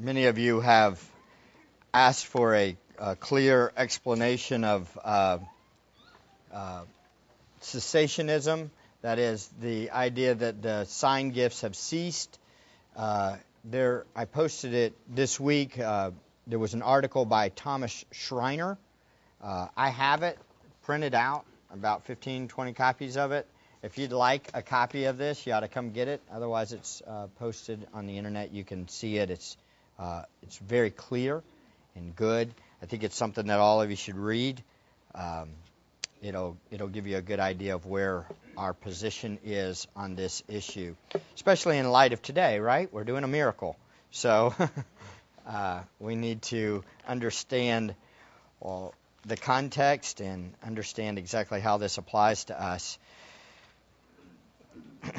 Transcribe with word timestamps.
Many 0.00 0.26
of 0.26 0.38
you 0.38 0.60
have 0.60 1.02
asked 1.92 2.26
for 2.26 2.54
a, 2.54 2.76
a 3.00 3.16
clear 3.16 3.72
explanation 3.76 4.62
of 4.62 4.96
uh, 5.02 5.38
uh, 6.52 6.82
cessationism. 7.60 8.70
That 9.02 9.18
is 9.18 9.50
the 9.60 9.90
idea 9.90 10.36
that 10.36 10.62
the 10.62 10.84
sign 10.84 11.30
gifts 11.30 11.62
have 11.62 11.74
ceased. 11.74 12.38
Uh, 12.94 13.38
there, 13.64 14.06
I 14.14 14.26
posted 14.26 14.72
it 14.72 14.94
this 15.12 15.40
week. 15.40 15.76
Uh, 15.80 16.12
there 16.46 16.60
was 16.60 16.74
an 16.74 16.82
article 16.82 17.24
by 17.24 17.48
Thomas 17.48 18.04
Schreiner. 18.12 18.78
Uh, 19.42 19.66
I 19.76 19.88
have 19.88 20.22
it 20.22 20.38
printed 20.82 21.16
out, 21.16 21.44
about 21.72 22.04
15, 22.04 22.46
20 22.46 22.72
copies 22.72 23.16
of 23.16 23.32
it. 23.32 23.48
If 23.82 23.98
you'd 23.98 24.12
like 24.12 24.48
a 24.54 24.62
copy 24.62 25.06
of 25.06 25.18
this, 25.18 25.44
you 25.44 25.54
ought 25.54 25.60
to 25.60 25.68
come 25.68 25.90
get 25.90 26.06
it. 26.06 26.22
Otherwise, 26.32 26.72
it's 26.72 27.02
uh, 27.04 27.26
posted 27.40 27.84
on 27.92 28.06
the 28.06 28.16
internet. 28.16 28.52
You 28.52 28.62
can 28.62 28.86
see 28.86 29.16
it. 29.16 29.30
It's 29.30 29.56
uh, 29.98 30.22
it's 30.42 30.58
very 30.58 30.90
clear 30.90 31.42
and 31.94 32.14
good. 32.14 32.52
I 32.82 32.86
think 32.86 33.02
it's 33.02 33.16
something 33.16 33.46
that 33.46 33.58
all 33.58 33.82
of 33.82 33.90
you 33.90 33.96
should 33.96 34.16
read. 34.16 34.62
Um, 35.14 35.48
it'll 36.22 36.56
it'll 36.70 36.88
give 36.88 37.06
you 37.06 37.16
a 37.16 37.22
good 37.22 37.40
idea 37.40 37.74
of 37.74 37.86
where 37.86 38.26
our 38.56 38.72
position 38.72 39.38
is 39.44 39.86
on 39.96 40.14
this 40.14 40.42
issue, 40.48 40.94
especially 41.34 41.78
in 41.78 41.90
light 41.90 42.12
of 42.12 42.22
today. 42.22 42.60
Right? 42.60 42.92
We're 42.92 43.04
doing 43.04 43.24
a 43.24 43.28
miracle, 43.28 43.76
so 44.10 44.54
uh, 45.46 45.80
we 45.98 46.14
need 46.14 46.42
to 46.42 46.84
understand 47.06 47.94
well, 48.60 48.94
the 49.24 49.36
context 49.36 50.20
and 50.20 50.54
understand 50.64 51.18
exactly 51.18 51.60
how 51.60 51.78
this 51.78 51.98
applies 51.98 52.44
to 52.44 52.60
us. 52.60 52.98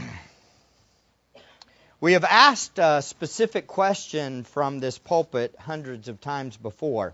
we 2.02 2.14
have 2.14 2.24
asked 2.24 2.80
a 2.80 3.02
specific 3.02 3.68
question 3.68 4.44
from 4.44 4.80
this 4.80 4.98
pulpit 4.98 5.56
hundreds 5.60 6.08
of 6.08 6.22
times 6.22 6.56
before. 6.56 7.14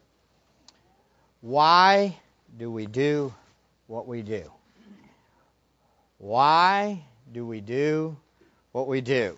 Why 1.41 2.15
do 2.57 2.71
we 2.71 2.85
do 2.85 3.33
what 3.87 4.07
we 4.07 4.21
do? 4.21 4.51
Why 6.19 7.03
do 7.31 7.45
we 7.45 7.61
do 7.61 8.15
what 8.71 8.87
we 8.87 9.01
do? 9.01 9.37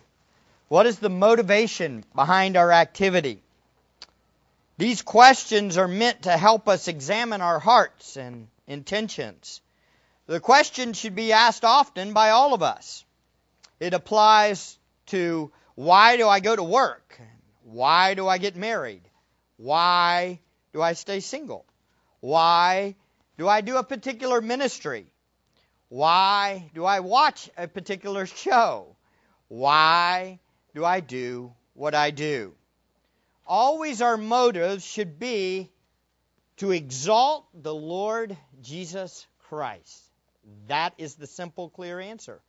What 0.67 0.85
is 0.85 0.99
the 0.99 1.09
motivation 1.09 2.03
behind 2.13 2.57
our 2.57 2.71
activity? 2.71 3.41
These 4.77 5.01
questions 5.01 5.77
are 5.77 5.87
meant 5.87 6.23
to 6.23 6.37
help 6.37 6.67
us 6.67 6.87
examine 6.87 7.41
our 7.41 7.59
hearts 7.59 8.17
and 8.17 8.47
intentions. 8.67 9.61
The 10.27 10.41
question 10.41 10.91
should 10.91 11.15
be 11.15 11.31
asked 11.31 11.63
often 11.63 12.11
by 12.11 12.31
all 12.31 12.53
of 12.53 12.61
us. 12.61 13.05
It 13.79 13.93
applies 13.93 14.77
to 15.07 15.51
why 15.75 16.17
do 16.17 16.27
I 16.27 16.39
go 16.39 16.55
to 16.55 16.63
work? 16.63 17.19
Why 17.63 18.13
do 18.13 18.27
I 18.27 18.37
get 18.37 18.55
married? 18.55 19.03
Why 19.57 20.39
do 20.73 20.81
I 20.81 20.93
stay 20.93 21.19
single? 21.19 21.65
Why 22.19 22.95
do 23.37 23.47
I 23.47 23.61
do 23.61 23.77
a 23.77 23.83
particular 23.83 24.41
ministry? 24.41 25.07
Why 25.89 26.69
do 26.73 26.83
I 26.85 26.99
watch 26.99 27.49
a 27.57 27.67
particular 27.67 28.25
show? 28.25 28.95
Why 29.47 30.39
do 30.73 30.83
I 30.83 30.99
do 30.99 31.53
what 31.73 31.95
I 31.95 32.11
do? 32.11 32.53
Always 33.45 34.01
our 34.01 34.17
motives 34.17 34.83
should 34.83 35.19
be 35.19 35.71
to 36.57 36.71
exalt 36.71 37.45
the 37.53 37.73
Lord 37.73 38.35
Jesus 38.61 39.25
Christ. 39.47 40.03
That 40.67 40.93
is 40.97 41.15
the 41.15 41.27
simple, 41.27 41.69
clear 41.69 41.99
answer. 41.99 42.41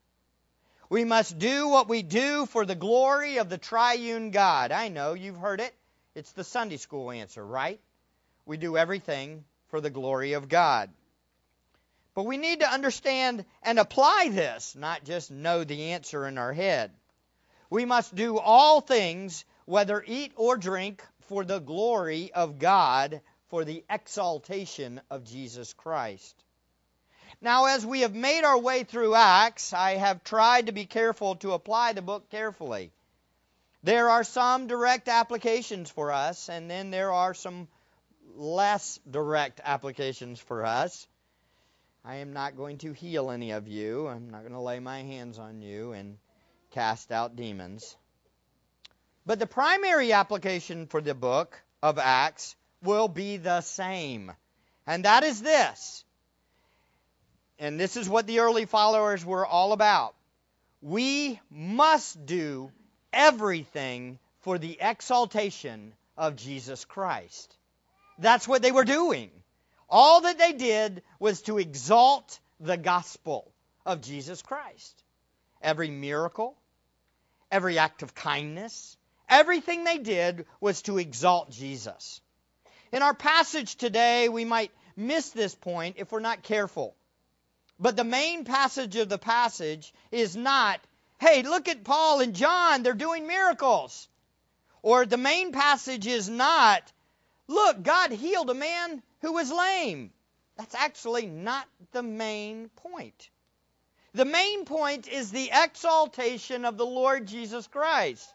We 0.91 1.05
must 1.05 1.39
do 1.39 1.69
what 1.69 1.89
we 1.89 2.03
do 2.03 2.47
for 2.47 2.65
the 2.65 2.75
glory 2.75 3.39
of 3.39 3.51
the 3.51 3.59
triune 3.59 4.31
God. 4.31 4.73
I 4.73 4.89
know, 4.89 5.13
you've 5.13 5.37
heard 5.37 5.61
it. 5.61 5.75
It's 6.15 6.33
the 6.33 6.45
Sunday 6.45 6.79
school 6.79 7.11
answer, 7.11 7.45
right? 7.45 7.79
We 8.47 8.57
do 8.57 8.79
everything 8.79 9.45
for 9.69 9.83
the 9.83 9.91
glory 9.91 10.33
of 10.33 10.49
God. 10.49 10.91
But 12.15 12.25
we 12.25 12.39
need 12.39 12.61
to 12.61 12.73
understand 12.73 13.45
and 13.63 13.79
apply 13.79 14.31
this, 14.33 14.75
not 14.75 15.05
just 15.05 15.31
know 15.31 15.63
the 15.63 15.93
answer 15.93 16.27
in 16.27 16.39
our 16.39 16.55
head. 16.55 16.91
We 17.69 17.85
must 17.85 18.15
do 18.15 18.39
all 18.39 18.81
things, 18.81 19.45
whether 19.67 20.03
eat 20.05 20.33
or 20.37 20.57
drink, 20.57 21.05
for 21.29 21.45
the 21.45 21.59
glory 21.59 22.33
of 22.33 22.59
God, 22.59 23.21
for 23.49 23.65
the 23.65 23.85
exaltation 23.91 25.03
of 25.11 25.25
Jesus 25.25 25.75
Christ. 25.75 26.35
Now, 27.41 27.67
as 27.67 27.87
we 27.87 28.01
have 28.01 28.15
made 28.15 28.45
our 28.45 28.59
way 28.59 28.83
through 28.83 29.15
Acts, 29.15 29.73
I 29.73 29.93
have 29.93 30.25
tried 30.25 30.67
to 30.67 30.73
be 30.73 30.87
careful 30.87 31.37
to 31.37 31.53
apply 31.53 31.93
the 31.93 32.03
book 32.03 32.29
carefully. 32.31 32.91
There 33.85 34.11
are 34.11 34.25
some 34.25 34.67
direct 34.67 35.09
applications 35.09 35.89
for 35.89 36.11
us, 36.11 36.49
and 36.49 36.69
then 36.69 36.91
there 36.91 37.13
are 37.13 37.35
some 37.35 37.69
less 38.35 38.99
direct 39.09 39.61
applications 39.63 40.41
for 40.41 40.67
us. 40.67 41.07
I 42.05 42.17
am 42.17 42.33
not 42.33 42.57
going 42.57 42.79
to 42.79 42.93
heal 42.93 43.31
any 43.31 43.53
of 43.53 43.69
you. 43.69 44.09
I'm 44.09 44.31
not 44.31 44.41
going 44.41 44.53
to 44.53 44.61
lay 44.61 44.81
my 44.81 45.03
hands 45.03 45.39
on 45.39 45.63
you 45.63 45.93
and 45.93 46.19
cast 46.73 47.13
out 47.13 47.37
demons. 47.37 47.97
But 49.27 49.39
the 49.39 49.47
primary 49.47 50.13
application 50.13 50.87
for 50.87 51.01
the 51.01 51.15
book 51.15 51.61
of 51.83 51.99
Acts 51.99 52.57
will 52.83 53.09
be 53.09 53.37
the 53.37 53.61
same. 53.61 54.33
And 54.87 55.05
that 55.05 55.23
is 55.23 55.41
this 55.41 56.05
and 57.59 57.79
this 57.79 57.97
is 57.97 58.09
what 58.09 58.27
the 58.27 58.41
early 58.41 58.67
followers 58.67 59.25
were 59.25 59.47
all 59.47 59.73
about. 59.73 60.15
We 60.81 61.41
must 61.51 62.25
do 62.27 62.71
everything 63.13 64.19
for 64.41 64.59
the 64.59 64.79
exaltation 64.81 65.93
of 66.17 66.37
Jesus 66.37 66.85
Christ. 66.85 67.57
That's 68.19 68.47
what 68.47 68.63
they 68.63 68.73
were 68.73 68.85
doing. 68.85 69.31
All 69.89 70.21
that 70.23 70.39
they 70.39 70.53
did 70.53 71.03
was 71.19 71.43
to 71.43 71.59
exalt 71.59 72.39
the 72.61 72.77
gospel 72.77 73.51
of 73.87 74.03
Jesus 74.03 74.43
Christ. 74.43 75.03
Every 75.63 75.91
miracle, 75.91 76.57
every 77.51 77.79
act 77.79 78.03
of 78.03 78.15
kindness, 78.15 78.97
everything 79.29 79.85
they 79.85 79.99
did 79.99 80.47
was 80.61 80.83
to 80.83 80.99
exalt 80.99 81.51
Jesus. 81.51 82.21
In 82.93 83.03
our 83.03 83.15
passage 83.15 83.77
today, 83.77 84.29
we 84.29 84.45
might 84.45 84.71
miss 84.97 85.31
this 85.31 85.55
point 85.55 85.97
if 85.99 86.13
we're 86.13 86.21
not 86.21 86.43
careful. 86.43 86.95
But 87.81 87.97
the 87.97 88.05
main 88.05 88.45
passage 88.45 88.97
of 88.97 89.09
the 89.09 89.19
passage 89.19 89.93
is 90.11 90.37
not, 90.37 90.81
hey, 91.21 91.43
look 91.43 91.69
at 91.69 91.85
Paul 91.85 92.21
and 92.21 92.35
John, 92.35 92.83
they're 92.83 92.95
doing 92.95 93.27
miracles. 93.27 94.09
Or 94.83 95.07
the 95.07 95.17
main 95.17 95.53
passage 95.53 96.07
is 96.07 96.29
not, 96.29 96.93
look, 97.47 97.83
God 97.83 98.11
healed 98.11 98.51
a 98.51 98.55
man 98.55 99.03
who 99.21 99.33
was 99.33 99.53
lame. 99.53 100.13
That's 100.57 100.75
actually 100.75 101.27
not 101.27 101.67
the 101.93 102.03
main 102.03 102.69
point. 102.77 103.31
The 104.15 104.25
main 104.25 104.65
point 104.65 105.07
is 105.07 105.31
the 105.31 105.51
exaltation 105.53 106.65
of 106.65 106.77
the 106.77 106.87
Lord 106.87 107.27
Jesus 107.27 107.67
Christ. 107.69 108.33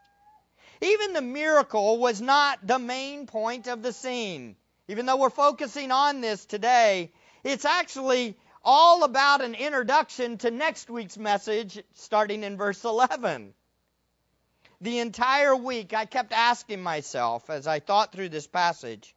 Even 0.81 1.13
the 1.13 1.21
miracle 1.21 1.97
was 1.97 2.21
not 2.21 2.65
the 2.65 2.79
main 2.79 3.27
point 3.27 3.67
of 3.67 3.81
the 3.81 3.91
scene. 3.91 4.55
Even 4.87 5.05
though 5.05 5.17
we're 5.17 5.29
focusing 5.29 5.91
on 5.91 6.21
this 6.21 6.45
today, 6.45 7.11
it's 7.43 7.65
actually 7.65 8.37
all 8.63 9.03
about 9.03 9.44
an 9.44 9.56
introduction 9.56 10.38
to 10.38 10.51
next 10.51 10.90
week's 10.90 11.18
message, 11.18 11.81
starting 11.96 12.44
in 12.44 12.57
verse 12.57 12.84
11. 12.84 13.53
The 14.81 15.00
entire 15.00 15.56
week, 15.56 15.94
I 15.94 16.06
kept 16.06 16.31
asking 16.31 16.81
myself 16.81 17.50
as 17.50 17.68
I 17.68 17.79
thought 17.79 18.12
through 18.12 18.29
this 18.29 18.47
passage, 18.47 19.16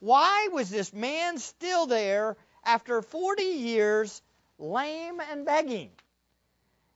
why 0.00 0.48
was 0.52 0.70
this 0.70 0.92
man 0.92 1.38
still 1.38 1.86
there 1.86 2.36
after 2.64 3.02
40 3.02 3.42
years 3.42 4.22
lame 4.58 5.20
and 5.20 5.44
begging? 5.44 5.90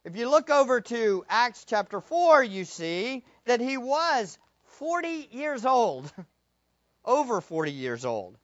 If 0.04 0.16
you 0.16 0.28
look 0.28 0.50
over 0.50 0.80
to 0.80 1.24
Acts 1.28 1.64
chapter 1.64 2.00
4, 2.00 2.42
you 2.42 2.64
see 2.64 3.24
that 3.44 3.60
he 3.60 3.76
was 3.76 4.38
40 4.78 5.28
years 5.30 5.64
old, 5.64 6.12
over 7.04 7.40
40 7.40 7.72
years 7.72 8.04
old. 8.04 8.36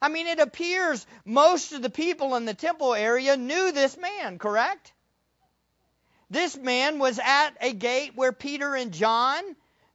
I 0.00 0.08
mean, 0.08 0.26
it 0.26 0.38
appears 0.38 1.06
most 1.24 1.72
of 1.72 1.82
the 1.82 1.90
people 1.90 2.36
in 2.36 2.44
the 2.44 2.54
temple 2.54 2.94
area 2.94 3.36
knew 3.36 3.72
this 3.72 3.96
man, 3.96 4.38
correct? 4.38 4.92
This 6.28 6.56
man 6.56 6.98
was 6.98 7.18
at 7.18 7.50
a 7.60 7.72
gate 7.72 8.12
where 8.16 8.32
Peter 8.32 8.74
and 8.74 8.92
John 8.92 9.42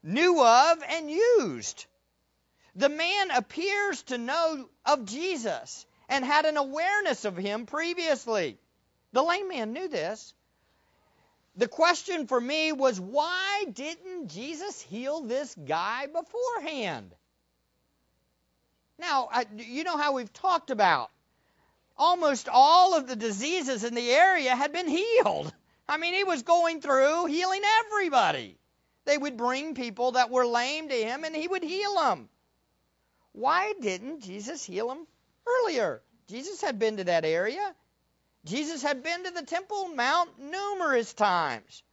knew 0.01 0.43
of 0.43 0.83
and 0.87 1.11
used. 1.11 1.85
The 2.75 2.89
man 2.89 3.31
appears 3.31 4.01
to 4.03 4.17
know 4.17 4.69
of 4.85 5.05
Jesus 5.05 5.85
and 6.07 6.23
had 6.23 6.45
an 6.45 6.57
awareness 6.57 7.25
of 7.25 7.35
him 7.35 7.65
previously. 7.65 8.57
The 9.11 9.23
lame 9.23 9.49
man 9.49 9.73
knew 9.73 9.87
this. 9.89 10.33
The 11.57 11.67
question 11.67 12.27
for 12.27 12.39
me 12.39 12.71
was 12.71 12.99
why 12.99 13.65
didn't 13.71 14.29
Jesus 14.29 14.81
heal 14.81 15.21
this 15.21 15.53
guy 15.53 16.07
beforehand? 16.07 17.13
Now, 19.01 19.29
I, 19.31 19.45
you 19.57 19.83
know 19.83 19.97
how 19.97 20.13
we've 20.13 20.31
talked 20.31 20.69
about 20.69 21.09
almost 21.97 22.49
all 22.49 22.95
of 22.95 23.07
the 23.07 23.15
diseases 23.15 23.83
in 23.83 23.95
the 23.95 24.11
area 24.11 24.55
had 24.55 24.71
been 24.71 24.87
healed. 24.87 25.51
I 25.89 25.97
mean, 25.97 26.13
he 26.13 26.23
was 26.23 26.43
going 26.43 26.81
through 26.81 27.25
healing 27.25 27.61
everybody. 27.79 28.57
They 29.05 29.17
would 29.17 29.37
bring 29.37 29.75
people 29.75 30.13
that 30.13 30.29
were 30.29 30.45
lame 30.45 30.89
to 30.89 30.95
him 30.95 31.23
and 31.23 31.35
he 31.35 31.47
would 31.47 31.63
heal 31.63 31.95
them. 31.95 32.29
Why 33.33 33.73
didn't 33.81 34.21
Jesus 34.21 34.63
heal 34.63 34.89
them 34.89 35.07
earlier? 35.47 36.01
Jesus 36.27 36.61
had 36.61 36.79
been 36.79 36.97
to 36.97 37.03
that 37.05 37.25
area. 37.25 37.75
Jesus 38.45 38.81
had 38.81 39.03
been 39.03 39.23
to 39.23 39.31
the 39.31 39.43
Temple 39.43 39.89
Mount 39.89 40.39
numerous 40.39 41.13
times. 41.13 41.83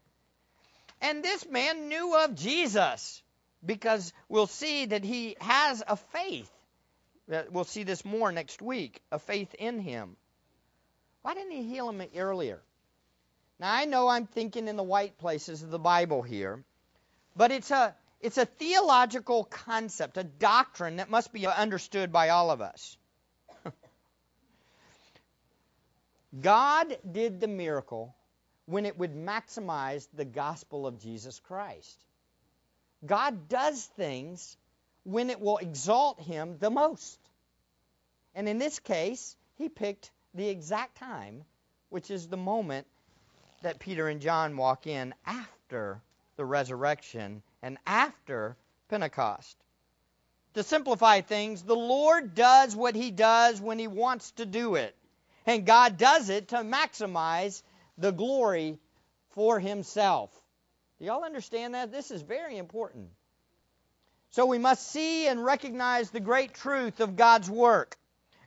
And 1.00 1.22
this 1.22 1.46
man 1.48 1.88
knew 1.88 2.14
of 2.16 2.34
Jesus 2.34 3.22
because 3.64 4.12
we'll 4.28 4.46
see 4.46 4.86
that 4.86 5.04
he 5.04 5.36
has 5.40 5.82
a 5.86 5.96
faith. 5.96 6.50
We'll 7.28 7.64
see 7.64 7.82
this 7.82 8.04
more 8.04 8.32
next 8.32 8.62
week 8.62 9.02
a 9.12 9.18
faith 9.18 9.54
in 9.54 9.80
him. 9.80 10.16
Why 11.22 11.34
didn't 11.34 11.52
he 11.52 11.62
heal 11.64 11.90
him 11.90 12.02
earlier? 12.16 12.62
Now, 13.60 13.72
I 13.72 13.84
know 13.84 14.08
I'm 14.08 14.26
thinking 14.26 14.68
in 14.68 14.76
the 14.76 14.82
white 14.82 15.18
places 15.18 15.62
of 15.62 15.70
the 15.70 15.78
Bible 15.78 16.22
here, 16.22 16.64
but 17.36 17.50
it's 17.50 17.70
a, 17.70 17.94
it's 18.20 18.38
a 18.38 18.46
theological 18.46 19.44
concept, 19.44 20.16
a 20.16 20.24
doctrine 20.24 20.96
that 20.96 21.10
must 21.10 21.32
be 21.32 21.46
understood 21.46 22.12
by 22.12 22.30
all 22.30 22.50
of 22.50 22.60
us. 22.60 22.96
God 26.40 26.96
did 27.10 27.40
the 27.40 27.48
miracle 27.48 28.14
when 28.66 28.86
it 28.86 28.96
would 28.96 29.14
maximize 29.14 30.06
the 30.14 30.24
gospel 30.24 30.86
of 30.86 31.00
Jesus 31.00 31.40
Christ. 31.40 32.04
God 33.04 33.48
does 33.48 33.84
things 33.96 34.56
when 35.08 35.30
it 35.30 35.40
will 35.40 35.56
exalt 35.56 36.20
him 36.20 36.58
the 36.58 36.68
most. 36.68 37.18
And 38.34 38.46
in 38.46 38.58
this 38.58 38.78
case, 38.78 39.36
he 39.56 39.70
picked 39.70 40.10
the 40.34 40.48
exact 40.48 40.98
time, 40.98 41.44
which 41.88 42.10
is 42.10 42.28
the 42.28 42.36
moment 42.36 42.86
that 43.62 43.78
Peter 43.78 44.06
and 44.06 44.20
John 44.20 44.54
walk 44.58 44.86
in 44.86 45.14
after 45.24 46.02
the 46.36 46.44
resurrection 46.44 47.42
and 47.62 47.78
after 47.86 48.54
Pentecost. 48.90 49.56
To 50.54 50.62
simplify 50.62 51.22
things, 51.22 51.62
the 51.62 51.74
Lord 51.74 52.34
does 52.34 52.76
what 52.76 52.94
he 52.94 53.10
does 53.10 53.62
when 53.62 53.78
he 53.78 53.88
wants 53.88 54.32
to 54.32 54.44
do 54.44 54.74
it. 54.74 54.94
And 55.46 55.64
God 55.64 55.96
does 55.96 56.28
it 56.28 56.48
to 56.48 56.56
maximize 56.56 57.62
the 57.96 58.10
glory 58.12 58.78
for 59.30 59.58
himself. 59.58 60.30
Do 60.98 61.06
y'all 61.06 61.24
understand 61.24 61.74
that? 61.74 61.92
This 61.92 62.10
is 62.10 62.20
very 62.20 62.58
important. 62.58 63.08
So 64.30 64.46
we 64.46 64.58
must 64.58 64.90
see 64.90 65.26
and 65.26 65.44
recognize 65.44 66.10
the 66.10 66.20
great 66.20 66.54
truth 66.54 67.00
of 67.00 67.16
God's 67.16 67.50
work. 67.50 67.96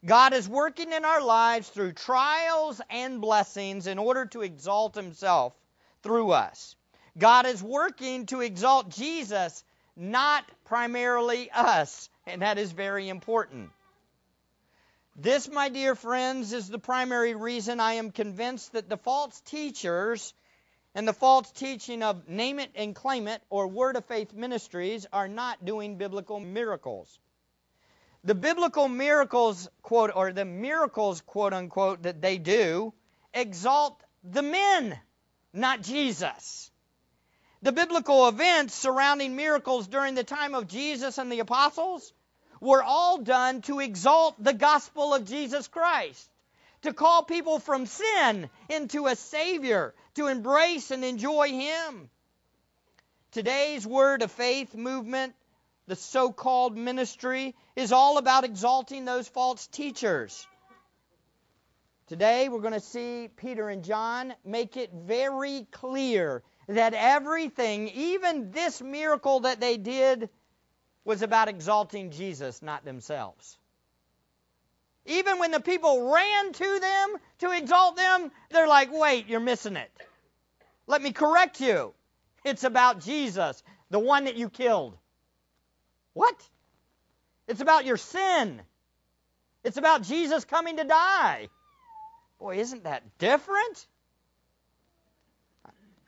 God 0.05 0.33
is 0.33 0.49
working 0.49 0.91
in 0.93 1.05
our 1.05 1.21
lives 1.21 1.69
through 1.69 1.93
trials 1.93 2.81
and 2.89 3.21
blessings 3.21 3.87
in 3.87 3.99
order 3.99 4.25
to 4.27 4.41
exalt 4.41 4.95
himself 4.95 5.53
through 6.01 6.31
us. 6.31 6.75
God 7.17 7.45
is 7.45 7.61
working 7.61 8.25
to 8.27 8.41
exalt 8.41 8.89
Jesus, 8.89 9.63
not 9.95 10.43
primarily 10.65 11.51
us, 11.51 12.09
and 12.25 12.41
that 12.41 12.57
is 12.57 12.71
very 12.71 13.09
important. 13.09 13.69
This, 15.15 15.49
my 15.49 15.69
dear 15.69 15.93
friends, 15.93 16.53
is 16.53 16.69
the 16.69 16.79
primary 16.79 17.35
reason 17.35 17.79
I 17.79 17.93
am 17.93 18.11
convinced 18.11 18.71
that 18.73 18.89
the 18.89 18.97
false 18.97 19.39
teachers 19.41 20.33
and 20.93 21.07
the 21.07 21.13
false 21.13 21.51
teaching 21.51 22.03
of 22.03 22.27
name 22.27 22.59
it 22.59 22.71
and 22.75 22.95
claim 22.95 23.27
it 23.27 23.41
or 23.49 23.67
word 23.67 23.95
of 23.95 24.05
faith 24.05 24.33
ministries 24.33 25.07
are 25.13 25.27
not 25.27 25.63
doing 25.63 25.97
biblical 25.97 26.39
miracles. 26.39 27.19
The 28.23 28.35
biblical 28.35 28.87
miracles, 28.87 29.69
quote, 29.81 30.11
or 30.13 30.31
the 30.31 30.45
miracles, 30.45 31.21
quote 31.21 31.53
unquote, 31.53 32.03
that 32.03 32.21
they 32.21 32.37
do 32.37 32.93
exalt 33.33 34.01
the 34.23 34.43
men, 34.43 34.99
not 35.53 35.81
Jesus. 35.81 36.69
The 37.63 37.71
biblical 37.71 38.27
events 38.27 38.73
surrounding 38.75 39.35
miracles 39.35 39.87
during 39.87 40.15
the 40.15 40.23
time 40.23 40.55
of 40.55 40.67
Jesus 40.67 41.17
and 41.17 41.31
the 41.31 41.39
apostles 41.39 42.13
were 42.59 42.83
all 42.83 43.19
done 43.19 43.61
to 43.63 43.79
exalt 43.79 44.35
the 44.43 44.53
gospel 44.53 45.13
of 45.13 45.25
Jesus 45.25 45.67
Christ, 45.67 46.30
to 46.81 46.93
call 46.93 47.23
people 47.23 47.59
from 47.59 47.85
sin 47.85 48.49
into 48.69 49.07
a 49.07 49.15
Savior, 49.15 49.93
to 50.15 50.27
embrace 50.27 50.91
and 50.91 51.03
enjoy 51.03 51.49
Him. 51.49 52.09
Today's 53.31 53.85
Word 53.85 54.23
of 54.23 54.31
Faith 54.31 54.75
movement, 54.75 55.33
the 55.87 55.95
so 55.95 56.31
called 56.31 56.75
ministry, 56.75 57.55
is 57.75 57.91
all 57.91 58.17
about 58.17 58.43
exalting 58.43 59.05
those 59.05 59.27
false 59.27 59.67
teachers. 59.67 60.45
Today, 62.07 62.49
we're 62.49 62.59
going 62.59 62.73
to 62.73 62.81
see 62.81 63.29
Peter 63.37 63.69
and 63.69 63.85
John 63.85 64.33
make 64.43 64.75
it 64.75 64.91
very 64.91 65.65
clear 65.71 66.43
that 66.67 66.93
everything, 66.93 67.87
even 67.87 68.51
this 68.51 68.81
miracle 68.81 69.41
that 69.41 69.61
they 69.61 69.77
did, 69.77 70.29
was 71.05 71.21
about 71.21 71.47
exalting 71.47 72.11
Jesus, 72.11 72.61
not 72.61 72.83
themselves. 72.83 73.57
Even 75.05 75.39
when 75.39 75.51
the 75.51 75.59
people 75.59 76.11
ran 76.11 76.53
to 76.53 76.79
them 76.79 77.15
to 77.39 77.51
exalt 77.51 77.95
them, 77.95 78.31
they're 78.51 78.67
like, 78.67 78.89
wait, 78.91 79.27
you're 79.27 79.39
missing 79.39 79.75
it. 79.75 79.91
Let 80.87 81.01
me 81.01 81.11
correct 81.11 81.59
you. 81.59 81.93
It's 82.43 82.63
about 82.63 83.01
Jesus, 83.01 83.63
the 83.89 83.99
one 83.99 84.25
that 84.25 84.35
you 84.35 84.49
killed. 84.49 84.97
What? 86.13 86.35
It's 87.47 87.61
about 87.61 87.85
your 87.85 87.97
sin. 87.97 88.61
It's 89.63 89.77
about 89.77 90.03
Jesus 90.03 90.45
coming 90.45 90.77
to 90.77 90.83
die. 90.83 91.49
Boy, 92.39 92.57
isn't 92.57 92.83
that 92.83 93.03
different? 93.17 93.87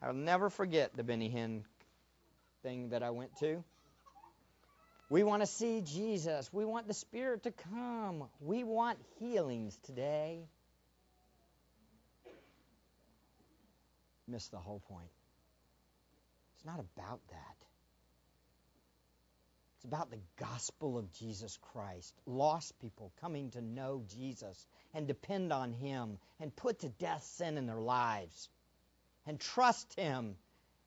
I'll 0.02 0.14
never 0.14 0.50
forget 0.50 0.96
the 0.96 1.04
Benny 1.04 1.30
Hinn 1.30 1.64
thing 2.62 2.90
that 2.90 3.04
I 3.04 3.12
went 3.12 3.38
to. 3.40 3.64
We 5.14 5.22
want 5.22 5.44
to 5.44 5.46
see 5.46 5.82
Jesus. 5.82 6.52
We 6.52 6.66
want 6.66 6.88
the 6.88 6.94
Spirit 6.96 7.44
to 7.44 7.52
come. 7.52 8.24
We 8.42 8.64
want 8.64 8.98
healings 9.20 9.78
today. 9.84 10.40
Miss 14.28 14.48
the 14.48 14.58
whole 14.58 14.82
point. 14.90 15.12
It's 16.56 16.66
not 16.66 16.80
about 16.80 17.20
that. 17.30 17.56
It's 19.76 19.86
about 19.86 20.10
the 20.10 20.18
gospel 20.40 20.98
of 20.98 21.14
Jesus 21.14 21.60
Christ. 21.62 22.16
Lost 22.26 22.80
people 22.80 23.12
coming 23.22 23.52
to 23.52 23.62
know 23.62 24.02
Jesus 24.18 24.66
and 24.96 25.06
depend 25.06 25.54
on 25.54 25.74
Him 25.74 26.18
and 26.40 26.56
put 26.56 26.80
to 26.80 26.90
death 26.90 27.24
sin 27.36 27.60
in 27.60 27.68
their 27.68 27.76
lives 27.76 28.50
and 29.28 29.40
trust 29.40 29.94
Him 29.94 30.38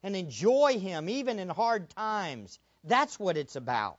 and 0.02 0.16
enjoy 0.16 0.80
Him 0.80 1.08
even 1.08 1.38
in 1.38 1.48
hard 1.48 1.88
times. 1.90 2.58
That's 2.82 3.20
what 3.20 3.36
it's 3.36 3.54
about. 3.54 3.98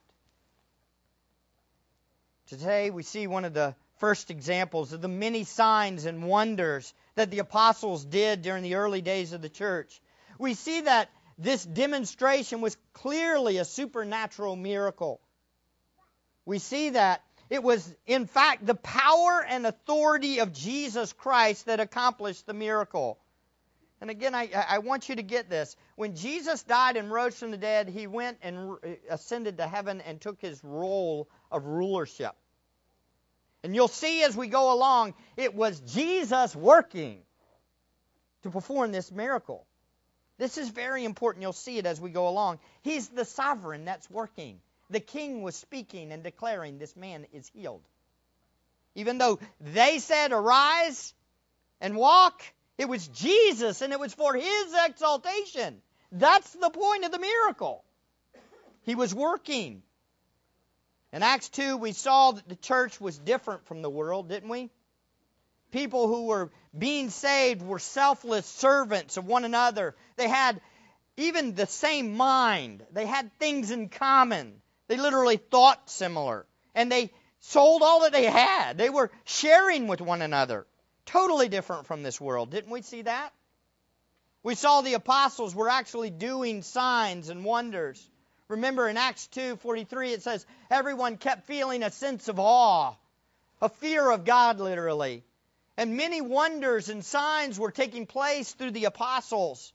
Today 2.48 2.88
we 2.88 3.02
see 3.02 3.26
one 3.26 3.44
of 3.44 3.52
the 3.52 3.74
first 3.98 4.30
examples 4.30 4.94
of 4.94 5.02
the 5.02 5.08
many 5.08 5.44
signs 5.44 6.06
and 6.06 6.26
wonders 6.26 6.94
that 7.14 7.30
the 7.30 7.40
apostles 7.40 8.06
did 8.06 8.40
during 8.40 8.62
the 8.62 8.76
early 8.76 9.02
days 9.02 9.34
of 9.34 9.42
the 9.42 9.50
church. 9.50 10.00
We 10.38 10.54
see 10.54 10.80
that 10.80 11.10
this 11.36 11.62
demonstration 11.62 12.62
was 12.62 12.74
clearly 12.94 13.58
a 13.58 13.66
supernatural 13.66 14.56
miracle. 14.56 15.20
We 16.46 16.58
see 16.58 16.90
that 16.90 17.22
it 17.50 17.62
was, 17.62 17.94
in 18.06 18.26
fact, 18.26 18.64
the 18.64 18.74
power 18.74 19.44
and 19.46 19.66
authority 19.66 20.38
of 20.40 20.54
Jesus 20.54 21.12
Christ 21.12 21.66
that 21.66 21.80
accomplished 21.80 22.46
the 22.46 22.54
miracle. 22.54 23.18
And 24.00 24.10
again, 24.10 24.34
I, 24.34 24.48
I 24.68 24.78
want 24.78 25.08
you 25.10 25.16
to 25.16 25.22
get 25.22 25.50
this. 25.50 25.76
When 25.96 26.14
Jesus 26.14 26.62
died 26.62 26.96
and 26.96 27.10
rose 27.10 27.38
from 27.38 27.50
the 27.50 27.58
dead, 27.58 27.88
he 27.88 28.06
went 28.06 28.38
and 28.42 28.78
ascended 29.10 29.58
to 29.58 29.66
heaven 29.66 30.00
and 30.00 30.18
took 30.18 30.40
his 30.40 30.62
role 30.64 31.28
of 31.50 31.64
rulership. 31.64 32.34
And 33.62 33.74
you'll 33.74 33.88
see 33.88 34.22
as 34.22 34.36
we 34.36 34.48
go 34.48 34.72
along, 34.72 35.14
it 35.36 35.54
was 35.54 35.80
Jesus 35.80 36.54
working 36.54 37.20
to 38.42 38.50
perform 38.50 38.92
this 38.92 39.10
miracle. 39.10 39.66
This 40.38 40.56
is 40.56 40.68
very 40.68 41.04
important. 41.04 41.42
You'll 41.42 41.52
see 41.52 41.78
it 41.78 41.86
as 41.86 42.00
we 42.00 42.10
go 42.10 42.28
along. 42.28 42.60
He's 42.82 43.08
the 43.08 43.24
sovereign 43.24 43.84
that's 43.84 44.08
working. 44.08 44.60
The 44.90 45.00
king 45.00 45.42
was 45.42 45.56
speaking 45.56 46.12
and 46.12 46.22
declaring 46.22 46.78
this 46.78 46.96
man 46.96 47.26
is 47.32 47.48
healed. 47.48 47.82
Even 48.94 49.18
though 49.18 49.38
they 49.60 49.98
said, 49.98 50.32
Arise 50.32 51.12
and 51.80 51.96
walk, 51.96 52.42
it 52.78 52.88
was 52.88 53.06
Jesus 53.08 53.82
and 53.82 53.92
it 53.92 54.00
was 54.00 54.14
for 54.14 54.34
his 54.34 54.74
exaltation. 54.86 55.82
That's 56.12 56.52
the 56.52 56.70
point 56.70 57.04
of 57.04 57.12
the 57.12 57.18
miracle. 57.18 57.84
He 58.82 58.94
was 58.94 59.14
working. 59.14 59.82
In 61.12 61.22
Acts 61.22 61.48
2, 61.50 61.76
we 61.76 61.92
saw 61.92 62.32
that 62.32 62.48
the 62.48 62.56
church 62.56 63.00
was 63.00 63.18
different 63.18 63.66
from 63.66 63.82
the 63.82 63.90
world, 63.90 64.28
didn't 64.28 64.50
we? 64.50 64.70
People 65.70 66.06
who 66.06 66.26
were 66.26 66.50
being 66.76 67.10
saved 67.10 67.62
were 67.62 67.78
selfless 67.78 68.46
servants 68.46 69.16
of 69.16 69.26
one 69.26 69.44
another. 69.44 69.94
They 70.16 70.28
had 70.28 70.60
even 71.16 71.54
the 71.54 71.66
same 71.66 72.16
mind, 72.16 72.86
they 72.92 73.06
had 73.06 73.36
things 73.38 73.70
in 73.70 73.88
common. 73.88 74.62
They 74.86 74.96
literally 74.96 75.36
thought 75.36 75.90
similar. 75.90 76.46
And 76.74 76.90
they 76.90 77.10
sold 77.40 77.82
all 77.82 78.02
that 78.02 78.12
they 78.12 78.24
had. 78.24 78.78
They 78.78 78.88
were 78.88 79.10
sharing 79.24 79.88
with 79.88 80.00
one 80.00 80.22
another. 80.22 80.66
Totally 81.06 81.48
different 81.48 81.86
from 81.86 82.02
this 82.02 82.20
world. 82.20 82.50
Didn't 82.50 82.70
we 82.70 82.82
see 82.82 83.02
that? 83.02 83.32
We 84.42 84.54
saw 84.54 84.80
the 84.80 84.94
apostles 84.94 85.54
were 85.54 85.68
actually 85.68 86.10
doing 86.10 86.62
signs 86.62 87.28
and 87.28 87.44
wonders. 87.44 88.08
Remember 88.48 88.88
in 88.88 88.96
Acts 88.96 89.28
2:43 89.28 90.12
it 90.12 90.22
says 90.22 90.46
everyone 90.70 91.18
kept 91.18 91.46
feeling 91.46 91.82
a 91.82 91.90
sense 91.90 92.28
of 92.28 92.38
awe, 92.38 92.94
a 93.60 93.68
fear 93.68 94.10
of 94.10 94.24
God 94.24 94.58
literally. 94.58 95.22
And 95.76 95.96
many 95.96 96.20
wonders 96.20 96.88
and 96.88 97.04
signs 97.04 97.58
were 97.58 97.70
taking 97.70 98.06
place 98.06 98.52
through 98.52 98.72
the 98.72 98.86
apostles. 98.86 99.72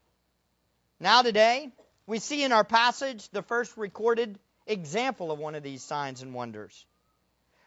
Now 1.00 1.22
today, 1.22 1.72
we 2.08 2.20
see 2.20 2.44
in 2.44 2.52
our 2.52 2.66
passage 2.66 3.30
the 3.30 3.42
first 3.44 3.78
recorded 3.78 4.38
example 4.66 5.32
of 5.32 5.40
one 5.40 5.56
of 5.56 5.64
these 5.64 5.84
signs 5.84 6.22
and 6.22 6.34
wonders. 6.34 6.86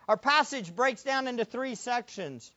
Our 0.08 0.16
passage 0.16 0.74
breaks 0.74 1.02
down 1.02 1.28
into 1.28 1.44
three 1.44 1.74
sections 1.74 2.50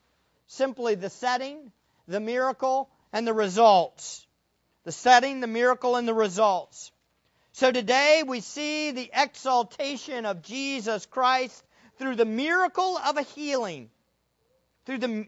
simply 0.46 0.96
the 0.96 1.10
setting, 1.10 1.72
the 2.06 2.20
miracle, 2.20 2.90
and 3.12 3.26
the 3.26 3.32
results. 3.32 4.26
The 4.84 4.92
setting, 4.92 5.40
the 5.40 5.46
miracle, 5.46 5.96
and 5.96 6.06
the 6.06 6.14
results. 6.14 6.90
So 7.52 7.72
today 7.72 8.22
we 8.26 8.40
see 8.40 8.92
the 8.92 9.10
exaltation 9.12 10.24
of 10.24 10.42
Jesus 10.42 11.06
Christ 11.06 11.64
through 11.98 12.16
the 12.16 12.24
miracle 12.24 12.96
of 12.96 13.16
a 13.16 13.22
healing, 13.22 13.90
through 14.86 14.98
the, 14.98 15.26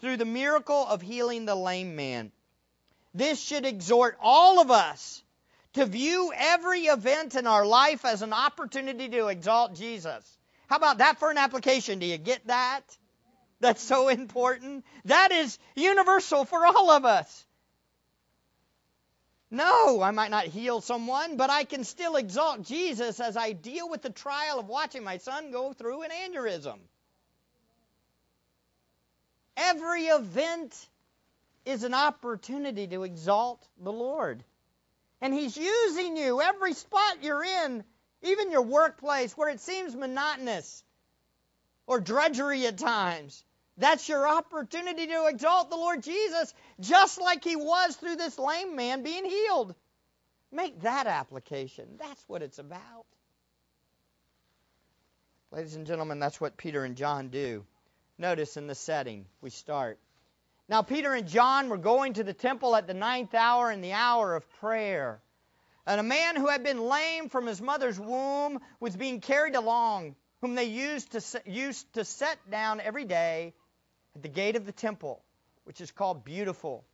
through 0.00 0.16
the 0.16 0.24
miracle 0.24 0.86
of 0.86 1.02
healing 1.02 1.44
the 1.44 1.56
lame 1.56 1.96
man. 1.96 2.32
This 3.14 3.40
should 3.40 3.66
exhort 3.66 4.16
all 4.20 4.60
of 4.60 4.70
us 4.70 5.22
to 5.74 5.86
view 5.86 6.32
every 6.34 6.82
event 6.82 7.34
in 7.34 7.46
our 7.46 7.66
life 7.66 8.04
as 8.04 8.22
an 8.22 8.32
opportunity 8.32 9.08
to 9.08 9.28
exalt 9.28 9.74
Jesus. 9.74 10.24
How 10.68 10.76
about 10.76 10.98
that 10.98 11.18
for 11.18 11.30
an 11.30 11.38
application? 11.38 11.98
Do 11.98 12.06
you 12.06 12.18
get 12.18 12.46
that? 12.46 12.82
That's 13.60 13.82
so 13.82 14.08
important. 14.08 14.84
That 15.04 15.32
is 15.32 15.58
universal 15.74 16.44
for 16.44 16.64
all 16.64 16.90
of 16.90 17.04
us. 17.04 17.46
No, 19.50 20.02
I 20.02 20.10
might 20.10 20.30
not 20.30 20.46
heal 20.46 20.80
someone, 20.80 21.36
but 21.36 21.50
I 21.50 21.64
can 21.64 21.84
still 21.84 22.16
exalt 22.16 22.62
Jesus 22.62 23.20
as 23.20 23.36
I 23.36 23.52
deal 23.52 23.88
with 23.88 24.02
the 24.02 24.10
trial 24.10 24.58
of 24.58 24.68
watching 24.68 25.04
my 25.04 25.18
son 25.18 25.52
go 25.52 25.72
through 25.72 26.02
an 26.02 26.10
aneurysm. 26.10 26.78
Every 29.56 30.06
event 30.06 30.88
is 31.64 31.84
an 31.84 31.94
opportunity 31.94 32.88
to 32.88 33.04
exalt 33.04 33.66
the 33.78 33.92
Lord. 33.92 34.42
And 35.20 35.32
He's 35.32 35.56
using 35.56 36.16
you 36.16 36.40
every 36.40 36.74
spot 36.74 37.22
you're 37.22 37.44
in, 37.44 37.84
even 38.22 38.50
your 38.50 38.62
workplace 38.62 39.36
where 39.36 39.48
it 39.48 39.60
seems 39.60 39.94
monotonous 39.94 40.82
or 41.86 42.00
drudgery 42.00 42.66
at 42.66 42.78
times. 42.78 43.44
That's 43.78 44.08
your 44.08 44.26
opportunity 44.26 45.06
to 45.08 45.26
exalt 45.26 45.68
the 45.68 45.76
Lord 45.76 46.02
Jesus 46.02 46.54
just 46.80 47.20
like 47.20 47.44
he 47.44 47.56
was 47.56 47.96
through 47.96 48.16
this 48.16 48.38
lame 48.38 48.74
man 48.74 49.02
being 49.02 49.24
healed. 49.24 49.74
Make 50.50 50.80
that 50.80 51.06
application. 51.06 51.86
That's 51.98 52.24
what 52.26 52.42
it's 52.42 52.58
about. 52.58 53.04
Ladies 55.52 55.76
and 55.76 55.86
gentlemen, 55.86 56.18
that's 56.18 56.40
what 56.40 56.56
Peter 56.56 56.84
and 56.84 56.96
John 56.96 57.28
do. 57.28 57.64
Notice 58.18 58.56
in 58.56 58.66
the 58.66 58.74
setting, 58.74 59.26
we 59.42 59.50
start. 59.50 59.98
Now, 60.68 60.82
Peter 60.82 61.12
and 61.12 61.28
John 61.28 61.68
were 61.68 61.76
going 61.76 62.14
to 62.14 62.24
the 62.24 62.32
temple 62.32 62.74
at 62.74 62.86
the 62.86 62.94
ninth 62.94 63.34
hour 63.34 63.70
in 63.70 63.82
the 63.82 63.92
hour 63.92 64.34
of 64.34 64.48
prayer. 64.58 65.20
And 65.86 66.00
a 66.00 66.02
man 66.02 66.34
who 66.34 66.48
had 66.48 66.64
been 66.64 66.80
lame 66.80 67.28
from 67.28 67.46
his 67.46 67.60
mother's 67.60 68.00
womb 68.00 68.58
was 68.80 68.96
being 68.96 69.20
carried 69.20 69.54
along, 69.54 70.16
whom 70.40 70.54
they 70.54 70.64
used 70.64 71.12
to, 71.12 71.42
used 71.44 71.92
to 71.92 72.04
set 72.04 72.38
down 72.50 72.80
every 72.80 73.04
day 73.04 73.54
at 74.16 74.22
the 74.22 74.28
gate 74.28 74.56
of 74.56 74.64
the 74.64 74.72
temple, 74.72 75.22
which 75.64 75.82
is 75.82 75.92
called 75.92 76.24
Beautiful, 76.24 76.86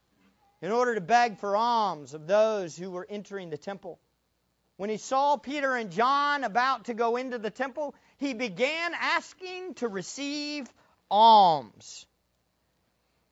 in 0.60 0.72
order 0.72 0.96
to 0.96 1.00
beg 1.00 1.38
for 1.38 1.56
alms 1.56 2.14
of 2.14 2.26
those 2.26 2.76
who 2.76 2.90
were 2.90 3.06
entering 3.08 3.48
the 3.48 3.56
temple. 3.56 4.00
When 4.76 4.90
he 4.90 4.96
saw 4.96 5.36
Peter 5.36 5.76
and 5.76 5.92
John 5.92 6.42
about 6.42 6.86
to 6.86 6.94
go 6.94 7.16
into 7.16 7.38
the 7.38 7.50
temple, 7.50 7.94
he 8.18 8.34
began 8.34 8.92
asking 8.94 9.74
to 9.74 9.86
receive 9.86 10.66
alms. 11.12 12.06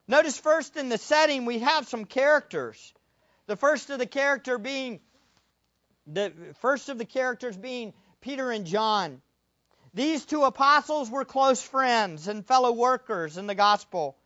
Notice 0.06 0.38
first 0.38 0.76
in 0.76 0.88
the 0.88 0.99
setting 0.99 1.44
we 1.44 1.59
have 1.59 1.88
some 1.88 2.04
characters. 2.04 2.94
The 3.47 3.56
first 3.56 3.90
of 3.90 3.99
the 3.99 4.06
character 4.06 4.56
being 4.56 5.00
the 6.06 6.32
first 6.61 6.88
of 6.88 6.99
the 6.99 7.04
characters 7.04 7.56
being 7.56 7.92
Peter 8.20 8.52
and 8.52 8.66
John. 8.66 9.20
These 9.92 10.25
two 10.25 10.44
apostles 10.44 11.11
were 11.11 11.25
close 11.25 11.61
friends 11.61 12.28
and 12.28 12.47
fellow 12.47 12.73
workers 12.73 13.37
in 13.37 13.47
the 13.47 13.54
gospel. 13.54 14.16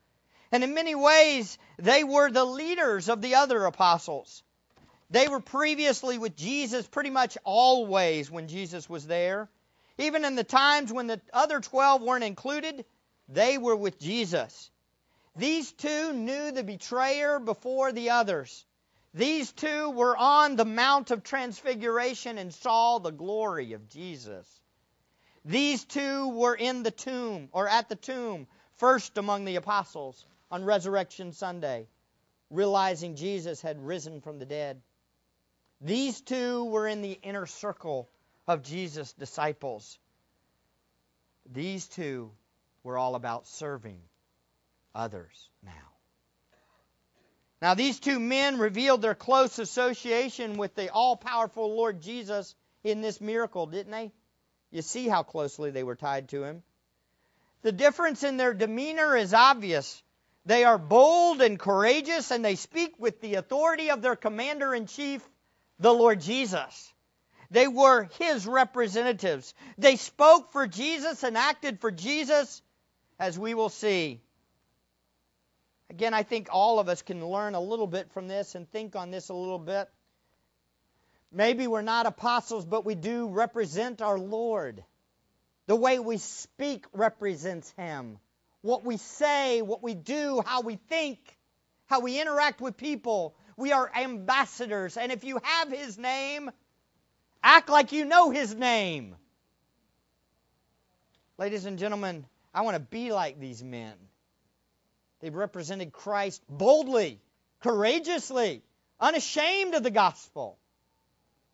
And 0.52 0.62
in 0.62 0.74
many 0.74 0.94
ways, 0.94 1.58
they 1.78 2.04
were 2.04 2.30
the 2.30 2.44
leaders 2.44 3.08
of 3.08 3.22
the 3.22 3.36
other 3.36 3.64
apostles. 3.64 4.42
They 5.10 5.28
were 5.28 5.40
previously 5.40 6.18
with 6.18 6.36
Jesus 6.36 6.86
pretty 6.86 7.10
much 7.10 7.38
always 7.44 8.30
when 8.30 8.48
Jesus 8.48 8.88
was 8.88 9.06
there. 9.06 9.48
Even 9.96 10.24
in 10.24 10.34
the 10.34 10.44
times 10.44 10.92
when 10.92 11.06
the 11.06 11.20
other 11.32 11.60
12 11.60 12.02
weren't 12.02 12.24
included, 12.24 12.84
they 13.28 13.58
were 13.58 13.76
with 13.76 13.98
Jesus. 13.98 14.70
These 15.36 15.72
two 15.72 16.12
knew 16.12 16.52
the 16.52 16.62
betrayer 16.62 17.38
before 17.38 17.92
the 17.92 18.10
others. 18.10 18.64
These 19.14 19.52
two 19.52 19.90
were 19.90 20.16
on 20.16 20.56
the 20.56 20.64
Mount 20.64 21.10
of 21.10 21.22
Transfiguration 21.22 22.36
and 22.36 22.52
saw 22.52 22.98
the 22.98 23.12
glory 23.12 23.72
of 23.72 23.88
Jesus. 23.88 24.60
These 25.44 25.84
two 25.84 26.28
were 26.28 26.54
in 26.54 26.82
the 26.82 26.90
tomb, 26.90 27.50
or 27.52 27.68
at 27.68 27.88
the 27.88 27.96
tomb, 27.96 28.46
first 28.76 29.18
among 29.18 29.44
the 29.44 29.56
apostles 29.56 30.24
on 30.50 30.64
Resurrection 30.64 31.32
Sunday, 31.32 31.86
realizing 32.50 33.16
Jesus 33.16 33.60
had 33.60 33.84
risen 33.84 34.20
from 34.20 34.38
the 34.38 34.46
dead. 34.46 34.80
These 35.80 36.22
two 36.22 36.64
were 36.64 36.86
in 36.86 37.02
the 37.02 37.18
inner 37.22 37.46
circle 37.46 38.08
of 38.46 38.62
Jesus' 38.62 39.12
disciples. 39.12 39.98
These 41.52 41.88
two 41.88 42.30
were 42.82 42.96
all 42.96 43.14
about 43.14 43.46
serving 43.46 44.00
others 44.94 45.50
now. 45.62 45.72
Now, 47.60 47.74
these 47.74 47.98
two 47.98 48.18
men 48.18 48.58
revealed 48.58 49.02
their 49.02 49.14
close 49.14 49.58
association 49.58 50.56
with 50.56 50.74
the 50.74 50.90
all 50.90 51.16
powerful 51.16 51.74
Lord 51.74 52.00
Jesus 52.00 52.54
in 52.82 53.00
this 53.00 53.20
miracle, 53.20 53.66
didn't 53.66 53.92
they? 53.92 54.12
You 54.70 54.82
see 54.82 55.08
how 55.08 55.22
closely 55.22 55.70
they 55.70 55.84
were 55.84 55.96
tied 55.96 56.28
to 56.30 56.44
him. 56.44 56.62
The 57.62 57.72
difference 57.72 58.22
in 58.22 58.36
their 58.36 58.52
demeanor 58.52 59.16
is 59.16 59.32
obvious. 59.32 60.02
They 60.46 60.64
are 60.64 60.78
bold 60.78 61.40
and 61.40 61.58
courageous, 61.58 62.30
and 62.30 62.44
they 62.44 62.56
speak 62.56 62.98
with 62.98 63.20
the 63.20 63.36
authority 63.36 63.90
of 63.90 64.02
their 64.02 64.16
commander 64.16 64.74
in 64.74 64.86
chief, 64.86 65.26
the 65.78 65.92
Lord 65.92 66.20
Jesus. 66.20 66.92
They 67.50 67.68
were 67.68 68.08
his 68.18 68.46
representatives. 68.46 69.54
They 69.78 69.96
spoke 69.96 70.52
for 70.52 70.66
Jesus 70.66 71.22
and 71.22 71.36
acted 71.38 71.80
for 71.80 71.90
Jesus, 71.90 72.62
as 73.18 73.38
we 73.38 73.54
will 73.54 73.68
see. 73.68 74.20
Again, 75.88 76.12
I 76.14 76.22
think 76.22 76.48
all 76.50 76.80
of 76.80 76.88
us 76.88 77.02
can 77.02 77.24
learn 77.24 77.54
a 77.54 77.60
little 77.60 77.86
bit 77.86 78.10
from 78.12 78.28
this 78.28 78.54
and 78.54 78.68
think 78.68 78.96
on 78.96 79.10
this 79.10 79.28
a 79.28 79.34
little 79.34 79.58
bit. 79.58 79.88
Maybe 81.34 81.66
we're 81.66 81.82
not 81.82 82.06
apostles, 82.06 82.64
but 82.64 82.84
we 82.84 82.94
do 82.94 83.28
represent 83.28 84.00
our 84.00 84.18
Lord. 84.18 84.84
The 85.66 85.74
way 85.74 85.98
we 85.98 86.18
speak 86.18 86.86
represents 86.92 87.72
Him. 87.72 88.18
What 88.60 88.84
we 88.84 88.98
say, 88.98 89.60
what 89.60 89.82
we 89.82 89.94
do, 89.94 90.42
how 90.46 90.60
we 90.60 90.76
think, 90.76 91.18
how 91.86 92.00
we 92.00 92.20
interact 92.20 92.60
with 92.60 92.76
people. 92.76 93.34
We 93.56 93.72
are 93.72 93.90
ambassadors. 93.94 94.96
And 94.96 95.10
if 95.10 95.24
you 95.24 95.40
have 95.42 95.70
His 95.70 95.98
name, 95.98 96.52
act 97.42 97.68
like 97.68 97.90
you 97.90 98.04
know 98.04 98.30
His 98.30 98.54
name. 98.54 99.16
Ladies 101.36 101.64
and 101.64 101.80
gentlemen, 101.80 102.26
I 102.54 102.62
want 102.62 102.76
to 102.76 102.80
be 102.80 103.12
like 103.12 103.40
these 103.40 103.62
men. 103.62 103.94
They've 105.18 105.34
represented 105.34 105.92
Christ 105.92 106.42
boldly, 106.48 107.20
courageously, 107.60 108.62
unashamed 109.00 109.74
of 109.74 109.82
the 109.82 109.90
gospel. 109.90 110.58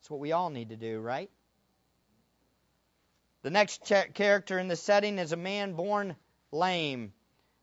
That's 0.00 0.10
what 0.10 0.20
we 0.20 0.32
all 0.32 0.48
need 0.48 0.70
to 0.70 0.76
do, 0.76 0.98
right? 0.98 1.30
The 3.42 3.50
next 3.50 3.90
character 4.14 4.58
in 4.58 4.68
the 4.68 4.76
setting 4.76 5.18
is 5.18 5.32
a 5.32 5.36
man 5.36 5.74
born 5.74 6.16
lame. 6.52 7.12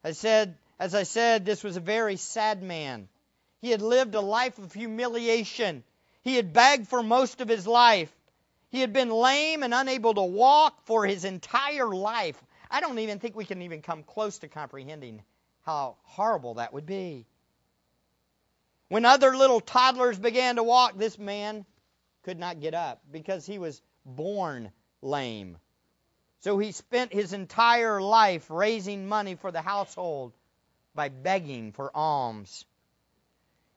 I 0.03 0.12
said, 0.12 0.56
as 0.79 0.94
I 0.94 1.03
said, 1.03 1.46
this 1.46 1.63
was 1.63 1.77
a 1.77 1.82
very 1.82 2.15
sad 2.15 2.62
man. 2.62 3.10
He 3.62 3.72
had 3.72 3.82
lived 3.82 4.13
a 4.13 4.22
life 4.22 4.60
of 4.60 4.72
humiliation. 4.72 5.84
He 6.22 6.36
had 6.36 6.53
begged 6.53 6.88
for 6.88 7.01
most 7.01 7.41
of 7.41 7.48
his 7.48 7.65
life. 7.65 8.12
He 8.70 8.82
had 8.82 8.94
been 8.94 9.10
lame 9.10 9.63
and 9.63 9.74
unable 9.74 10.13
to 10.13 10.24
walk 10.24 10.86
for 10.86 11.08
his 11.08 11.25
entire 11.25 11.88
life. 11.88 12.41
I 12.70 12.82
don't 12.82 13.00
even 13.00 13.17
think 13.17 13.36
we 13.36 13.46
can 13.46 13.63
even 13.63 13.82
come 13.82 14.03
close 14.03 14.38
to 14.39 14.48
comprehending 14.48 15.24
how 15.65 15.96
horrible 16.03 16.56
that 16.56 16.74
would 16.74 16.86
be. 16.86 17.25
When 18.89 19.06
other 19.06 19.36
little 19.36 19.60
toddlers 19.60 20.20
began 20.20 20.58
to 20.58 20.63
walk, 20.63 20.98
this 20.98 21.17
man 21.17 21.65
could 22.27 22.38
not 22.38 22.60
get 22.60 22.74
up 22.74 23.01
because 23.10 23.46
he 23.46 23.57
was 23.57 23.81
born 24.05 24.69
lame. 25.01 25.55
So 26.39 26.57
he 26.57 26.74
spent 26.74 27.13
his 27.13 27.31
entire 27.31 28.01
life 28.01 28.50
raising 28.50 29.07
money 29.07 29.36
for 29.36 29.50
the 29.50 29.62
household 29.62 30.34
by 30.93 31.07
begging 31.07 31.72
for 31.72 31.89
alms. 31.96 32.65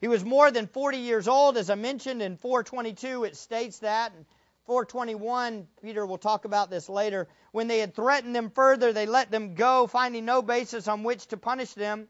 He 0.01 0.09
was 0.09 0.25
more 0.25 0.51
than 0.51 0.67
40 0.67 0.99
years 0.99 1.29
old, 1.29 1.59
as 1.59 1.71
I 1.71 1.77
mentioned 1.77 2.23
in 2.23 2.39
422, 2.39 3.23
it 3.23 3.37
states 3.37 3.79
that. 3.81 4.15
And 4.17 4.27
421, 4.67 5.69
Peter 5.81 6.05
will 6.05 6.19
talk 6.19 6.45
about 6.45 6.71
this 6.71 6.89
later. 6.89 7.29
When 7.53 7.69
they 7.69 7.79
had 7.79 7.95
threatened 7.95 8.35
them 8.35 8.51
further, 8.51 8.93
they 8.93 9.07
let 9.07 9.31
them 9.31 9.55
go, 9.55 9.87
finding 9.87 10.25
no 10.25 10.43
basis 10.43 10.89
on 10.89 11.05
which 11.05 11.29
to 11.29 11.37
punish 11.37 11.75
them 11.75 12.09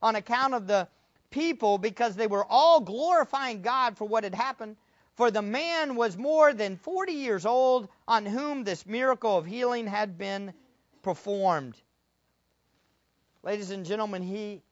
on 0.00 0.16
account 0.16 0.54
of 0.54 0.66
the 0.66 0.88
people, 1.28 1.76
because 1.76 2.16
they 2.16 2.26
were 2.26 2.46
all 2.48 2.80
glorifying 2.80 3.60
God 3.60 3.98
for 3.98 4.06
what 4.06 4.24
had 4.24 4.34
happened. 4.34 4.76
For 5.14 5.30
the 5.30 5.42
man 5.42 5.94
was 5.94 6.16
more 6.16 6.52
than 6.52 6.76
40 6.76 7.12
years 7.12 7.46
old 7.46 7.88
on 8.08 8.26
whom 8.26 8.64
this 8.64 8.84
miracle 8.84 9.38
of 9.38 9.46
healing 9.46 9.86
had 9.86 10.18
been 10.18 10.52
performed. 11.02 11.80
Ladies 13.44 13.70
and 13.70 13.86
gentlemen, 13.86 14.22
he 14.22 14.62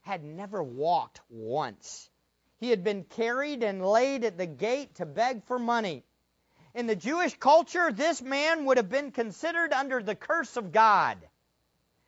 had 0.00 0.24
never 0.24 0.62
walked 0.62 1.20
once. 1.28 2.10
He 2.58 2.70
had 2.70 2.82
been 2.82 3.04
carried 3.04 3.62
and 3.62 3.84
laid 3.84 4.24
at 4.24 4.38
the 4.38 4.46
gate 4.46 4.96
to 4.96 5.06
beg 5.06 5.44
for 5.44 5.58
money. 5.58 6.04
In 6.74 6.86
the 6.86 6.96
Jewish 6.96 7.36
culture, 7.36 7.92
this 7.92 8.20
man 8.22 8.64
would 8.64 8.78
have 8.78 8.88
been 8.88 9.12
considered 9.12 9.72
under 9.72 10.02
the 10.02 10.16
curse 10.16 10.56
of 10.56 10.72
God. 10.72 11.18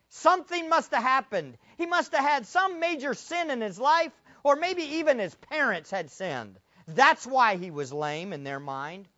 Something 0.08 0.68
must 0.68 0.92
have 0.92 1.02
happened. 1.02 1.58
He 1.76 1.86
must 1.86 2.12
have 2.12 2.24
had 2.24 2.46
some 2.46 2.80
major 2.80 3.14
sin 3.14 3.50
in 3.50 3.60
his 3.60 3.78
life, 3.78 4.12
or 4.42 4.56
maybe 4.56 4.82
even 4.82 5.18
his 5.18 5.34
parents 5.34 5.90
had 5.90 6.10
sinned. 6.10 6.58
That's 6.86 7.26
why 7.26 7.56
he 7.56 7.70
was 7.70 7.92
lame 7.92 8.32
in 8.32 8.44
their 8.44 8.60
mind. 8.60 9.08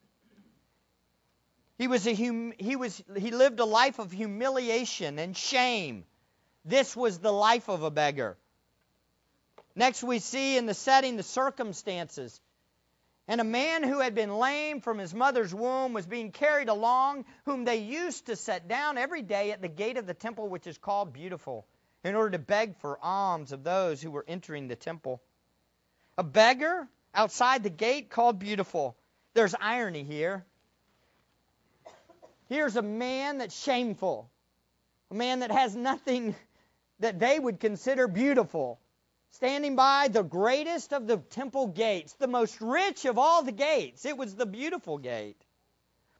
He 1.78 1.88
was 1.88 2.06
a 2.06 2.14
hum- 2.14 2.54
he 2.58 2.76
was 2.76 3.02
he 3.16 3.30
lived 3.30 3.61
a 3.61 3.64
life 3.64 3.99
of 3.99 4.11
humiliation 4.11 5.18
and 5.18 5.37
shame. 5.37 6.04
This 6.64 6.96
was 6.96 7.18
the 7.18 7.32
life 7.32 7.68
of 7.68 7.82
a 7.82 7.90
beggar. 7.90 8.37
Next, 9.75 10.02
we 10.02 10.20
see 10.20 10.56
in 10.56 10.66
the 10.66 10.75
setting 10.75 11.16
the 11.16 11.23
circumstances. 11.23 12.40
And 13.28 13.40
a 13.40 13.44
man 13.44 13.82
who 13.82 13.99
had 13.99 14.14
been 14.14 14.38
lame 14.38 14.80
from 14.80 14.99
his 14.99 15.12
mother's 15.12 15.52
womb 15.52 15.92
was 15.92 16.06
being 16.06 16.30
carried 16.30 16.68
along, 16.68 17.25
whom 17.44 17.64
they 17.64 17.78
used 17.78 18.26
to 18.26 18.37
set 18.37 18.68
down 18.68 18.99
every 18.99 19.23
day 19.23 19.50
at 19.50 19.61
the 19.61 19.68
gate 19.68 19.96
of 19.96 20.06
the 20.06 20.14
temple, 20.14 20.49
which 20.49 20.66
is 20.66 20.78
called 20.78 21.12
Beautiful, 21.12 21.66
in 22.04 22.14
order 22.14 22.30
to 22.30 22.38
beg 22.38 22.76
for 22.76 23.04
alms 23.04 23.50
of 23.50 23.64
those 23.64 24.00
who 24.00 24.12
were 24.12 24.25
entering 24.28 24.68
the 24.68 24.76
temple. 24.76 25.20
A 26.16 26.23
beggar 26.23 26.88
outside 27.16 27.62
the 27.62 27.70
gate 27.70 28.11
called 28.11 28.38
Beautiful. 28.38 28.96
There's 29.35 29.54
irony 29.61 30.04
here. 30.04 30.44
Here's 32.49 32.76
a 32.76 32.82
man 32.82 33.38
that's 33.38 33.61
shameful, 33.61 34.30
a 35.11 35.14
man 35.14 35.40
that 35.40 35.50
has 35.50 35.75
nothing 35.75 36.37
that 37.00 37.18
they 37.18 37.38
would 37.38 37.58
consider 37.58 38.06
beautiful 38.06 38.78
standing 39.32 39.76
by 39.76 40.08
the 40.08 40.23
greatest 40.23 40.92
of 40.92 41.06
the 41.06 41.18
temple 41.18 41.66
gates, 41.66 42.14
the 42.14 42.28
most 42.28 42.61
rich 42.61 43.04
of 43.04 43.18
all 43.18 43.42
the 43.42 43.52
gates. 43.52 44.06
It 44.06 44.16
was 44.16 44.35
the 44.35 44.46
beautiful 44.46 44.99
gate. 44.99 45.37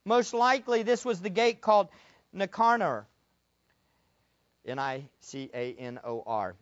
Most 0.05 0.35
likely, 0.35 0.83
this 0.83 1.05
was 1.05 1.21
the 1.21 1.31
gate 1.31 1.61
called 1.61 1.89
Nicanor. 2.33 3.07
N 4.67 4.79
I 4.79 5.05
C 5.21 5.49
A 5.55 5.75
N 5.75 6.01
O 6.05 6.23
R. 6.27 6.57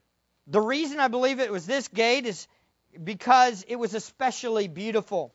The 0.46 0.60
reason 0.60 1.00
I 1.00 1.08
believe 1.08 1.40
it 1.40 1.50
was 1.50 1.66
this 1.66 1.88
gate 1.88 2.26
is 2.26 2.46
because 3.02 3.64
it 3.66 3.76
was 3.76 3.94
especially 3.94 4.68
beautiful. 4.68 5.34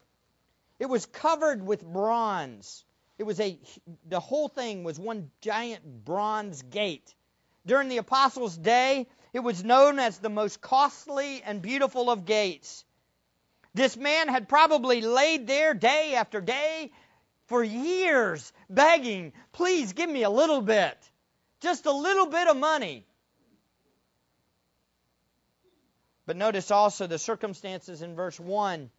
It 0.79 0.87
was 0.87 1.05
covered 1.05 1.65
with 1.65 1.85
bronze. 1.85 2.85
It 3.17 3.23
was 3.23 3.39
a 3.39 3.59
the 4.07 4.19
whole 4.19 4.47
thing 4.47 4.83
was 4.83 4.99
one 4.99 5.29
giant 5.41 6.05
bronze 6.05 6.61
gate. 6.61 7.13
During 7.65 7.89
the 7.89 7.97
apostles' 7.97 8.57
day, 8.57 9.07
it 9.33 9.41
was 9.41 9.63
known 9.63 9.99
as 9.99 10.17
the 10.17 10.29
most 10.29 10.61
costly 10.61 11.41
and 11.43 11.61
beautiful 11.61 12.09
of 12.09 12.25
gates. 12.25 12.85
This 13.73 13.97
man 13.97 14.29
had 14.29 14.49
probably 14.49 15.01
laid 15.01 15.45
there 15.47 15.73
day 15.73 16.15
after 16.15 16.41
day 16.41 16.91
for 17.47 17.63
years, 17.63 18.53
begging, 18.69 19.33
Please 19.51 19.93
give 19.93 20.09
me 20.09 20.23
a 20.23 20.29
little 20.29 20.61
bit, 20.61 20.97
just 21.61 21.85
a 21.85 21.91
little 21.91 22.27
bit 22.27 22.47
of 22.47 22.57
money. 22.57 23.05
But 26.29 26.37
notice 26.37 26.69
also 26.69 27.07
the 27.07 27.17
circumstances 27.17 28.03
in 28.03 28.15
verse 28.15 28.39
1. 28.39 28.91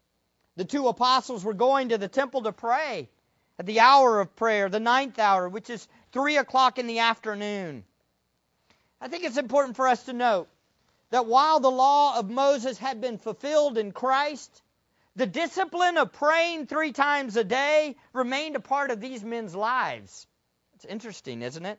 The 0.56 0.64
two 0.64 0.88
apostles 0.88 1.44
were 1.44 1.54
going 1.54 1.90
to 1.90 1.96
the 1.96 2.08
temple 2.08 2.42
to 2.42 2.50
pray 2.50 3.08
at 3.56 3.66
the 3.66 3.78
hour 3.78 4.18
of 4.18 4.34
prayer, 4.34 4.68
the 4.68 4.80
ninth 4.80 5.16
hour, 5.16 5.48
which 5.48 5.70
is 5.70 5.86
3 6.10 6.38
o'clock 6.38 6.80
in 6.80 6.88
the 6.88 6.98
afternoon. 6.98 7.84
I 9.00 9.06
think 9.06 9.22
it's 9.22 9.36
important 9.36 9.76
for 9.76 9.86
us 9.86 10.02
to 10.06 10.12
note 10.12 10.48
that 11.10 11.26
while 11.26 11.60
the 11.60 11.70
law 11.70 12.18
of 12.18 12.28
Moses 12.28 12.78
had 12.78 13.00
been 13.00 13.16
fulfilled 13.16 13.78
in 13.78 13.92
Christ, 13.92 14.60
the 15.14 15.26
discipline 15.26 15.98
of 15.98 16.12
praying 16.12 16.66
three 16.66 16.90
times 16.90 17.36
a 17.36 17.44
day 17.44 17.94
remained 18.12 18.56
a 18.56 18.60
part 18.60 18.90
of 18.90 19.00
these 19.00 19.22
men's 19.22 19.54
lives. 19.54 20.26
It's 20.74 20.84
interesting, 20.84 21.42
isn't 21.42 21.64
it? 21.64 21.78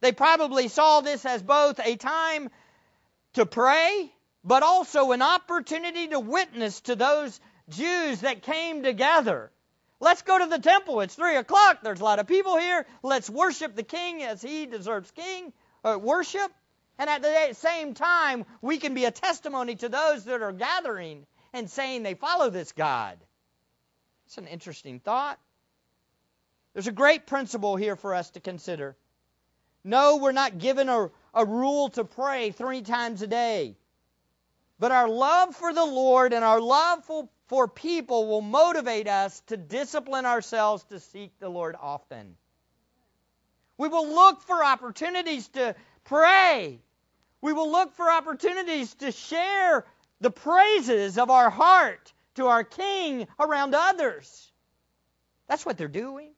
They 0.00 0.12
probably 0.12 0.68
saw 0.68 1.02
this 1.02 1.26
as 1.26 1.42
both 1.42 1.78
a 1.84 1.96
time 1.96 2.48
to 3.34 3.44
pray, 3.44 4.10
but 4.44 4.62
also 4.62 5.12
an 5.12 5.22
opportunity 5.22 6.08
to 6.08 6.20
witness 6.20 6.80
to 6.82 6.96
those 6.96 7.40
Jews 7.70 8.20
that 8.20 8.42
came 8.42 8.82
together. 8.82 9.50
Let's 10.00 10.22
go 10.22 10.38
to 10.38 10.46
the 10.46 10.58
temple. 10.58 11.00
It's 11.00 11.14
three 11.14 11.36
o'clock. 11.36 11.78
There's 11.82 12.00
a 12.00 12.04
lot 12.04 12.18
of 12.18 12.26
people 12.26 12.58
here. 12.58 12.84
Let's 13.02 13.30
worship 13.30 13.74
the 13.74 13.82
king 13.82 14.22
as 14.22 14.42
he 14.42 14.66
deserves 14.66 15.10
king 15.12 15.52
uh, 15.84 15.98
worship, 15.98 16.52
and 16.98 17.10
at 17.10 17.22
the 17.22 17.54
same 17.54 17.94
time, 17.94 18.44
we 18.60 18.78
can 18.78 18.94
be 18.94 19.04
a 19.04 19.10
testimony 19.10 19.76
to 19.76 19.88
those 19.88 20.24
that 20.24 20.42
are 20.42 20.52
gathering 20.52 21.26
and 21.52 21.70
saying 21.70 22.02
they 22.02 22.14
follow 22.14 22.50
this 22.50 22.72
God. 22.72 23.18
It's 24.26 24.38
an 24.38 24.46
interesting 24.46 25.00
thought. 25.00 25.38
There's 26.72 26.86
a 26.86 26.92
great 26.92 27.26
principle 27.26 27.76
here 27.76 27.96
for 27.96 28.14
us 28.14 28.30
to 28.30 28.40
consider. 28.40 28.96
No, 29.84 30.16
we're 30.16 30.32
not 30.32 30.58
given 30.58 30.88
a, 30.88 31.10
a 31.34 31.44
rule 31.44 31.90
to 31.90 32.04
pray 32.04 32.50
three 32.50 32.82
times 32.82 33.22
a 33.22 33.26
day. 33.26 33.76
But 34.84 34.92
our 34.92 35.08
love 35.08 35.56
for 35.56 35.72
the 35.72 35.86
Lord 35.86 36.34
and 36.34 36.44
our 36.44 36.60
love 36.60 37.06
for, 37.06 37.26
for 37.46 37.66
people 37.66 38.26
will 38.28 38.42
motivate 38.42 39.08
us 39.08 39.40
to 39.46 39.56
discipline 39.56 40.26
ourselves 40.26 40.84
to 40.90 41.00
seek 41.00 41.32
the 41.38 41.48
Lord 41.48 41.74
often. 41.80 42.36
We 43.78 43.88
will 43.88 44.06
look 44.06 44.42
for 44.42 44.62
opportunities 44.62 45.48
to 45.54 45.74
pray. 46.04 46.82
We 47.40 47.54
will 47.54 47.72
look 47.72 47.94
for 47.94 48.10
opportunities 48.10 48.92
to 48.96 49.10
share 49.10 49.86
the 50.20 50.30
praises 50.30 51.16
of 51.16 51.30
our 51.30 51.48
heart 51.48 52.12
to 52.34 52.48
our 52.48 52.62
King 52.62 53.26
around 53.40 53.74
others. 53.74 54.52
That's 55.48 55.64
what 55.64 55.78
they're 55.78 55.88
doing. 55.88 56.34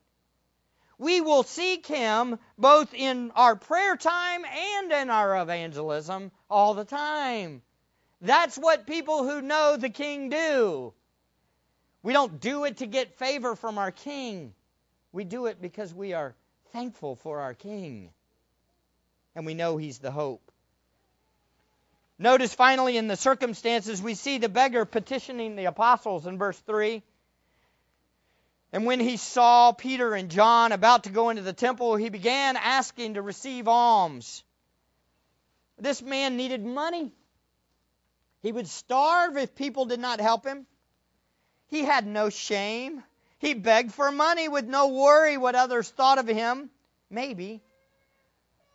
We 0.99 1.21
will 1.21 1.43
seek 1.43 1.85
Him 1.85 2.39
both 2.57 2.95
in 2.95 3.33
our 3.33 3.57
prayer 3.57 3.97
time 3.97 4.45
and 4.45 4.93
in 4.93 5.11
our 5.11 5.37
evangelism 5.43 6.31
all 6.49 6.75
the 6.75 6.85
time. 6.85 7.63
That's 8.21 8.57
what 8.57 8.87
people 8.87 9.29
who 9.29 9.43
know 9.43 9.77
the 9.77 9.91
King 9.91 10.31
do. 10.31 10.93
We 12.03 12.13
don't 12.13 12.41
do 12.41 12.65
it 12.65 12.79
to 12.79 12.87
get 12.87 13.19
favor 13.19 13.57
from 13.57 13.79
our 13.79 13.91
King. 13.91 14.55
We 15.13 15.25
do 15.25 15.47
it 15.47 15.61
because 15.61 15.93
we 15.93 16.13
are 16.13 16.35
thankful 16.73 17.17
for 17.17 17.41
our 17.41 17.55
King. 17.55 18.11
And 19.35 19.45
we 19.45 19.55
know 19.55 19.77
He's 19.77 19.99
the 19.99 20.11
hope. 20.11 20.51
Notice 22.19 22.55
finally 22.55 22.97
in 22.97 23.09
the 23.09 23.17
circumstances, 23.17 24.01
we 24.01 24.15
see 24.15 24.39
the 24.39 24.49
beggar 24.49 24.87
petitioning 24.87 25.57
the 25.57 25.67
apostles 25.67 26.27
in 26.27 26.39
verse 26.39 26.59
3. 26.61 27.03
And 28.73 28.87
when 28.87 29.01
he 29.01 29.17
saw 29.17 29.73
Peter 29.73 30.15
and 30.15 30.31
John 30.31 30.73
about 30.73 31.05
to 31.05 31.11
go 31.11 31.31
into 31.31 31.43
the 31.43 31.53
temple, 31.53 31.97
he 31.97 32.09
began 32.09 32.57
asking 32.57 33.15
to 33.15 33.23
receive 33.23 33.69
alms. 33.69 34.43
This 35.79 36.01
man 36.03 36.37
needed 36.37 36.65
money. 36.65 37.13
He 38.47 38.53
would 38.53 38.69
starve 38.69 39.37
if 39.37 39.57
people 39.57 39.87
did 39.87 39.99
not 39.99 40.21
help 40.21 40.47
him. 40.47 40.69
He 41.67 41.83
had 41.83 42.07
no 42.07 42.31
shame. 42.31 43.03
He 43.41 43.55
begged 43.55 43.93
for 43.93 44.13
money 44.13 44.47
with 44.47 44.67
no 44.67 44.87
worry 44.87 45.37
what 45.37 45.57
others 45.57 45.91
thought 45.91 46.19
of 46.19 46.29
him. 46.29 46.71
Maybe. 47.11 47.61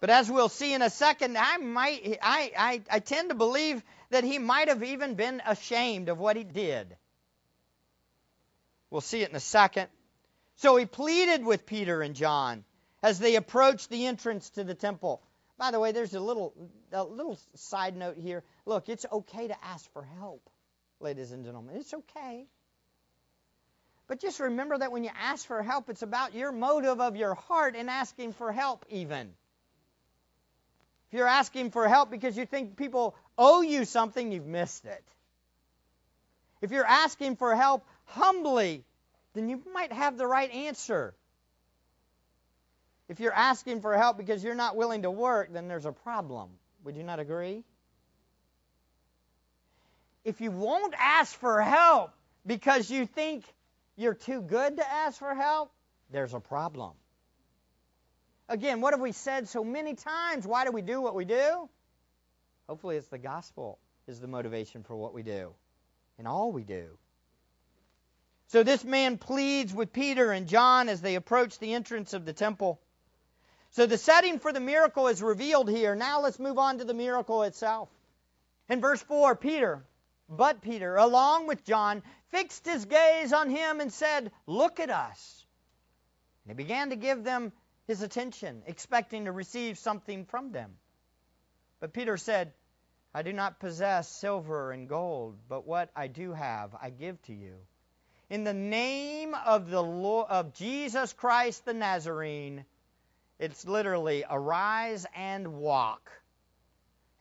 But 0.01 0.09
as 0.09 0.29
we'll 0.29 0.49
see 0.49 0.73
in 0.73 0.81
a 0.81 0.89
second, 0.89 1.37
I 1.37 1.55
might 1.55 2.17
I, 2.21 2.51
I, 2.57 2.81
I 2.91 2.99
tend 2.99 3.29
to 3.29 3.35
believe 3.35 3.81
that 4.09 4.25
he 4.25 4.39
might 4.39 4.67
have 4.67 4.83
even 4.83 5.15
been 5.15 5.41
ashamed 5.45 6.09
of 6.09 6.19
what 6.19 6.35
he 6.35 6.43
did. 6.43 6.97
We'll 8.89 8.99
see 8.99 9.21
it 9.21 9.29
in 9.29 9.37
a 9.37 9.39
second. 9.39 9.87
So 10.57 10.75
he 10.75 10.85
pleaded 10.85 11.45
with 11.45 11.65
Peter 11.65 12.01
and 12.01 12.13
John 12.13 12.65
as 13.01 13.19
they 13.19 13.37
approached 13.37 13.89
the 13.89 14.07
entrance 14.07 14.49
to 14.49 14.65
the 14.65 14.75
temple. 14.75 15.21
By 15.57 15.71
the 15.71 15.79
way, 15.79 15.93
there's 15.93 16.13
a 16.13 16.19
little 16.19 16.53
a 16.91 17.05
little 17.05 17.39
side 17.55 17.95
note 17.95 18.17
here. 18.17 18.43
Look, 18.65 18.89
it's 18.89 19.05
okay 19.11 19.47
to 19.47 19.65
ask 19.65 19.91
for 19.93 20.03
help, 20.19 20.49
ladies 20.99 21.31
and 21.31 21.43
gentlemen. 21.43 21.75
It's 21.77 21.93
okay. 21.93 22.45
But 24.07 24.19
just 24.19 24.39
remember 24.39 24.77
that 24.77 24.91
when 24.91 25.03
you 25.03 25.09
ask 25.17 25.45
for 25.45 25.63
help, 25.63 25.89
it's 25.89 26.01
about 26.01 26.35
your 26.35 26.51
motive 26.51 26.99
of 26.99 27.15
your 27.15 27.33
heart 27.33 27.75
in 27.75 27.89
asking 27.89 28.33
for 28.33 28.51
help, 28.51 28.85
even. 28.89 29.33
If 31.07 31.17
you're 31.17 31.27
asking 31.27 31.71
for 31.71 31.87
help 31.87 32.11
because 32.11 32.37
you 32.37 32.45
think 32.45 32.77
people 32.77 33.15
owe 33.37 33.61
you 33.61 33.85
something, 33.85 34.31
you've 34.31 34.45
missed 34.45 34.85
it. 34.85 35.03
if 36.61 36.71
you're 36.71 36.85
asking 36.85 37.37
for 37.37 37.55
help 37.55 37.85
humbly, 38.05 38.83
then 39.33 39.49
you 39.49 39.61
might 39.73 39.91
have 39.91 40.17
the 40.17 40.27
right 40.27 40.51
answer. 40.51 41.15
If 43.09 43.19
you're 43.19 43.33
asking 43.33 43.81
for 43.81 43.97
help 43.97 44.17
because 44.17 44.43
you're 44.43 44.55
not 44.55 44.75
willing 44.75 45.01
to 45.01 45.11
work, 45.11 45.51
then 45.51 45.67
there's 45.67 45.85
a 45.85 45.91
problem. 45.91 46.49
Would 46.83 46.95
you 46.95 47.03
not 47.03 47.19
agree? 47.19 47.63
If 50.23 50.41
you 50.41 50.51
won't 50.51 50.93
ask 50.97 51.33
for 51.39 51.61
help 51.61 52.11
because 52.45 52.89
you 52.89 53.05
think 53.05 53.43
you're 53.95 54.13
too 54.13 54.41
good 54.41 54.77
to 54.77 54.87
ask 54.87 55.17
for 55.19 55.33
help, 55.33 55.71
there's 56.11 56.33
a 56.33 56.39
problem. 56.39 56.91
Again, 58.47 58.81
what 58.81 58.93
have 58.93 59.01
we 59.01 59.13
said 59.13 59.47
so 59.47 59.63
many 59.63 59.95
times? 59.95 60.45
Why 60.45 60.65
do 60.65 60.71
we 60.71 60.81
do 60.81 61.01
what 61.01 61.15
we 61.15 61.25
do? 61.25 61.69
Hopefully, 62.67 62.97
it's 62.97 63.07
the 63.07 63.17
gospel 63.17 63.79
is 64.07 64.19
the 64.19 64.27
motivation 64.27 64.83
for 64.83 64.95
what 64.95 65.13
we 65.13 65.23
do 65.23 65.53
and 66.17 66.27
all 66.27 66.51
we 66.51 66.63
do. 66.63 66.97
So 68.47 68.63
this 68.63 68.83
man 68.83 69.17
pleads 69.17 69.73
with 69.73 69.93
Peter 69.93 70.31
and 70.31 70.47
John 70.47 70.89
as 70.89 71.01
they 71.01 71.15
approach 71.15 71.57
the 71.57 71.73
entrance 71.73 72.13
of 72.13 72.25
the 72.25 72.33
temple. 72.33 72.81
So 73.71 73.85
the 73.85 73.97
setting 73.97 74.39
for 74.39 74.51
the 74.51 74.59
miracle 74.59 75.07
is 75.07 75.21
revealed 75.21 75.69
here. 75.69 75.95
Now 75.95 76.21
let's 76.21 76.37
move 76.37 76.57
on 76.57 76.79
to 76.79 76.83
the 76.83 76.93
miracle 76.93 77.43
itself. 77.43 77.87
In 78.67 78.81
verse 78.81 79.01
4, 79.01 79.37
Peter, 79.37 79.83
but 80.31 80.61
Peter, 80.61 80.95
along 80.95 81.47
with 81.47 81.65
John, 81.65 82.01
fixed 82.29 82.65
his 82.65 82.85
gaze 82.85 83.33
on 83.33 83.49
him 83.49 83.81
and 83.81 83.91
said, 83.91 84.31
Look 84.47 84.79
at 84.79 84.89
us. 84.89 85.45
And 86.45 86.57
he 86.57 86.63
began 86.63 86.89
to 86.91 86.95
give 86.95 87.25
them 87.25 87.51
his 87.85 88.01
attention, 88.01 88.63
expecting 88.65 89.25
to 89.25 89.31
receive 89.33 89.77
something 89.77 90.25
from 90.25 90.53
them. 90.53 90.71
But 91.81 91.91
Peter 91.91 92.15
said, 92.15 92.53
I 93.13 93.23
do 93.23 93.33
not 93.33 93.59
possess 93.59 94.07
silver 94.07 94.71
and 94.71 94.87
gold, 94.87 95.37
but 95.49 95.67
what 95.67 95.89
I 95.97 96.07
do 96.07 96.31
have 96.31 96.73
I 96.81 96.91
give 96.91 97.21
to 97.23 97.33
you. 97.33 97.55
In 98.29 98.45
the 98.45 98.53
name 98.53 99.35
of 99.35 99.69
the 99.69 99.83
Lord, 99.83 100.27
of 100.29 100.53
Jesus 100.53 101.11
Christ 101.11 101.65
the 101.65 101.73
Nazarene, 101.73 102.63
it's 103.37 103.67
literally 103.67 104.23
arise 104.29 105.05
and 105.13 105.55
walk. 105.55 106.09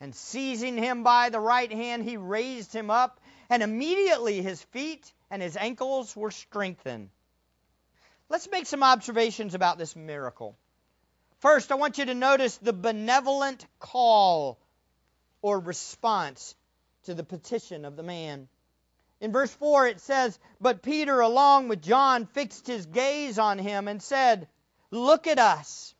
And 0.01 0.15
seizing 0.15 0.77
him 0.77 1.03
by 1.03 1.29
the 1.29 1.39
right 1.39 1.71
hand, 1.71 2.03
he 2.03 2.17
raised 2.17 2.73
him 2.73 2.89
up, 2.89 3.19
and 3.51 3.61
immediately 3.61 4.41
his 4.41 4.59
feet 4.63 5.13
and 5.29 5.43
his 5.43 5.55
ankles 5.55 6.15
were 6.15 6.31
strengthened. 6.31 7.11
Let's 8.27 8.49
make 8.49 8.65
some 8.65 8.81
observations 8.81 9.53
about 9.53 9.77
this 9.77 9.95
miracle. 9.95 10.57
First, 11.39 11.71
I 11.71 11.75
want 11.75 11.99
you 11.99 12.05
to 12.05 12.15
notice 12.15 12.57
the 12.57 12.73
benevolent 12.73 13.63
call 13.77 14.57
or 15.43 15.59
response 15.59 16.55
to 17.03 17.13
the 17.13 17.23
petition 17.23 17.85
of 17.85 17.95
the 17.95 18.03
man. 18.03 18.47
In 19.19 19.31
verse 19.31 19.53
4, 19.53 19.85
it 19.85 20.01
says, 20.01 20.39
But 20.59 20.81
Peter, 20.81 21.19
along 21.19 21.67
with 21.67 21.83
John, 21.83 22.25
fixed 22.25 22.65
his 22.65 22.87
gaze 22.87 23.37
on 23.37 23.59
him 23.59 23.87
and 23.87 24.01
said, 24.01 24.47
Look 24.89 25.27
at 25.27 25.37
us. 25.37 25.93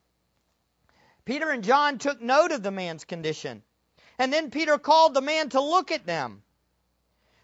Peter 1.23 1.51
and 1.51 1.63
John 1.63 1.99
took 1.99 2.19
note 2.19 2.51
of 2.51 2.63
the 2.63 2.71
man's 2.71 3.05
condition. 3.05 3.61
And 4.21 4.31
then 4.31 4.51
Peter 4.51 4.77
called 4.77 5.15
the 5.15 5.21
man 5.21 5.49
to 5.49 5.60
look 5.60 5.89
at 5.89 6.05
them. 6.05 6.43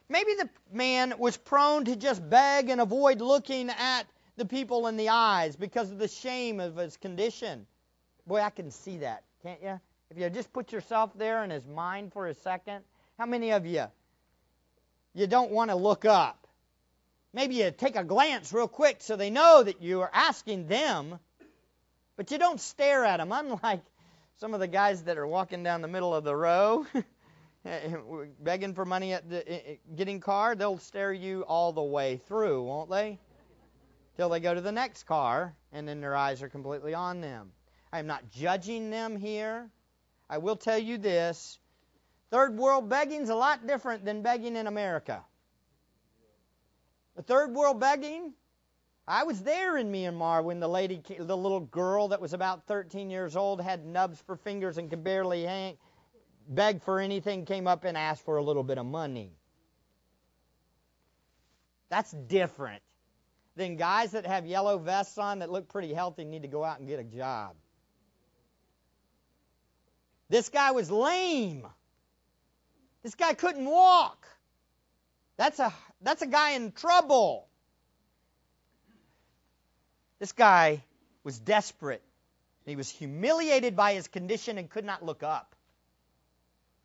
Maybe 0.09 0.35
the 0.35 0.47
man 0.71 1.15
was 1.17 1.35
prone 1.35 1.85
to 1.85 1.95
just 1.95 2.29
beg 2.29 2.69
and 2.69 2.79
avoid 2.79 3.19
looking 3.19 3.71
at 3.71 4.03
the 4.35 4.45
people 4.45 4.85
in 4.85 4.95
the 4.95 5.09
eyes 5.09 5.55
because 5.55 5.89
of 5.89 5.97
the 5.97 6.07
shame 6.07 6.59
of 6.59 6.75
his 6.75 6.95
condition. 6.95 7.65
Boy, 8.27 8.41
I 8.41 8.51
can 8.51 8.69
see 8.69 8.97
that, 8.97 9.23
can't 9.41 9.59
you? 9.63 9.79
If 10.11 10.19
you 10.19 10.29
just 10.29 10.53
put 10.53 10.71
yourself 10.71 11.09
there 11.17 11.43
in 11.43 11.49
his 11.49 11.65
mind 11.65 12.13
for 12.13 12.27
a 12.27 12.35
second, 12.35 12.83
how 13.17 13.25
many 13.25 13.53
of 13.53 13.65
you 13.65 13.85
you 15.15 15.25
don't 15.25 15.49
want 15.49 15.71
to 15.71 15.75
look 15.75 16.05
up? 16.05 16.45
Maybe 17.33 17.55
you 17.55 17.71
take 17.71 17.95
a 17.95 18.03
glance 18.03 18.53
real 18.53 18.67
quick 18.67 18.97
so 18.99 19.15
they 19.15 19.31
know 19.31 19.63
that 19.63 19.81
you 19.81 20.01
are 20.01 20.11
asking 20.13 20.67
them, 20.67 21.17
but 22.17 22.29
you 22.29 22.37
don't 22.37 22.61
stare 22.61 23.03
at 23.03 23.17
them. 23.17 23.31
Unlike 23.31 23.81
some 24.37 24.53
of 24.53 24.59
the 24.59 24.67
guys 24.67 25.03
that 25.03 25.17
are 25.17 25.25
walking 25.25 25.63
down 25.63 25.81
the 25.81 25.87
middle 25.87 26.13
of 26.13 26.23
the 26.23 26.35
row, 26.35 26.85
eh, 27.65 27.95
begging 28.39 28.73
for 28.73 28.85
money 28.85 29.13
at 29.13 29.27
the 29.27 29.47
eh, 29.51 29.59
eh, 29.65 29.75
getting 29.95 30.19
car, 30.19 30.55
they'll 30.55 30.77
stare 30.77 31.11
you 31.11 31.41
all 31.47 31.73
the 31.73 31.81
way 31.81 32.21
through, 32.27 32.63
won't 32.63 32.89
they? 32.89 33.17
Till 34.15 34.29
they 34.29 34.39
go 34.39 34.53
to 34.53 34.61
the 34.61 34.71
next 34.71 35.03
car, 35.03 35.55
and 35.71 35.87
then 35.87 36.01
their 36.01 36.15
eyes 36.15 36.43
are 36.43 36.49
completely 36.49 36.93
on 36.93 37.19
them. 37.19 37.51
I 37.91 37.99
am 37.99 38.05
not 38.05 38.29
judging 38.31 38.91
them 38.91 39.15
here. 39.17 39.69
I 40.29 40.37
will 40.37 40.55
tell 40.55 40.77
you 40.77 40.97
this 40.97 41.57
third 42.29 42.57
world 42.57 42.89
begging 42.89 43.21
is 43.21 43.29
a 43.29 43.35
lot 43.35 43.65
different 43.65 44.05
than 44.05 44.21
begging 44.21 44.55
in 44.55 44.67
America. 44.67 45.23
The 47.15 47.23
third 47.23 47.55
world 47.55 47.79
begging, 47.79 48.33
I 49.07 49.23
was 49.23 49.41
there 49.41 49.77
in 49.77 49.91
Myanmar 49.91 50.43
when 50.43 50.59
the 50.59 50.67
lady, 50.67 51.01
the 51.17 51.37
little 51.37 51.61
girl 51.61 52.09
that 52.09 52.19
was 52.19 52.33
about 52.33 52.67
13 52.67 53.09
years 53.09 53.37
old, 53.37 53.61
had 53.61 53.85
nubs 53.85 54.21
for 54.25 54.35
fingers 54.35 54.77
and 54.77 54.89
could 54.89 55.03
barely 55.03 55.43
hang, 55.43 55.77
beg 56.49 56.83
for 56.83 56.99
anything, 56.99 57.45
came 57.45 57.67
up 57.67 57.85
and 57.85 57.97
asked 57.97 58.25
for 58.25 58.35
a 58.35 58.43
little 58.43 58.63
bit 58.63 58.77
of 58.77 58.85
money. 58.85 59.31
That's 61.89 62.11
different 62.11 62.81
than 63.55 63.77
guys 63.77 64.11
that 64.11 64.25
have 64.25 64.45
yellow 64.45 64.77
vests 64.77 65.17
on 65.17 65.39
that 65.39 65.49
look 65.49 65.69
pretty 65.69 65.93
healthy 65.93 66.25
need 66.25 66.41
to 66.41 66.49
go 66.49 66.63
out 66.63 66.79
and 66.79 66.87
get 66.87 66.99
a 66.99 67.03
job. 67.03 67.55
This 70.29 70.49
guy 70.49 70.71
was 70.71 70.91
lame. 70.91 71.65
This 73.03 73.15
guy 73.15 73.33
couldn't 73.33 73.65
walk. 73.65 74.27
That's 75.37 75.59
a 75.59 75.73
that's 76.01 76.21
a 76.21 76.27
guy 76.27 76.51
in 76.51 76.73
trouble. 76.73 77.46
This 80.19 80.31
guy 80.31 80.83
was 81.23 81.39
desperate. 81.39 82.03
He 82.65 82.75
was 82.75 82.89
humiliated 82.89 83.75
by 83.75 83.93
his 83.93 84.07
condition 84.07 84.57
and 84.57 84.69
could 84.69 84.85
not 84.85 85.03
look 85.03 85.23
up. 85.23 85.55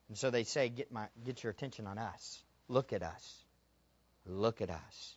And 0.09 0.19
so 0.19 0.31
they 0.31 0.45
say, 0.45 0.69
"Get 0.69 0.93
my 0.93 1.09
get 1.25 1.43
your 1.43 1.51
attention 1.51 1.87
on 1.87 1.99
us. 1.99 2.43
Look 2.69 2.93
at 2.93 3.03
us. 3.03 3.45
Look 4.27 4.61
at 4.61 4.71
us." 4.71 5.17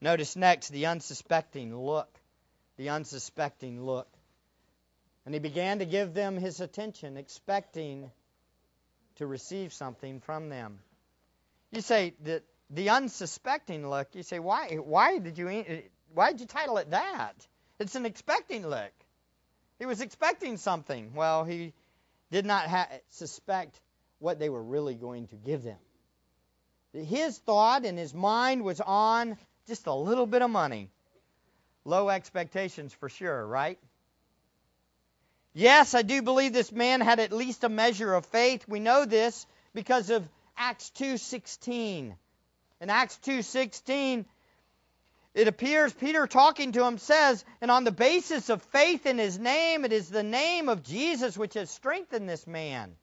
Notice 0.00 0.36
next 0.36 0.68
the 0.68 0.86
unsuspecting 0.86 1.74
look. 1.74 2.20
The 2.76 2.90
unsuspecting 2.90 3.82
look. 3.82 4.08
And 5.24 5.34
he 5.34 5.38
began 5.38 5.78
to 5.78 5.86
give 5.86 6.12
them 6.12 6.36
his 6.36 6.60
attention, 6.60 7.16
expecting 7.16 8.10
to 9.16 9.26
receive 9.26 9.72
something 9.72 10.20
from 10.20 10.48
them. 10.50 10.78
You 11.70 11.80
say 11.80 12.14
that 12.20 12.44
the 12.70 12.90
unsuspecting 12.90 13.88
look. 13.88 14.14
You 14.14 14.22
say, 14.22 14.38
why? 14.38 14.76
Why 14.76 15.18
did 15.18 15.38
you? 15.38 15.48
Why 16.16 16.32
did 16.32 16.40
you 16.40 16.46
title 16.46 16.78
it 16.78 16.92
that? 16.92 17.34
It's 17.78 17.94
an 17.94 18.06
expecting 18.06 18.66
look. 18.66 18.92
He 19.78 19.84
was 19.84 20.00
expecting 20.00 20.56
something. 20.56 21.12
Well, 21.14 21.44
he 21.44 21.74
did 22.30 22.46
not 22.46 22.68
ha- 22.68 22.88
suspect 23.10 23.78
what 24.18 24.38
they 24.38 24.48
were 24.48 24.62
really 24.62 24.94
going 24.94 25.26
to 25.26 25.36
give 25.36 25.62
them. 25.62 25.76
His 26.94 27.36
thought 27.36 27.84
and 27.84 27.98
his 27.98 28.14
mind 28.14 28.64
was 28.64 28.80
on 28.80 29.36
just 29.66 29.86
a 29.88 29.92
little 29.92 30.24
bit 30.24 30.40
of 30.40 30.48
money. 30.48 30.88
Low 31.84 32.08
expectations 32.08 32.94
for 32.94 33.10
sure, 33.10 33.46
right? 33.46 33.78
Yes, 35.52 35.94
I 35.94 36.00
do 36.00 36.22
believe 36.22 36.54
this 36.54 36.72
man 36.72 37.02
had 37.02 37.20
at 37.20 37.30
least 37.30 37.62
a 37.62 37.68
measure 37.68 38.14
of 38.14 38.24
faith. 38.24 38.66
We 38.66 38.80
know 38.80 39.04
this 39.04 39.46
because 39.74 40.08
of 40.08 40.26
Acts 40.56 40.88
2:16. 40.96 42.16
In 42.80 42.90
Acts 42.90 43.18
2:16, 43.18 44.24
it 45.36 45.48
appears 45.48 45.92
Peter 45.92 46.26
talking 46.26 46.72
to 46.72 46.84
him 46.84 46.96
says, 46.96 47.44
"And 47.60 47.70
on 47.70 47.84
the 47.84 47.92
basis 47.92 48.48
of 48.48 48.62
faith 48.62 49.04
in 49.04 49.18
his 49.18 49.38
name, 49.38 49.84
it 49.84 49.92
is 49.92 50.08
the 50.08 50.22
name 50.22 50.70
of 50.70 50.82
Jesus 50.82 51.36
which 51.36 51.54
has 51.54 51.70
strengthened 51.70 52.28
this 52.28 52.46
man." 52.46 52.96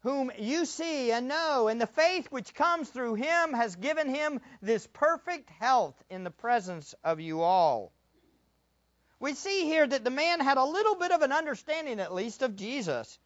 Whom 0.00 0.30
you 0.38 0.66
see 0.66 1.10
and 1.10 1.26
know, 1.26 1.68
and 1.68 1.80
the 1.80 1.86
faith 1.86 2.30
which 2.30 2.54
comes 2.54 2.90
through 2.90 3.14
him 3.14 3.54
has 3.54 3.76
given 3.76 4.14
him 4.14 4.40
this 4.60 4.86
perfect 4.86 5.48
health 5.48 5.96
in 6.10 6.22
the 6.22 6.30
presence 6.30 6.94
of 7.02 7.18
you 7.18 7.40
all. 7.40 7.92
We 9.18 9.32
see 9.32 9.64
here 9.64 9.86
that 9.86 10.04
the 10.04 10.10
man 10.10 10.40
had 10.40 10.58
a 10.58 10.64
little 10.64 10.96
bit 10.96 11.12
of 11.12 11.22
an 11.22 11.32
understanding, 11.32 11.98
at 11.98 12.12
least, 12.12 12.42
of 12.42 12.56
Jesus. 12.56 13.18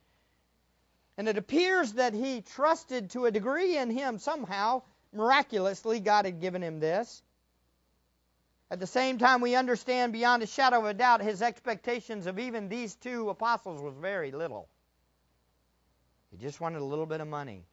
And 1.19 1.29
it 1.29 1.37
appears 1.37 1.95
that 1.95 2.15
he 2.15 2.41
trusted 2.41 3.11
to 3.11 3.27
a 3.27 3.33
degree 3.33 3.77
in 3.77 3.91
him 3.91 4.19
somehow. 4.19 4.83
Miraculously, 5.13 6.01
God 6.01 6.25
had 6.25 6.41
given 6.41 6.63
him 6.63 6.81
this. 6.81 7.23
At 8.71 8.79
the 8.79 8.87
same 8.87 9.19
time, 9.19 9.41
we 9.41 9.57
understand 9.57 10.13
beyond 10.13 10.43
a 10.43 10.47
shadow 10.47 10.79
of 10.79 10.85
a 10.85 10.95
doubt 10.95 11.23
his 11.23 11.43
expectations 11.43 12.27
of 12.27 12.39
even 12.39 12.69
these 12.69 12.95
two 12.95 13.29
apostles 13.29 13.83
was 13.83 13.95
very 13.95 14.31
little. 14.31 14.69
He 16.31 16.37
just 16.37 16.61
wanted 16.61 16.81
a 16.81 16.85
little 16.85 17.07
bit 17.07 17.21
of 17.21 17.27
money. 17.27 17.65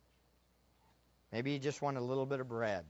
Maybe 1.32 1.54
he 1.54 1.60
just 1.60 1.82
wanted 1.82 2.00
a 2.00 2.04
little 2.04 2.26
bit 2.26 2.40
of 2.40 2.50
bread. 2.50 2.86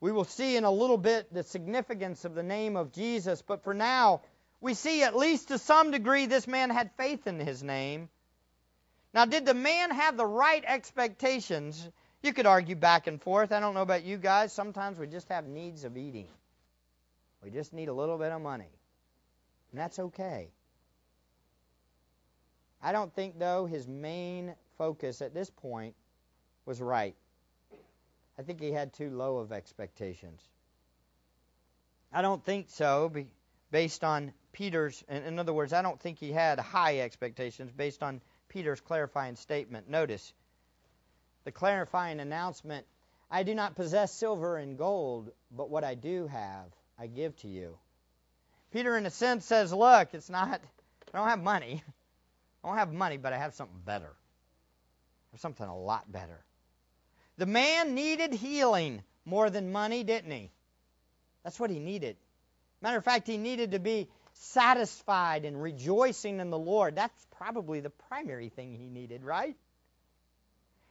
We 0.00 0.10
will 0.10 0.24
see 0.24 0.56
in 0.56 0.64
a 0.64 0.70
little 0.70 0.98
bit 0.98 1.32
the 1.32 1.44
significance 1.44 2.24
of 2.24 2.34
the 2.34 2.42
name 2.42 2.76
of 2.76 2.92
Jesus, 2.92 3.40
but 3.42 3.62
for 3.62 3.72
now, 3.72 4.22
we 4.60 4.74
see 4.74 5.04
at 5.04 5.16
least 5.16 5.48
to 5.48 5.58
some 5.58 5.92
degree 5.92 6.26
this 6.26 6.48
man 6.48 6.70
had 6.70 6.90
faith 6.96 7.28
in 7.28 7.38
his 7.38 7.62
name. 7.62 8.08
Now, 9.14 9.26
did 9.26 9.46
the 9.46 9.54
man 9.54 9.92
have 9.92 10.16
the 10.16 10.26
right 10.26 10.64
expectations? 10.66 11.88
You 12.22 12.32
could 12.32 12.46
argue 12.46 12.76
back 12.76 13.08
and 13.08 13.20
forth. 13.20 13.50
I 13.50 13.58
don't 13.58 13.74
know 13.74 13.82
about 13.82 14.04
you 14.04 14.16
guys. 14.16 14.52
Sometimes 14.52 14.98
we 14.98 15.08
just 15.08 15.28
have 15.28 15.46
needs 15.46 15.84
of 15.84 15.96
eating. 15.96 16.28
We 17.42 17.50
just 17.50 17.72
need 17.72 17.88
a 17.88 17.92
little 17.92 18.16
bit 18.16 18.30
of 18.30 18.40
money. 18.40 18.70
And 19.72 19.80
that's 19.80 19.98
okay. 19.98 20.48
I 22.80 22.92
don't 22.92 23.12
think, 23.12 23.38
though, 23.38 23.66
his 23.66 23.88
main 23.88 24.54
focus 24.78 25.20
at 25.20 25.34
this 25.34 25.50
point 25.50 25.94
was 26.64 26.80
right. 26.80 27.16
I 28.38 28.42
think 28.42 28.60
he 28.60 28.70
had 28.70 28.92
too 28.92 29.10
low 29.10 29.38
of 29.38 29.50
expectations. 29.50 30.40
I 32.12 32.22
don't 32.22 32.44
think 32.44 32.66
so, 32.70 33.12
based 33.70 34.04
on 34.04 34.32
Peter's, 34.52 35.02
in 35.08 35.38
other 35.38 35.52
words, 35.52 35.72
I 35.72 35.82
don't 35.82 36.00
think 36.00 36.18
he 36.18 36.30
had 36.30 36.60
high 36.60 37.00
expectations 37.00 37.72
based 37.72 38.02
on 38.02 38.20
Peter's 38.48 38.80
clarifying 38.80 39.34
statement. 39.36 39.88
Notice 39.88 40.32
the 41.44 41.52
clarifying 41.52 42.20
announcement 42.20 42.86
I 43.32 43.44
do 43.44 43.54
not 43.54 43.76
possess 43.76 44.12
silver 44.12 44.58
and 44.58 44.76
gold, 44.76 45.30
but 45.50 45.70
what 45.70 45.84
I 45.84 45.94
do 45.94 46.26
have, 46.26 46.66
I 46.98 47.06
give 47.06 47.34
to 47.38 47.48
you. 47.48 47.78
Peter, 48.72 48.94
in 48.94 49.06
a 49.06 49.10
sense, 49.10 49.46
says, 49.46 49.72
Look, 49.72 50.08
it's 50.12 50.28
not, 50.28 50.60
I 51.14 51.18
don't 51.18 51.28
have 51.28 51.42
money. 51.42 51.82
I 52.62 52.68
don't 52.68 52.76
have 52.76 52.92
money, 52.92 53.16
but 53.16 53.32
I 53.32 53.38
have 53.38 53.54
something 53.54 53.80
better. 53.86 54.04
I 54.04 55.28
have 55.32 55.40
something 55.40 55.66
a 55.66 55.76
lot 55.76 56.12
better. 56.12 56.44
The 57.38 57.46
man 57.46 57.94
needed 57.94 58.34
healing 58.34 59.02
more 59.24 59.48
than 59.48 59.72
money, 59.72 60.04
didn't 60.04 60.30
he? 60.30 60.50
That's 61.42 61.58
what 61.58 61.70
he 61.70 61.78
needed. 61.78 62.18
Matter 62.82 62.98
of 62.98 63.04
fact, 63.04 63.26
he 63.26 63.38
needed 63.38 63.72
to 63.72 63.78
be 63.78 64.08
satisfied 64.34 65.46
and 65.46 65.60
rejoicing 65.60 66.38
in 66.38 66.50
the 66.50 66.58
Lord. 66.58 66.96
That's 66.96 67.26
probably 67.38 67.80
the 67.80 67.90
primary 67.90 68.50
thing 68.50 68.74
he 68.74 68.90
needed, 68.90 69.24
right? 69.24 69.56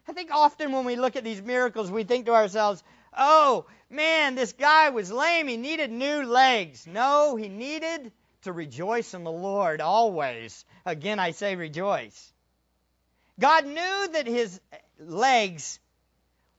I 0.08 0.14
think 0.14 0.32
often 0.32 0.72
when 0.72 0.86
we 0.86 0.96
look 0.96 1.16
at 1.16 1.24
these 1.24 1.42
miracles, 1.42 1.92
we 1.92 2.04
think 2.04 2.26
to 2.26 2.34
ourselves, 2.34 2.84
oh, 3.16 3.66
man, 3.90 4.36
this 4.36 4.54
guy 4.54 4.90
was 4.90 5.12
lame. 5.12 5.48
He 5.48 5.58
needed 5.58 5.92
new 5.92 6.24
legs. 6.24 6.88
No, 6.88 7.36
he 7.36 7.50
needed 7.50 8.12
to 8.44 8.52
rejoice 8.52 9.14
in 9.14 9.24
the 9.24 9.32
Lord 9.32 9.82
always. 9.82 10.66
Again, 10.86 11.20
I 11.20 11.32
say 11.32 11.56
rejoice. 11.56 12.34
God 13.40 13.66
knew 13.66 14.08
that 14.14 14.28
his 14.28 14.60
legs 15.00 15.80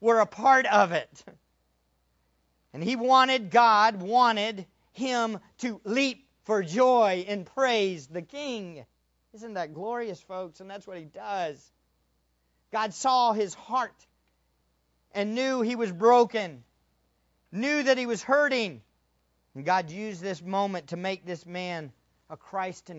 were 0.00 0.20
a 0.20 0.26
part 0.26 0.66
of 0.66 0.92
it. 0.92 1.24
And 2.72 2.82
he 2.82 2.96
wanted, 2.96 3.50
God 3.50 4.00
wanted 4.00 4.66
him 4.92 5.38
to 5.58 5.80
leap 5.84 6.26
for 6.44 6.62
joy 6.62 7.24
and 7.28 7.46
praise 7.46 8.06
the 8.06 8.22
King. 8.22 8.84
Isn't 9.34 9.54
that 9.54 9.74
glorious, 9.74 10.20
folks? 10.20 10.60
And 10.60 10.70
that's 10.70 10.86
what 10.86 10.98
he 10.98 11.04
does. 11.04 11.70
God 12.72 12.94
saw 12.94 13.32
his 13.32 13.54
heart 13.54 13.94
and 15.12 15.34
knew 15.34 15.60
he 15.60 15.76
was 15.76 15.92
broken, 15.92 16.64
knew 17.52 17.82
that 17.82 17.98
he 17.98 18.06
was 18.06 18.22
hurting. 18.22 18.80
And 19.54 19.64
God 19.64 19.90
used 19.90 20.22
this 20.22 20.40
moment 20.40 20.88
to 20.88 20.96
make 20.96 21.26
this 21.26 21.44
man 21.44 21.92
a 22.30 22.36
Christ 22.36 22.90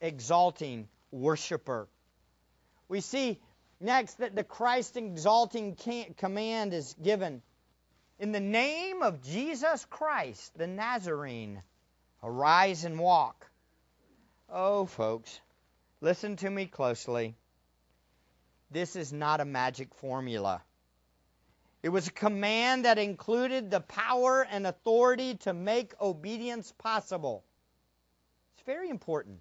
exalting 0.00 0.88
worshiper. 1.10 1.88
We 2.88 3.00
see 3.00 3.40
next 3.80 4.18
that 4.18 4.36
the 4.36 4.44
Christ 4.44 4.96
exalting 4.96 5.76
command 6.16 6.72
is 6.72 6.94
given. 7.02 7.42
In 8.20 8.30
the 8.30 8.40
name 8.40 9.02
of 9.02 9.22
Jesus 9.22 9.84
Christ, 9.86 10.56
the 10.56 10.68
Nazarene, 10.68 11.62
arise 12.22 12.84
and 12.84 13.00
walk. 13.00 13.50
Oh, 14.48 14.86
folks, 14.86 15.40
listen 16.00 16.36
to 16.36 16.48
me 16.48 16.66
closely. 16.66 17.34
This 18.70 18.96
is 18.96 19.12
not 19.12 19.40
a 19.40 19.44
magic 19.44 19.94
formula. 19.94 20.62
It 21.82 21.90
was 21.90 22.08
a 22.08 22.12
command 22.12 22.84
that 22.84 22.98
included 22.98 23.70
the 23.70 23.80
power 23.80 24.46
and 24.50 24.66
authority 24.66 25.36
to 25.36 25.52
make 25.52 25.94
obedience 26.00 26.72
possible. 26.78 27.44
It's 28.56 28.66
very 28.66 28.90
important. 28.90 29.38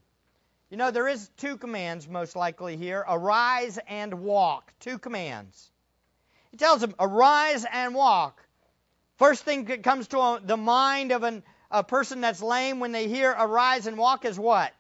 You 0.70 0.78
know, 0.78 0.92
there 0.92 1.08
is 1.08 1.30
two 1.38 1.58
commands 1.58 2.08
most 2.08 2.36
likely 2.36 2.78
here 2.78 3.04
arise 3.08 3.80
and 3.88 4.22
walk. 4.22 4.74
Two 4.80 5.00
commands. 5.00 5.72
He 6.52 6.58
tells 6.58 6.82
them, 6.82 6.96
arise 7.00 7.66
and 7.72 7.96
walk. 7.96 8.46
First 9.18 9.44
thing 9.44 9.66
that 9.66 9.84
comes 9.84 10.08
to 10.10 10.40
the 10.44 10.58
mind 10.58 11.12
of 11.12 11.24
an, 11.24 11.44
a 11.72 11.84
person 11.84 12.22
that's 12.22 12.42
lame 12.42 12.80
when 12.80 12.92
they 12.92 13.08
hear 13.08 13.32
arise 13.32 13.88
and 13.88 13.98
walk 13.98 14.26
is 14.26 14.38
what? 14.38 14.74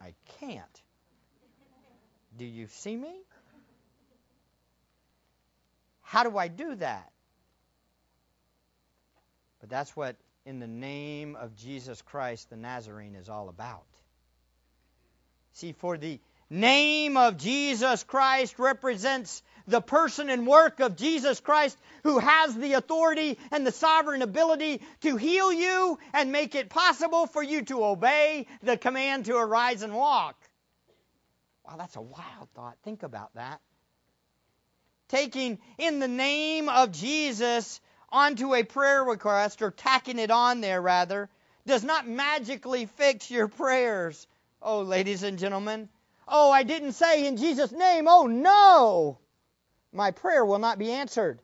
I 0.00 0.14
can't. 0.40 0.71
Do 2.38 2.44
you 2.44 2.66
see 2.66 2.96
me? 2.96 3.12
How 6.02 6.24
do 6.24 6.36
I 6.36 6.48
do 6.48 6.74
that? 6.76 7.10
But 9.60 9.70
that's 9.70 9.94
what, 9.96 10.16
in 10.44 10.58
the 10.58 10.66
name 10.66 11.36
of 11.36 11.56
Jesus 11.56 12.02
Christ 12.02 12.50
the 12.50 12.56
Nazarene, 12.56 13.14
is 13.14 13.28
all 13.28 13.48
about. 13.48 13.86
See, 15.52 15.72
for 15.72 15.96
the 15.96 16.18
name 16.50 17.16
of 17.16 17.38
Jesus 17.38 18.04
Christ 18.04 18.58
represents 18.58 19.42
the 19.66 19.80
person 19.80 20.28
and 20.28 20.46
work 20.46 20.80
of 20.80 20.96
Jesus 20.96 21.40
Christ 21.40 21.78
who 22.02 22.18
has 22.18 22.54
the 22.54 22.74
authority 22.74 23.38
and 23.50 23.66
the 23.66 23.72
sovereign 23.72 24.22
ability 24.22 24.80
to 25.02 25.16
heal 25.16 25.52
you 25.52 25.98
and 26.12 26.32
make 26.32 26.54
it 26.54 26.68
possible 26.68 27.26
for 27.26 27.42
you 27.42 27.62
to 27.62 27.84
obey 27.84 28.46
the 28.62 28.76
command 28.76 29.26
to 29.26 29.36
arise 29.36 29.82
and 29.82 29.94
walk. 29.94 30.36
Wow, 31.64 31.76
that's 31.76 31.96
a 31.96 32.00
wild 32.00 32.48
thought. 32.54 32.76
Think 32.82 33.02
about 33.02 33.34
that. 33.34 33.60
Taking 35.08 35.58
in 35.78 36.00
the 36.00 36.08
name 36.08 36.68
of 36.68 36.92
Jesus 36.92 37.80
onto 38.10 38.54
a 38.54 38.62
prayer 38.62 39.02
request, 39.04 39.62
or 39.62 39.70
tacking 39.70 40.18
it 40.18 40.30
on 40.30 40.60
there 40.60 40.80
rather, 40.80 41.30
does 41.66 41.82
not 41.82 42.06
magically 42.06 42.86
fix 42.86 43.30
your 43.30 43.48
prayers. 43.48 44.26
Oh, 44.60 44.82
ladies 44.82 45.22
and 45.22 45.38
gentlemen. 45.38 45.88
Oh, 46.28 46.50
I 46.50 46.62
didn't 46.62 46.92
say 46.92 47.26
in 47.26 47.36
Jesus' 47.36 47.72
name. 47.72 48.06
Oh, 48.08 48.26
no. 48.26 49.18
My 49.92 50.10
prayer 50.10 50.44
will 50.44 50.58
not 50.58 50.78
be 50.78 50.92
answered. 50.92 51.40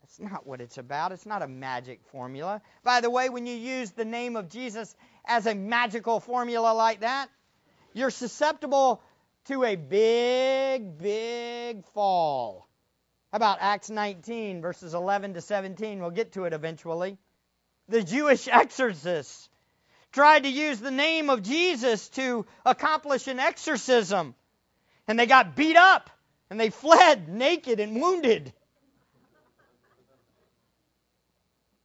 That's 0.00 0.20
not 0.20 0.46
what 0.46 0.60
it's 0.60 0.78
about. 0.78 1.12
It's 1.12 1.26
not 1.26 1.42
a 1.42 1.48
magic 1.48 2.00
formula. 2.10 2.62
By 2.82 3.00
the 3.00 3.10
way, 3.10 3.28
when 3.28 3.46
you 3.46 3.54
use 3.54 3.90
the 3.90 4.04
name 4.04 4.36
of 4.36 4.48
Jesus 4.48 4.94
as 5.24 5.46
a 5.46 5.54
magical 5.54 6.20
formula 6.20 6.72
like 6.72 7.00
that, 7.00 7.28
you're 7.92 8.10
susceptible 8.10 9.02
to 9.46 9.64
a 9.64 9.76
big, 9.76 10.98
big 10.98 11.84
fall. 11.86 12.68
How 13.32 13.36
about 13.36 13.58
Acts 13.60 13.90
19, 13.90 14.60
verses 14.60 14.94
11 14.94 15.34
to 15.34 15.40
17? 15.40 16.00
We'll 16.00 16.10
get 16.10 16.32
to 16.32 16.44
it 16.44 16.52
eventually. 16.52 17.18
The 17.88 18.02
Jewish 18.02 18.48
exorcists 18.52 19.48
tried 20.12 20.44
to 20.44 20.48
use 20.48 20.80
the 20.80 20.90
name 20.90 21.30
of 21.30 21.42
Jesus 21.42 22.08
to 22.10 22.46
accomplish 22.66 23.28
an 23.28 23.38
exorcism, 23.38 24.34
and 25.06 25.18
they 25.18 25.26
got 25.26 25.54
beat 25.54 25.76
up, 25.76 26.10
and 26.50 26.58
they 26.58 26.70
fled 26.70 27.28
naked 27.32 27.80
and 27.80 28.00
wounded. 28.00 28.52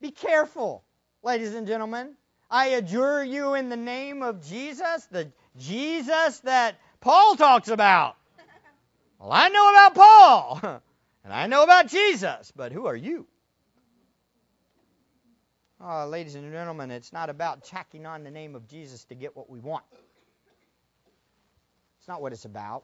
Be 0.02 0.12
careful, 0.12 0.84
ladies 1.24 1.54
and 1.54 1.68
gentlemen. 1.68 2.15
I 2.50 2.68
adjure 2.68 3.24
you 3.24 3.56
in 3.56 3.70
the 3.70 3.78
name 3.78 4.22
of 4.22 4.46
Jesus, 4.48 5.06
the 5.12 5.32
Jesus 5.58 6.39
that 6.41 6.76
Paul 6.99 7.36
talks 7.36 7.67
about. 7.67 8.15
Well, 9.19 9.31
I 9.31 9.49
know 9.49 9.69
about 9.69 9.95
Paul, 9.95 10.60
and 11.23 11.34
I 11.34 11.47
know 11.47 11.63
about 11.63 11.88
Jesus, 11.88 12.51
but 12.55 12.71
who 12.71 12.86
are 12.88 12.95
you? 12.95 13.25
Oh, 15.81 16.08
ladies 16.08 16.36
and 16.36 16.51
gentlemen, 16.51 16.91
it's 16.91 17.12
not 17.12 17.29
about 17.29 17.63
tacking 17.63 18.05
on 18.05 18.23
the 18.23 18.31
name 18.31 18.55
of 18.55 18.67
Jesus 18.67 19.03
to 19.05 19.15
get 19.15 19.36
what 19.36 19.49
we 19.49 19.60
want. 19.60 19.84
It's 21.99 22.08
not 22.08 22.21
what 22.21 22.34
it's 22.34 22.45
about. 22.45 22.84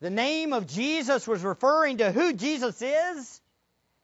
The 0.00 0.10
name 0.10 0.52
of 0.52 0.66
Jesus 0.66 1.26
was 1.26 1.42
referring 1.42 1.98
to 1.98 2.12
who 2.12 2.32
Jesus 2.32 2.82
is 2.82 3.40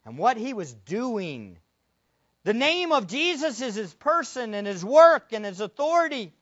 and 0.04 0.16
what 0.16 0.36
he 0.36 0.54
was 0.54 0.72
doing. 0.72 1.58
The 2.44 2.54
name 2.54 2.92
of 2.92 3.06
Jesus 3.06 3.60
is 3.60 3.74
his 3.74 3.92
person 3.94 4.54
and 4.54 4.66
his 4.66 4.84
work 4.84 5.32
and 5.32 5.44
his 5.44 5.60
authority 5.60 6.32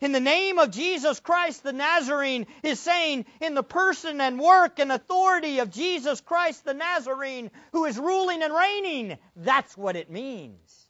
in 0.00 0.12
the 0.12 0.20
name 0.20 0.58
of 0.58 0.70
Jesus 0.70 1.20
Christ 1.20 1.62
the 1.62 1.72
Nazarene 1.72 2.46
is 2.62 2.80
saying, 2.80 3.26
in 3.40 3.54
the 3.54 3.62
person 3.62 4.20
and 4.20 4.40
work 4.40 4.78
and 4.78 4.90
authority 4.90 5.58
of 5.58 5.70
Jesus 5.70 6.20
Christ 6.20 6.64
the 6.64 6.74
Nazarene, 6.74 7.50
who 7.72 7.84
is 7.84 7.98
ruling 7.98 8.42
and 8.42 8.54
reigning. 8.54 9.18
That's 9.36 9.76
what 9.76 9.96
it 9.96 10.10
means. 10.10 10.88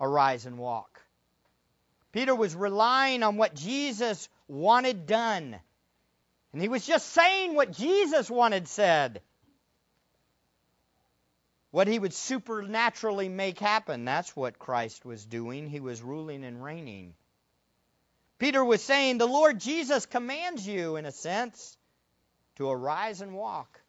Arise 0.00 0.46
and 0.46 0.58
walk. 0.58 1.00
Peter 2.10 2.34
was 2.34 2.54
relying 2.54 3.22
on 3.22 3.36
what 3.36 3.54
Jesus 3.54 4.28
wanted 4.48 5.06
done. 5.06 5.56
And 6.52 6.60
he 6.60 6.68
was 6.68 6.84
just 6.84 7.08
saying 7.10 7.54
what 7.54 7.72
Jesus 7.72 8.30
wanted 8.30 8.68
said. 8.68 9.22
What 11.70 11.88
he 11.88 11.98
would 11.98 12.12
supernaturally 12.12 13.30
make 13.30 13.58
happen. 13.58 14.04
That's 14.04 14.36
what 14.36 14.58
Christ 14.58 15.06
was 15.06 15.24
doing. 15.24 15.68
He 15.68 15.80
was 15.80 16.02
ruling 16.02 16.44
and 16.44 16.62
reigning. 16.62 17.14
Peter 18.42 18.64
was 18.64 18.82
saying, 18.82 19.18
The 19.18 19.26
Lord 19.26 19.60
Jesus 19.60 20.04
commands 20.04 20.66
you, 20.66 20.96
in 20.96 21.06
a 21.06 21.12
sense, 21.12 21.78
to 22.56 22.68
arise 22.68 23.20
and 23.20 23.34
walk. 23.34 23.80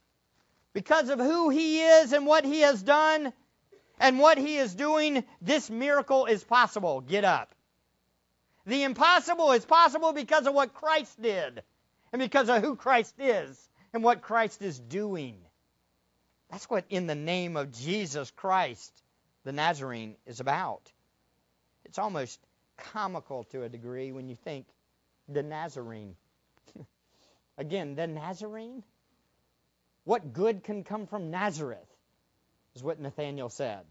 Because 0.73 1.09
of 1.09 1.17
who 1.17 1.49
he 1.49 1.81
is 1.81 2.13
and 2.13 2.27
what 2.27 2.45
he 2.45 2.59
has 2.59 2.83
done 2.83 3.33
and 3.99 4.19
what 4.19 4.37
he 4.37 4.57
is 4.57 4.75
doing, 4.75 5.23
this 5.41 5.71
miracle 5.71 6.27
is 6.27 6.43
possible. 6.43 7.01
Get 7.01 7.25
up. 7.25 7.55
The 8.67 8.83
impossible 8.83 9.53
is 9.53 9.65
possible 9.65 10.13
because 10.13 10.45
of 10.45 10.53
what 10.53 10.75
Christ 10.75 11.19
did 11.19 11.63
and 12.11 12.19
because 12.19 12.47
of 12.47 12.61
who 12.61 12.75
Christ 12.75 13.15
is 13.17 13.59
and 13.91 14.03
what 14.03 14.21
Christ 14.21 14.61
is 14.61 14.77
doing. 14.77 15.35
That's 16.51 16.69
what 16.69 16.85
in 16.91 17.07
the 17.07 17.15
name 17.15 17.57
of 17.57 17.71
Jesus 17.71 18.29
Christ 18.29 18.93
the 19.45 19.51
Nazarene 19.51 20.15
is 20.27 20.41
about. 20.41 20.91
It's 21.85 21.97
almost 21.97 22.39
comical 22.91 23.45
to 23.45 23.63
a 23.63 23.69
degree 23.69 24.11
when 24.11 24.29
you 24.29 24.35
think 24.35 24.65
the 25.27 25.43
Nazarene. 25.43 26.15
Again, 27.57 27.95
the 27.95 28.07
Nazarene? 28.07 28.83
What 30.03 30.33
good 30.33 30.63
can 30.63 30.83
come 30.83 31.07
from 31.07 31.31
Nazareth? 31.31 31.79
Is 32.75 32.83
what 32.83 32.99
Nathanael 32.99 33.49
said. 33.49 33.81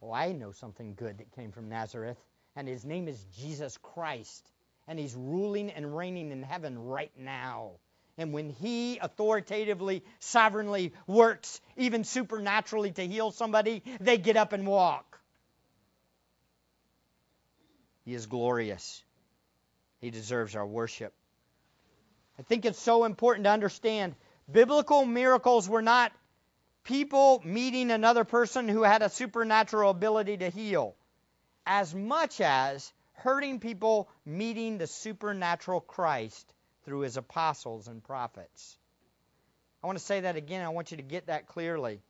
Well, 0.00 0.12
I 0.12 0.32
know 0.32 0.50
something 0.52 0.94
good 0.94 1.18
that 1.18 1.32
came 1.36 1.52
from 1.52 1.68
Nazareth, 1.68 2.18
and 2.56 2.66
his 2.66 2.84
name 2.84 3.06
is 3.06 3.24
Jesus 3.38 3.78
Christ, 3.78 4.44
and 4.88 4.98
he's 4.98 5.14
ruling 5.14 5.70
and 5.70 5.96
reigning 5.96 6.32
in 6.32 6.42
heaven 6.42 6.76
right 6.86 7.12
now. 7.16 7.72
And 8.18 8.32
when 8.32 8.50
he 8.50 8.98
authoritatively, 8.98 10.04
sovereignly 10.18 10.92
works, 11.06 11.60
even 11.76 12.04
supernaturally, 12.04 12.90
to 12.92 13.06
heal 13.06 13.30
somebody, 13.30 13.82
they 14.00 14.18
get 14.18 14.36
up 14.36 14.52
and 14.52 14.66
walk. 14.66 15.11
He 18.04 18.14
is 18.14 18.26
glorious. 18.26 19.02
He 20.00 20.10
deserves 20.10 20.56
our 20.56 20.66
worship. 20.66 21.12
I 22.38 22.42
think 22.42 22.64
it's 22.64 22.80
so 22.80 23.04
important 23.04 23.44
to 23.44 23.50
understand 23.50 24.14
biblical 24.50 25.04
miracles 25.04 25.68
were 25.68 25.82
not 25.82 26.12
people 26.84 27.40
meeting 27.44 27.90
another 27.90 28.24
person 28.24 28.68
who 28.68 28.82
had 28.82 29.02
a 29.02 29.08
supernatural 29.08 29.90
ability 29.90 30.38
to 30.38 30.50
heal, 30.50 30.96
as 31.66 31.94
much 31.94 32.40
as 32.40 32.92
hurting 33.12 33.60
people 33.60 34.08
meeting 34.26 34.78
the 34.78 34.86
supernatural 34.86 35.80
Christ 35.80 36.52
through 36.84 37.00
his 37.00 37.16
apostles 37.16 37.86
and 37.86 38.02
prophets. 38.02 38.76
I 39.82 39.86
want 39.86 39.98
to 39.98 40.04
say 40.04 40.20
that 40.20 40.36
again. 40.36 40.64
I 40.64 40.70
want 40.70 40.90
you 40.90 40.96
to 40.96 41.02
get 41.02 41.26
that 41.26 41.46
clearly. 41.46 42.00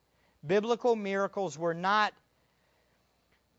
Biblical 0.46 0.96
miracles 0.96 1.58
were 1.58 1.74
not 1.74 2.14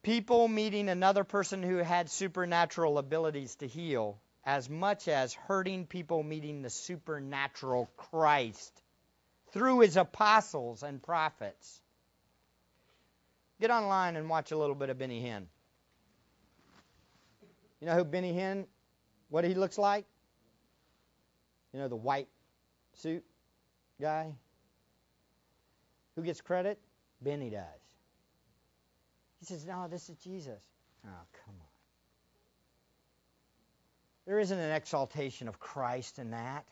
people 0.04 0.50
meeting 0.50 0.90
another 0.90 1.24
person 1.24 1.64
who 1.64 1.78
had 1.78 2.10
supernatural 2.10 2.98
abilities 2.98 3.56
to 3.56 3.68
heal 3.68 4.20
as 4.46 4.70
much 4.70 5.08
as 5.08 5.34
hurting 5.34 5.86
people 5.86 6.22
meeting 6.22 6.62
the 6.62 6.70
supernatural 6.70 7.90
Christ 7.96 8.82
through 9.54 9.80
his 9.80 9.96
apostles 9.96 10.84
and 10.84 11.02
prophets. 11.02 11.82
Get 13.62 13.72
online 13.72 14.18
and 14.18 14.30
watch 14.30 14.52
a 14.52 14.58
little 14.58 14.76
bit 14.76 14.90
of 14.90 14.98
Benny 15.00 15.22
Hinn. 15.22 15.46
You 17.80 17.88
know 17.88 17.96
who 17.96 18.04
Benny 18.04 18.34
Hinn, 18.34 18.66
what 19.30 19.46
he 19.46 19.54
looks 19.54 19.78
like? 19.78 20.06
You 21.72 21.80
know, 21.80 21.88
the 21.88 21.96
white 21.96 22.28
suit 22.96 23.24
guy? 24.02 24.34
Who 26.16 26.24
gets 26.24 26.42
credit? 26.42 26.80
Benny 27.22 27.50
does. 27.50 27.83
He 29.44 29.48
says, 29.48 29.66
No, 29.66 29.88
this 29.90 30.08
is 30.08 30.16
Jesus. 30.20 30.62
Oh, 31.06 31.10
come 31.46 31.56
on. 31.60 31.68
There 34.26 34.40
isn't 34.40 34.58
an 34.58 34.72
exaltation 34.72 35.50
of 35.50 35.60
Christ 35.60 36.18
in 36.18 36.32
that. 36.32 36.64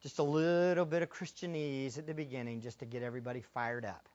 Just 0.00 0.20
a 0.20 0.22
little 0.22 0.84
bit 0.84 1.02
of 1.02 1.10
Christianese 1.10 1.98
at 1.98 2.06
the 2.06 2.14
beginning 2.14 2.60
just 2.60 2.78
to 2.78 2.84
get 2.84 3.02
everybody 3.02 3.40
fired 3.40 3.84
up. 3.84 4.08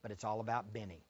But 0.00 0.10
it's 0.10 0.24
all 0.24 0.40
about 0.40 0.72
Benny. 0.72 1.04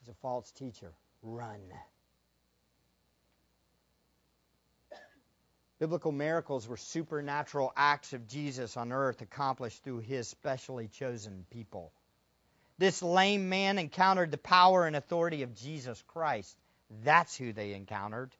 He's 0.00 0.08
a 0.08 0.14
false 0.14 0.50
teacher. 0.50 0.90
Run. 1.22 1.60
Biblical 5.82 6.12
miracles 6.12 6.68
were 6.68 6.76
supernatural 6.76 7.72
acts 7.76 8.12
of 8.12 8.28
Jesus 8.28 8.76
on 8.76 8.92
earth 8.92 9.20
accomplished 9.20 9.82
through 9.82 9.98
his 9.98 10.28
specially 10.28 10.86
chosen 10.86 11.44
people. 11.50 11.90
This 12.78 13.02
lame 13.02 13.48
man 13.48 13.80
encountered 13.80 14.30
the 14.30 14.38
power 14.38 14.86
and 14.86 14.94
authority 14.94 15.42
of 15.42 15.56
Jesus 15.56 16.00
Christ. 16.06 16.56
That's 17.02 17.36
who 17.36 17.52
they 17.52 17.74
encountered. 17.74 18.30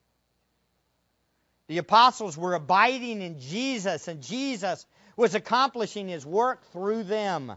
The 1.66 1.78
apostles 1.78 2.38
were 2.38 2.54
abiding 2.54 3.20
in 3.20 3.40
Jesus, 3.40 4.06
and 4.06 4.22
Jesus 4.22 4.86
was 5.16 5.34
accomplishing 5.34 6.06
his 6.06 6.24
work 6.24 6.64
through 6.70 7.02
them. 7.02 7.54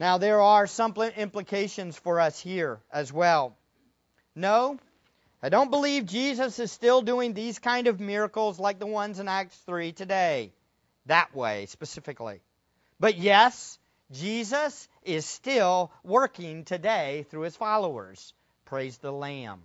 Now, 0.00 0.18
there 0.18 0.40
are 0.40 0.66
some 0.66 0.94
implications 1.16 1.96
for 1.96 2.18
us 2.18 2.40
here 2.40 2.80
as 2.92 3.12
well. 3.12 3.56
No, 4.34 4.80
I 5.44 5.48
don't 5.48 5.70
believe 5.70 6.06
Jesus 6.06 6.60
is 6.60 6.70
still 6.70 7.02
doing 7.02 7.34
these 7.34 7.58
kind 7.58 7.88
of 7.88 7.98
miracles 7.98 8.60
like 8.60 8.78
the 8.78 8.86
ones 8.86 9.18
in 9.18 9.26
Acts 9.26 9.56
3 9.66 9.92
today. 9.92 10.52
That 11.06 11.34
way, 11.34 11.66
specifically. 11.66 12.40
But 13.00 13.18
yes, 13.18 13.78
Jesus 14.12 14.88
is 15.02 15.26
still 15.26 15.90
working 16.04 16.64
today 16.64 17.26
through 17.28 17.42
his 17.42 17.56
followers. 17.56 18.34
Praise 18.66 18.98
the 18.98 19.10
Lamb. 19.10 19.62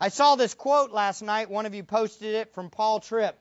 I 0.00 0.08
saw 0.08 0.34
this 0.34 0.54
quote 0.54 0.90
last 0.90 1.22
night. 1.22 1.48
One 1.48 1.64
of 1.64 1.76
you 1.76 1.84
posted 1.84 2.34
it 2.34 2.54
from 2.54 2.70
Paul 2.70 2.98
Tripp. 2.98 3.38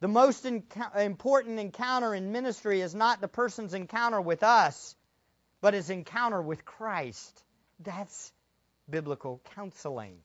The 0.00 0.08
most 0.08 0.44
important 0.44 1.60
encounter 1.60 2.16
in 2.16 2.32
ministry 2.32 2.80
is 2.80 2.96
not 2.96 3.20
the 3.20 3.28
person's 3.28 3.74
encounter 3.74 4.20
with 4.20 4.42
us, 4.42 4.96
but 5.60 5.74
his 5.74 5.88
encounter 5.88 6.42
with 6.42 6.64
Christ. 6.64 7.44
That's 7.78 8.32
biblical 8.90 9.40
counseling. 9.54 10.16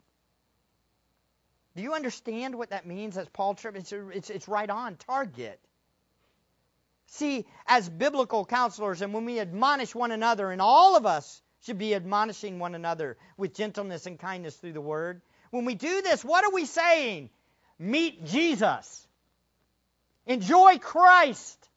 Do 1.75 1.84
you 1.84 1.93
understand 1.93 2.56
what 2.56 2.69
that 2.69 2.86
means 2.86 3.17
as 3.17 3.28
Paul 3.30 3.56
Tripp? 3.56 3.75
It's, 3.75 3.91
it's, 3.91 4.30
it's 4.30 4.47
right 4.47 4.69
on 4.69 4.95
target. 4.95 5.60
See, 7.08 7.45
as 7.67 7.88
biblical 7.89 8.45
counselors, 8.45 9.01
and 9.01 9.13
when 9.13 9.25
we 9.25 9.39
admonish 9.39 9.93
one 9.93 10.12
another, 10.12 10.51
and 10.51 10.62
all 10.62 10.95
of 10.95 11.06
us 11.06 11.41
should 11.65 11.78
be 11.78 11.93
admonishing 11.93 12.60
one 12.60 12.75
another 12.75 13.17
with 13.38 13.56
gentleness 13.56 14.06
and 14.06 14.17
kindness 14.17 14.56
through 14.56 14.73
the 14.73 14.82
word, 14.82 15.21
when 15.51 15.65
we 15.65 15.75
do 15.75 16.01
this, 16.01 16.23
what 16.23 16.43
are 16.43 16.51
we 16.51 16.65
saying? 16.65 17.30
Meet 17.78 18.25
Jesus. 18.25 19.08
Enjoy 20.25 20.80
Christ. 20.80 21.69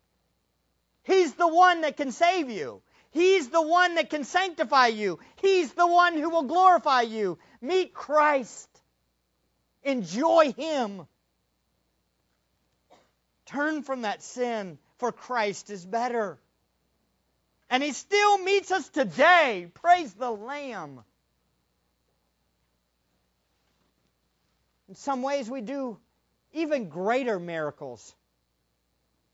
He's 1.02 1.34
the 1.34 1.48
one 1.48 1.82
that 1.82 1.96
can 1.96 2.12
save 2.12 2.50
you. 2.50 2.82
He's 3.10 3.48
the 3.48 3.62
one 3.62 3.94
that 3.94 4.10
can 4.10 4.24
sanctify 4.24 4.88
you. 4.88 5.18
He's 5.36 5.72
the 5.72 5.86
one 5.86 6.14
who 6.14 6.30
will 6.30 6.44
glorify 6.44 7.02
you. 7.02 7.38
Meet 7.60 7.94
Christ. 7.94 8.68
Enjoy 9.82 10.52
Him. 10.52 11.06
Turn 13.46 13.82
from 13.82 14.02
that 14.02 14.22
sin, 14.22 14.78
for 14.98 15.10
Christ 15.10 15.70
is 15.70 15.84
better. 15.84 16.38
And 17.70 17.82
He 17.82 17.92
still 17.92 18.38
meets 18.38 18.70
us 18.70 18.88
today. 18.90 19.70
Praise 19.74 20.12
the 20.12 20.30
Lamb. 20.30 21.00
In 24.88 24.94
some 24.94 25.22
ways, 25.22 25.48
we 25.50 25.60
do 25.60 25.98
even 26.52 26.88
greater 26.88 27.38
miracles 27.38 28.14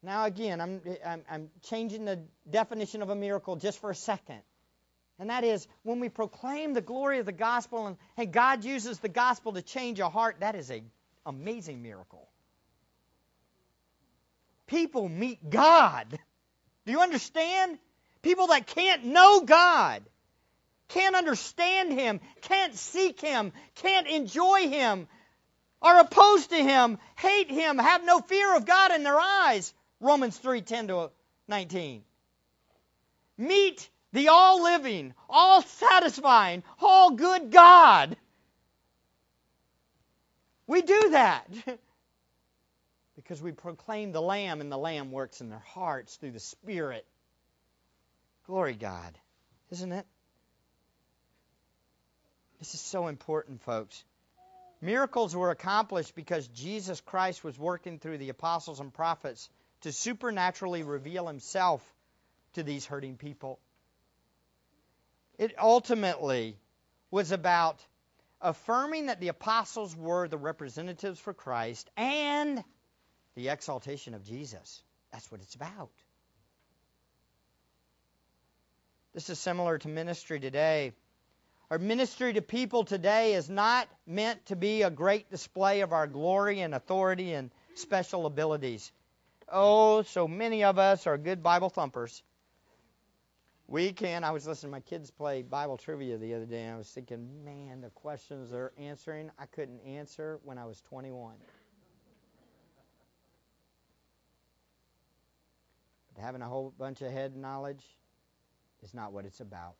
now, 0.04 0.24
again, 0.24 0.60
I'm, 0.60 0.80
I'm, 1.04 1.22
I'm 1.30 1.50
changing 1.62 2.04
the 2.04 2.20
definition 2.48 3.02
of 3.02 3.10
a 3.10 3.14
miracle 3.14 3.56
just 3.56 3.80
for 3.80 3.90
a 3.90 3.94
second. 3.94 4.40
And 5.18 5.30
that 5.30 5.44
is 5.44 5.66
when 5.82 6.00
we 6.00 6.08
proclaim 6.08 6.74
the 6.74 6.80
glory 6.80 7.18
of 7.20 7.26
the 7.26 7.32
gospel 7.32 7.86
and 7.86 7.96
hey, 8.16 8.26
God 8.26 8.64
uses 8.64 8.98
the 8.98 9.08
gospel 9.08 9.52
to 9.52 9.62
change 9.62 10.00
a 10.00 10.08
heart, 10.08 10.36
that 10.40 10.56
is 10.56 10.70
an 10.70 10.90
amazing 11.24 11.82
miracle. 11.82 12.28
People 14.66 15.08
meet 15.08 15.50
God. 15.50 16.18
Do 16.86 16.92
you 16.92 17.00
understand? 17.00 17.78
People 18.22 18.48
that 18.48 18.66
can't 18.66 19.04
know 19.04 19.42
God, 19.42 20.02
can't 20.88 21.14
understand 21.14 21.92
Him, 21.92 22.20
can't 22.42 22.74
seek 22.74 23.20
Him, 23.20 23.52
can't 23.76 24.08
enjoy 24.08 24.68
Him, 24.68 25.06
are 25.82 26.00
opposed 26.00 26.50
to 26.50 26.56
Him, 26.56 26.98
hate 27.16 27.50
Him, 27.50 27.78
have 27.78 28.04
no 28.04 28.20
fear 28.20 28.56
of 28.56 28.64
God 28.64 28.92
in 28.92 29.02
their 29.02 29.18
eyes, 29.20 29.74
Romans 30.04 30.36
3 30.36 30.60
10 30.60 30.88
to 30.88 31.10
19. 31.48 32.04
Meet 33.38 33.88
the 34.12 34.28
all 34.28 34.62
living, 34.62 35.14
all 35.28 35.62
satisfying, 35.62 36.62
all 36.80 37.12
good 37.12 37.50
God. 37.50 38.16
We 40.66 40.82
do 40.82 41.10
that 41.10 41.50
because 43.16 43.42
we 43.42 43.52
proclaim 43.52 44.12
the 44.12 44.22
Lamb, 44.22 44.60
and 44.60 44.70
the 44.70 44.78
Lamb 44.78 45.10
works 45.10 45.40
in 45.40 45.48
their 45.48 45.58
hearts 45.58 46.16
through 46.16 46.32
the 46.32 46.40
Spirit 46.40 47.06
Glory 48.46 48.74
God, 48.74 49.18
isn't 49.70 49.92
it? 49.92 50.06
This 52.58 52.74
is 52.74 52.80
so 52.80 53.06
important, 53.06 53.62
folks. 53.62 54.04
Miracles 54.82 55.34
were 55.34 55.50
accomplished 55.50 56.14
because 56.14 56.46
Jesus 56.48 57.00
Christ 57.00 57.42
was 57.42 57.58
working 57.58 57.98
through 57.98 58.18
the 58.18 58.28
apostles 58.28 58.80
and 58.80 58.92
prophets 58.92 59.48
to 59.84 59.92
supernaturally 59.92 60.82
reveal 60.82 61.26
himself 61.26 61.82
to 62.54 62.62
these 62.62 62.86
hurting 62.86 63.16
people. 63.16 63.60
It 65.38 65.54
ultimately 65.58 66.56
was 67.10 67.32
about 67.32 67.84
affirming 68.40 69.06
that 69.06 69.20
the 69.20 69.28
apostles 69.28 69.94
were 69.94 70.26
the 70.26 70.38
representatives 70.38 71.20
for 71.20 71.34
Christ 71.34 71.90
and 71.98 72.64
the 73.34 73.50
exaltation 73.50 74.14
of 74.14 74.24
Jesus. 74.24 74.82
That's 75.12 75.30
what 75.30 75.42
it's 75.42 75.54
about. 75.54 75.90
This 79.12 79.28
is 79.28 79.38
similar 79.38 79.76
to 79.78 79.88
ministry 79.88 80.40
today. 80.40 80.92
Our 81.70 81.78
ministry 81.78 82.32
to 82.32 82.42
people 82.42 82.84
today 82.84 83.34
is 83.34 83.50
not 83.50 83.86
meant 84.06 84.46
to 84.46 84.56
be 84.56 84.80
a 84.80 84.90
great 84.90 85.30
display 85.30 85.82
of 85.82 85.92
our 85.92 86.06
glory 86.06 86.60
and 86.60 86.74
authority 86.74 87.34
and 87.34 87.50
special 87.74 88.24
abilities. 88.24 88.90
Oh, 89.48 90.02
so 90.02 90.26
many 90.26 90.64
of 90.64 90.78
us 90.78 91.06
are 91.06 91.18
good 91.18 91.42
Bible 91.42 91.68
thumpers. 91.68 92.22
We 93.66 93.92
can. 93.92 94.24
I 94.24 94.30
was 94.30 94.46
listening 94.46 94.72
to 94.72 94.76
my 94.76 94.80
kids 94.80 95.10
play 95.10 95.42
Bible 95.42 95.76
trivia 95.76 96.18
the 96.18 96.34
other 96.34 96.44
day, 96.44 96.62
and 96.64 96.74
I 96.74 96.78
was 96.78 96.90
thinking, 96.90 97.44
man, 97.44 97.80
the 97.80 97.90
questions 97.90 98.50
they're 98.50 98.72
answering, 98.78 99.30
I 99.38 99.46
couldn't 99.46 99.80
answer 99.80 100.38
when 100.44 100.58
I 100.58 100.66
was 100.66 100.80
21. 100.82 101.34
But 106.14 106.22
having 106.22 106.42
a 106.42 106.48
whole 106.48 106.72
bunch 106.78 107.00
of 107.00 107.10
head 107.10 107.36
knowledge 107.36 107.84
is 108.82 108.94
not 108.94 109.12
what 109.12 109.24
it's 109.24 109.40
about. 109.40 109.74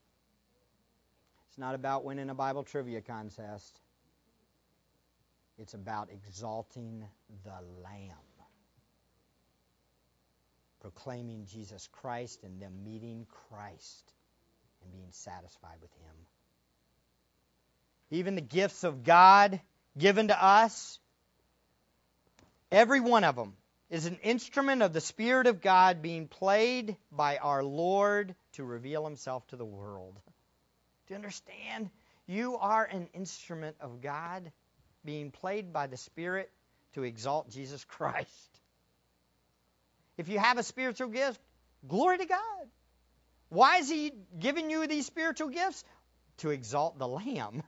It's 1.48 1.58
not 1.58 1.74
about 1.74 2.04
winning 2.04 2.30
a 2.30 2.34
Bible 2.34 2.64
trivia 2.64 3.00
contest. 3.00 3.80
It's 5.58 5.74
about 5.74 6.08
exalting 6.10 7.04
the 7.44 7.82
Lamb 7.82 8.16
proclaiming 10.84 11.46
Jesus 11.46 11.88
Christ 11.92 12.44
and 12.44 12.60
them 12.60 12.84
meeting 12.84 13.26
Christ 13.48 14.12
and 14.82 14.92
being 14.92 15.08
satisfied 15.12 15.78
with 15.80 15.90
Him. 15.92 16.14
Even 18.10 18.34
the 18.34 18.42
gifts 18.42 18.84
of 18.84 19.02
God 19.02 19.62
given 19.96 20.28
to 20.28 20.44
us, 20.44 20.98
every 22.70 23.00
one 23.00 23.24
of 23.24 23.34
them 23.34 23.54
is 23.88 24.04
an 24.04 24.18
instrument 24.22 24.82
of 24.82 24.92
the 24.92 25.00
Spirit 25.00 25.46
of 25.46 25.62
God 25.62 26.02
being 26.02 26.28
played 26.28 26.98
by 27.10 27.38
our 27.38 27.64
Lord 27.64 28.34
to 28.52 28.62
reveal 28.62 29.06
Himself 29.06 29.46
to 29.46 29.56
the 29.56 29.64
world. 29.64 30.20
Do 31.06 31.14
you 31.14 31.16
understand? 31.16 31.88
You 32.26 32.58
are 32.58 32.84
an 32.84 33.08
instrument 33.14 33.76
of 33.80 34.02
God 34.02 34.52
being 35.02 35.30
played 35.30 35.72
by 35.72 35.86
the 35.86 35.96
Spirit 35.96 36.50
to 36.92 37.04
exalt 37.04 37.48
Jesus 37.48 37.82
Christ. 37.86 38.60
If 40.16 40.28
you 40.28 40.38
have 40.38 40.58
a 40.58 40.62
spiritual 40.62 41.08
gift, 41.08 41.40
glory 41.88 42.18
to 42.18 42.26
God. 42.26 42.68
Why 43.48 43.78
is 43.78 43.88
He 43.88 44.12
giving 44.38 44.70
you 44.70 44.86
these 44.86 45.06
spiritual 45.06 45.48
gifts? 45.48 45.84
To 46.38 46.50
exalt 46.50 46.98
the 46.98 47.06
Lamb, 47.06 47.62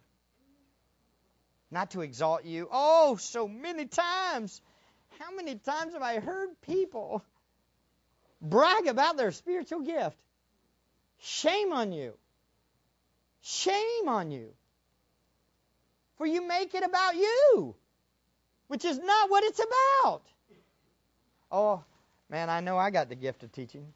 not 1.71 1.93
to 1.93 2.01
exalt 2.01 2.45
you. 2.45 2.69
Oh, 2.73 3.15
so 3.15 3.47
many 3.47 3.87
times. 3.87 4.61
How 5.21 5.35
many 5.35 5.55
times 5.55 5.93
have 5.93 6.03
I 6.03 6.19
heard 6.19 6.49
people 6.63 7.25
brag 8.43 8.89
about 8.89 9.17
their 9.17 9.31
spiritual 9.31 9.83
gift? 9.83 10.17
Shame 11.21 11.73
on 11.73 11.93
you. 11.93 12.15
Shame 13.43 14.09
on 14.09 14.33
you. 14.33 14.53
For 16.19 16.27
you 16.27 16.47
make 16.47 16.75
it 16.75 16.83
about 16.83 17.15
you, 17.15 17.77
which 18.67 18.85
is 18.85 18.99
not 18.99 19.31
what 19.31 19.45
it's 19.45 19.61
about. 19.61 20.23
Oh, 21.53 21.85
Man, 22.29 22.51
I 22.51 22.61
know 22.61 22.77
I 22.77 22.91
got 22.91 23.09
the 23.09 23.15
gift 23.15 23.43
of 23.43 23.53
teaching. 23.53 23.93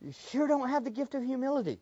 You 0.00 0.12
sure 0.30 0.46
don't 0.46 0.68
have 0.68 0.84
the 0.84 0.90
gift 0.90 1.14
of 1.14 1.22
humility. 1.22 1.80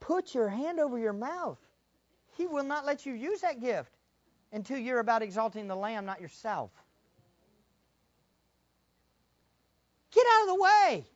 Put 0.00 0.34
your 0.34 0.48
hand 0.48 0.80
over 0.80 0.98
your 0.98 1.12
mouth. 1.12 1.58
He 2.36 2.46
will 2.46 2.64
not 2.64 2.84
let 2.84 3.06
you 3.06 3.12
use 3.12 3.40
that 3.42 3.60
gift 3.60 3.92
until 4.52 4.76
you're 4.76 4.98
about 4.98 5.22
exalting 5.22 5.68
the 5.68 5.76
Lamb, 5.76 6.04
not 6.04 6.20
yourself. 6.20 6.70
Get 10.10 10.26
out 10.26 10.42
of 10.42 10.48
the 10.48 10.62
way. 10.62 11.06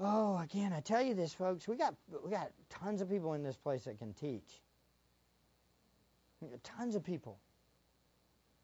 Oh, 0.00 0.38
again, 0.38 0.72
I 0.72 0.80
tell 0.80 1.02
you 1.02 1.14
this, 1.14 1.32
folks. 1.32 1.66
We 1.66 1.76
got 1.76 1.94
we 2.24 2.30
got 2.30 2.50
tons 2.70 3.00
of 3.00 3.10
people 3.10 3.34
in 3.34 3.42
this 3.42 3.56
place 3.56 3.84
that 3.84 3.98
can 3.98 4.12
teach. 4.12 4.60
Tons 6.62 6.94
of 6.94 7.02
people. 7.02 7.38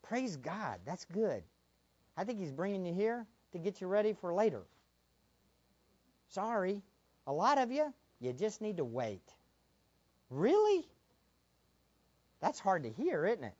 Praise 0.03 0.37
God. 0.37 0.79
That's 0.85 1.05
good. 1.07 1.43
I 2.17 2.25
think 2.25 2.39
He's 2.39 2.53
bringing 2.53 2.87
you 2.87 2.95
here 2.95 3.27
to 3.53 3.59
get 3.59 3.81
you 3.81 3.89
ready 3.89 4.13
for 4.13 4.33
later. 4.33 4.63
Sorry, 6.29 6.83
a 7.27 7.33
lot 7.33 7.59
of 7.59 7.73
you, 7.73 7.93
you 8.21 8.33
just 8.33 8.61
need 8.61 8.77
to 8.77 8.85
wait. 8.85 9.33
Really? 10.31 10.87
That's 12.41 12.61
hard 12.61 12.85
to 12.85 12.91
hear, 12.91 13.27
isn't 13.27 13.45
it? 13.45 13.55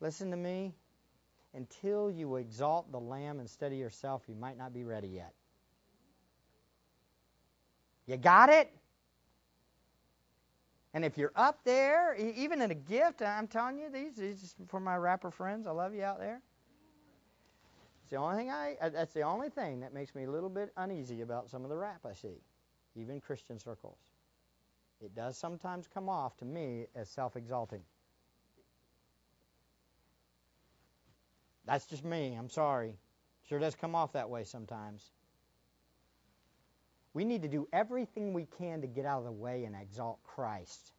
Listen 0.00 0.30
to 0.30 0.36
me 0.36 0.74
until 1.54 2.10
you 2.10 2.36
exalt 2.36 2.90
the 2.92 3.00
Lamb 3.00 3.40
instead 3.40 3.72
of 3.72 3.78
yourself, 3.78 4.22
you 4.28 4.34
might 4.34 4.56
not 4.56 4.72
be 4.72 4.84
ready 4.84 5.08
yet. 5.08 5.34
You 8.06 8.16
got 8.16 8.48
it? 8.48 8.72
And 10.92 11.04
if 11.04 11.16
you're 11.16 11.32
up 11.36 11.60
there, 11.64 12.16
even 12.16 12.60
in 12.62 12.70
a 12.70 12.74
gift, 12.74 13.22
I'm 13.22 13.46
telling 13.46 13.78
you, 13.78 13.90
these, 13.90 14.16
these 14.16 14.54
for 14.66 14.80
my 14.80 14.96
rapper 14.96 15.30
friends. 15.30 15.66
I 15.66 15.70
love 15.70 15.94
you 15.94 16.02
out 16.02 16.18
there. 16.18 16.40
It's 18.02 18.10
the 18.10 18.16
only 18.16 18.36
thing 18.36 18.50
I. 18.50 18.76
Uh, 18.80 18.88
that's 18.88 19.14
the 19.14 19.22
only 19.22 19.50
thing 19.50 19.78
that 19.80 19.94
makes 19.94 20.16
me 20.16 20.24
a 20.24 20.30
little 20.30 20.48
bit 20.48 20.72
uneasy 20.76 21.20
about 21.20 21.48
some 21.48 21.62
of 21.62 21.70
the 21.70 21.76
rap 21.76 22.00
I 22.04 22.12
see, 22.12 22.42
even 22.96 23.20
Christian 23.20 23.60
circles. 23.60 23.98
It 25.00 25.14
does 25.14 25.36
sometimes 25.36 25.86
come 25.86 26.08
off 26.08 26.36
to 26.38 26.44
me 26.44 26.86
as 26.96 27.08
self-exalting. 27.08 27.82
That's 31.70 31.86
just 31.86 32.04
me. 32.04 32.34
I'm 32.34 32.50
sorry. 32.50 32.96
Sure 33.48 33.60
does 33.60 33.76
come 33.76 33.94
off 33.94 34.14
that 34.14 34.28
way 34.28 34.42
sometimes. 34.42 35.12
We 37.14 37.24
need 37.24 37.42
to 37.42 37.48
do 37.48 37.68
everything 37.72 38.32
we 38.32 38.46
can 38.58 38.80
to 38.80 38.88
get 38.88 39.06
out 39.06 39.20
of 39.20 39.24
the 39.24 39.30
way 39.30 39.62
and 39.64 39.76
exalt 39.80 40.18
Christ. 40.24 40.92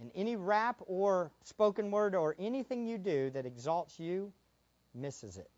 And 0.00 0.12
any 0.14 0.36
rap 0.36 0.80
or 0.86 1.32
spoken 1.42 1.90
word 1.90 2.14
or 2.14 2.36
anything 2.38 2.86
you 2.86 2.96
do 2.96 3.30
that 3.30 3.44
exalts 3.44 3.98
you 3.98 4.32
misses 4.94 5.36
it. 5.36 5.50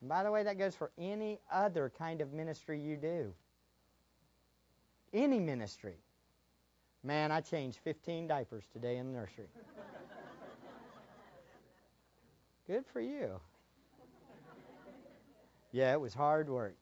And 0.00 0.08
by 0.08 0.22
the 0.22 0.30
way, 0.30 0.44
that 0.44 0.56
goes 0.56 0.76
for 0.76 0.92
any 0.96 1.40
other 1.50 1.92
kind 1.98 2.20
of 2.20 2.32
ministry 2.32 2.80
you 2.80 2.96
do. 2.96 3.34
Any 5.12 5.40
ministry. 5.40 5.96
Man, 7.02 7.32
I 7.32 7.40
changed 7.40 7.80
15 7.82 8.28
diapers 8.28 8.64
today 8.72 8.98
in 8.98 9.12
the 9.12 9.18
nursery. 9.18 9.48
Good 12.70 12.86
for 12.92 13.00
you. 13.00 13.40
Yeah, 15.72 15.92
it 15.92 16.00
was 16.00 16.14
hard 16.14 16.48
work. 16.48 16.76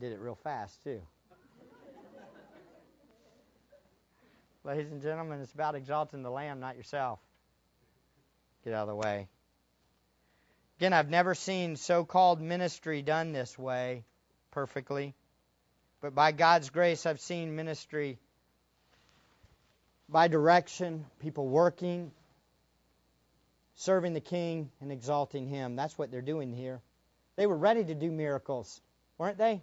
Did 0.00 0.10
it 0.10 0.18
real 0.18 0.34
fast, 0.34 0.82
too. 0.82 1.00
Ladies 4.64 4.90
and 4.90 5.00
gentlemen, 5.00 5.40
it's 5.42 5.52
about 5.52 5.76
exalting 5.76 6.24
the 6.24 6.30
Lamb, 6.30 6.58
not 6.58 6.76
yourself. 6.76 7.20
Get 8.64 8.74
out 8.74 8.88
of 8.88 8.88
the 8.88 8.96
way. 8.96 9.28
Again, 10.80 10.92
I've 10.92 11.08
never 11.08 11.36
seen 11.36 11.76
so 11.76 12.04
called 12.04 12.40
ministry 12.40 13.00
done 13.00 13.30
this 13.30 13.56
way 13.56 14.02
perfectly. 14.50 15.14
But 16.00 16.16
by 16.16 16.32
God's 16.32 16.70
grace, 16.70 17.06
I've 17.06 17.20
seen 17.20 17.54
ministry 17.54 18.18
by 20.08 20.26
direction, 20.26 21.06
people 21.20 21.46
working, 21.46 22.10
serving 23.80 24.12
the 24.12 24.20
king 24.20 24.70
and 24.82 24.92
exalting 24.92 25.46
him. 25.46 25.74
That's 25.74 25.96
what 25.96 26.10
they're 26.10 26.20
doing 26.20 26.52
here. 26.52 26.82
They 27.36 27.46
were 27.46 27.56
ready 27.56 27.82
to 27.82 27.94
do 27.94 28.10
miracles, 28.10 28.80
weren't 29.16 29.38
they? 29.38 29.62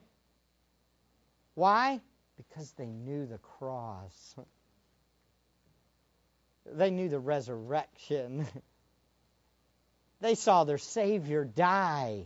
Why? 1.53 2.01
Because 2.35 2.71
they 2.73 2.87
knew 2.87 3.25
the 3.25 3.37
cross. 3.37 4.35
They 6.69 6.89
knew 6.89 7.07
the 7.07 7.19
resurrection. 7.19 8.45
They 10.19 10.35
saw 10.35 10.63
their 10.63 10.79
Savior 10.79 11.45
die. 11.45 12.25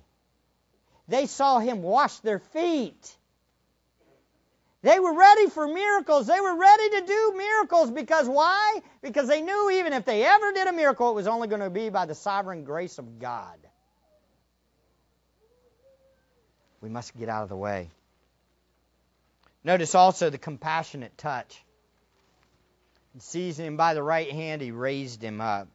They 1.09 1.25
saw 1.25 1.59
him 1.59 1.83
wash 1.83 2.17
their 2.19 2.39
feet. 2.39 3.17
They 4.83 4.99
were 4.99 5.13
ready 5.13 5.47
for 5.47 5.67
miracles. 5.67 6.25
They 6.25 6.41
were 6.41 6.55
ready 6.55 6.89
to 6.89 7.01
do 7.05 7.33
miracles 7.37 7.91
because 7.91 8.27
why? 8.27 8.81
Because 9.01 9.27
they 9.27 9.41
knew 9.41 9.69
even 9.71 9.93
if 9.93 10.05
they 10.05 10.25
ever 10.25 10.51
did 10.53 10.67
a 10.67 10.73
miracle, 10.73 11.11
it 11.11 11.15
was 11.15 11.27
only 11.27 11.47
going 11.47 11.61
to 11.61 11.69
be 11.69 11.89
by 11.89 12.07
the 12.07 12.15
sovereign 12.15 12.63
grace 12.63 12.97
of 12.97 13.19
God. 13.19 13.57
We 16.81 16.89
must 16.89 17.15
get 17.15 17.29
out 17.29 17.43
of 17.43 17.49
the 17.49 17.55
way. 17.55 17.89
Notice 19.63 19.93
also 19.93 20.31
the 20.31 20.39
compassionate 20.39 21.15
touch. 21.15 21.63
And 23.13 23.21
seizing 23.21 23.67
him 23.67 23.77
by 23.77 23.93
the 23.93 24.01
right 24.01 24.31
hand, 24.31 24.63
he 24.63 24.71
raised 24.71 25.23
him 25.23 25.41
up. 25.41 25.67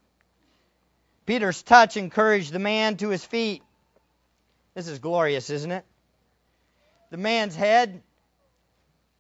Peter's 1.27 1.63
touch 1.63 1.97
encouraged 1.97 2.53
the 2.53 2.59
man 2.59 2.97
to 2.97 3.11
his 3.11 3.25
feet. 3.25 3.63
This 4.75 4.89
is 4.89 4.99
glorious, 4.99 5.49
isn't 5.51 5.71
it? 5.71 5.85
The 7.11 7.17
man's 7.19 7.55
head 7.55 8.03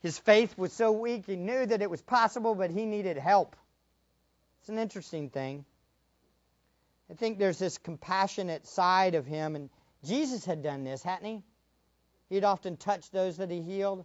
his 0.07 0.19
faith 0.19 0.57
was 0.57 0.73
so 0.73 0.93
weak, 0.93 1.27
he 1.27 1.35
knew 1.35 1.67
that 1.67 1.83
it 1.83 1.91
was 1.91 2.01
possible, 2.01 2.55
but 2.55 2.71
he 2.71 2.87
needed 2.87 3.17
help. 3.17 3.57
It's 4.61 4.69
an 4.69 4.79
interesting 4.79 5.31
thing. 5.31 5.65
I 7.11 7.15
think 7.15 7.39
there's 7.39 7.59
this 7.59 7.79
compassionate 7.79 8.69
side 8.69 9.17
of 9.17 9.27
him, 9.27 9.57
and 9.57 9.69
Jesus 10.05 10.45
had 10.45 10.63
done 10.63 10.85
this, 10.85 11.03
hadn't 11.03 11.27
he? 11.27 11.43
He'd 12.31 12.45
often 12.45 12.77
touched 12.77 13.13
those 13.13 13.39
that 13.39 13.51
he 13.51 13.61
healed. 13.61 14.05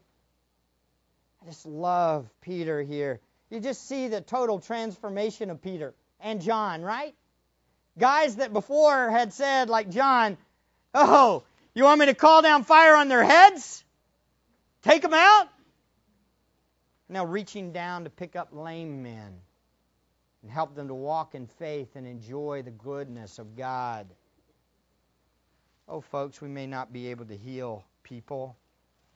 I 1.44 1.46
just 1.46 1.68
love 1.68 2.28
Peter 2.42 2.82
here. 2.82 3.20
You 3.52 3.60
just 3.60 3.88
see 3.88 4.08
the 4.08 4.22
total 4.22 4.60
transformation 4.60 5.52
of 5.52 5.62
Peter 5.62 5.94
and 6.20 6.42
John, 6.42 6.82
right? 6.82 7.14
Guys 8.00 8.38
that 8.38 8.54
before 8.54 9.12
had 9.12 9.34
said, 9.34 9.70
like 9.70 9.92
John, 9.92 10.38
Oh, 10.96 11.44
you 11.76 11.84
want 11.84 12.00
me 12.00 12.08
to 12.08 12.16
call 12.16 12.42
down 12.42 12.64
fire 12.64 12.96
on 12.96 13.08
their 13.08 13.24
heads? 13.24 13.84
Take 14.82 15.04
them 15.04 15.14
out? 15.14 15.48
Now 17.12 17.26
reaching 17.26 17.74
down 17.74 18.06
to 18.06 18.10
pick 18.10 18.38
up 18.38 18.54
lame 18.54 19.04
men 19.04 19.34
and 20.42 20.50
help 20.50 20.76
them 20.76 20.88
to 20.88 20.94
walk 20.94 21.36
in 21.36 21.46
faith 21.46 21.98
and 21.98 22.08
enjoy 22.08 22.62
the 22.62 22.72
goodness 22.72 23.38
of 23.38 23.58
God. 23.58 24.08
Oh, 25.90 26.00
folks, 26.00 26.40
we 26.40 26.48
may 26.48 26.68
not 26.68 26.94
be 26.94 27.10
able 27.10 27.26
to 27.26 27.36
heal 27.36 27.84
people 28.02 28.56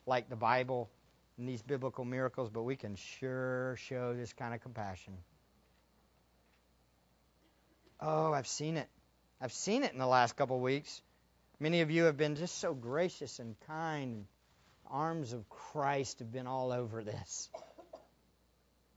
like 0.04 0.28
the 0.28 0.36
Bible 0.36 0.90
and 1.38 1.48
these 1.48 1.62
biblical 1.62 2.04
miracles, 2.04 2.50
but 2.50 2.64
we 2.64 2.76
can 2.76 2.96
sure 2.96 3.76
show 3.78 4.12
this 4.12 4.34
kind 4.34 4.52
of 4.52 4.60
compassion. 4.60 5.14
Oh, 7.98 8.30
I've 8.30 8.46
seen 8.46 8.76
it. 8.76 8.90
I've 9.40 9.54
seen 9.54 9.84
it 9.84 9.94
in 9.94 9.98
the 9.98 10.06
last 10.06 10.36
couple 10.36 10.56
of 10.56 10.62
weeks. 10.62 11.00
Many 11.58 11.80
of 11.80 11.90
you 11.90 12.04
have 12.04 12.18
been 12.18 12.36
just 12.36 12.58
so 12.58 12.74
gracious 12.74 13.38
and 13.38 13.56
kind. 13.66 14.26
Arms 14.86 15.32
of 15.32 15.48
Christ 15.48 16.18
have 16.18 16.30
been 16.30 16.46
all 16.46 16.72
over 16.72 17.02
this. 17.02 17.48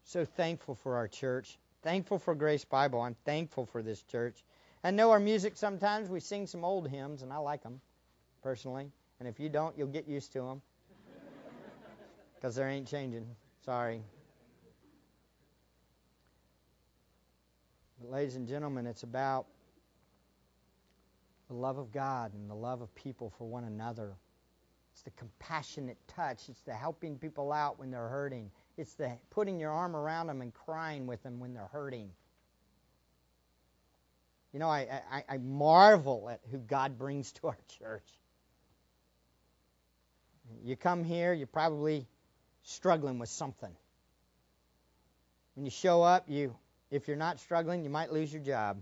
So 0.10 0.26
thankful 0.26 0.74
for 0.74 0.96
our 0.96 1.08
church. 1.08 1.60
Thankful 1.84 2.18
for 2.18 2.34
Grace 2.34 2.66
Bible. 2.66 3.00
I'm 3.00 3.16
thankful 3.26 3.68
for 3.68 3.84
this 3.84 4.02
church. 4.02 4.44
I 4.84 4.90
know 4.90 5.12
our 5.12 5.20
music 5.20 5.56
sometimes 5.56 6.10
we 6.10 6.20
sing 6.20 6.48
some 6.48 6.66
old 6.66 6.90
hymns, 6.90 7.22
and 7.22 7.32
I 7.32 7.38
like 7.38 7.62
them 7.62 7.80
personally. 8.42 8.92
And 9.20 9.30
if 9.30 9.40
you 9.40 9.50
don't, 9.50 9.78
you'll 9.78 9.86
get 9.86 10.08
used 10.08 10.34
to 10.34 10.42
them 10.42 10.64
because 12.34 12.56
they 12.56 12.64
ain't 12.64 12.88
changing. 12.88 13.28
Sorry. 13.64 14.02
But 18.02 18.10
ladies 18.10 18.36
and 18.36 18.48
gentlemen, 18.48 18.88
it's 18.88 19.04
about 19.04 19.46
the 21.50 21.54
love 21.54 21.78
of 21.78 21.92
God 21.92 22.34
and 22.34 22.50
the 22.50 22.56
love 22.56 22.82
of 22.82 22.96
people 22.96 23.32
for 23.38 23.48
one 23.48 23.66
another. 23.66 24.14
It's 24.92 25.04
the 25.04 25.12
compassionate 25.12 26.00
touch. 26.08 26.50
It's 26.50 26.62
the 26.62 26.74
helping 26.74 27.20
people 27.20 27.54
out 27.54 27.78
when 27.78 27.92
they're 27.92 28.10
hurting. 28.10 28.50
It's 28.80 28.94
the 28.94 29.12
putting 29.32 29.60
your 29.60 29.72
arm 29.72 29.94
around 29.94 30.28
them 30.28 30.42
and 30.42 30.54
crying 30.54 31.06
with 31.06 31.22
them 31.22 31.42
when 31.42 31.54
they're 31.54 31.68
hurting. 31.74 32.12
You 34.54 34.60
know, 34.60 34.70
I, 34.70 35.02
I, 35.12 35.24
I 35.28 35.38
marvel 35.38 36.30
at 36.30 36.40
who 36.50 36.60
God 36.60 36.98
brings 36.98 37.30
to 37.34 37.48
our 37.48 37.58
church. 37.78 38.08
You 40.64 40.78
come 40.78 41.04
here, 41.04 41.34
you're 41.34 41.46
probably 41.46 42.08
struggling 42.64 43.20
with 43.20 43.28
something. 43.28 43.76
When 45.56 45.66
you 45.66 45.72
show 45.72 46.02
up, 46.02 46.30
you 46.30 46.56
if 46.90 47.10
you're 47.10 47.18
not 47.18 47.42
struggling, 47.42 47.84
you 47.84 47.90
might 47.90 48.14
lose 48.14 48.32
your 48.32 48.42
job. 48.42 48.82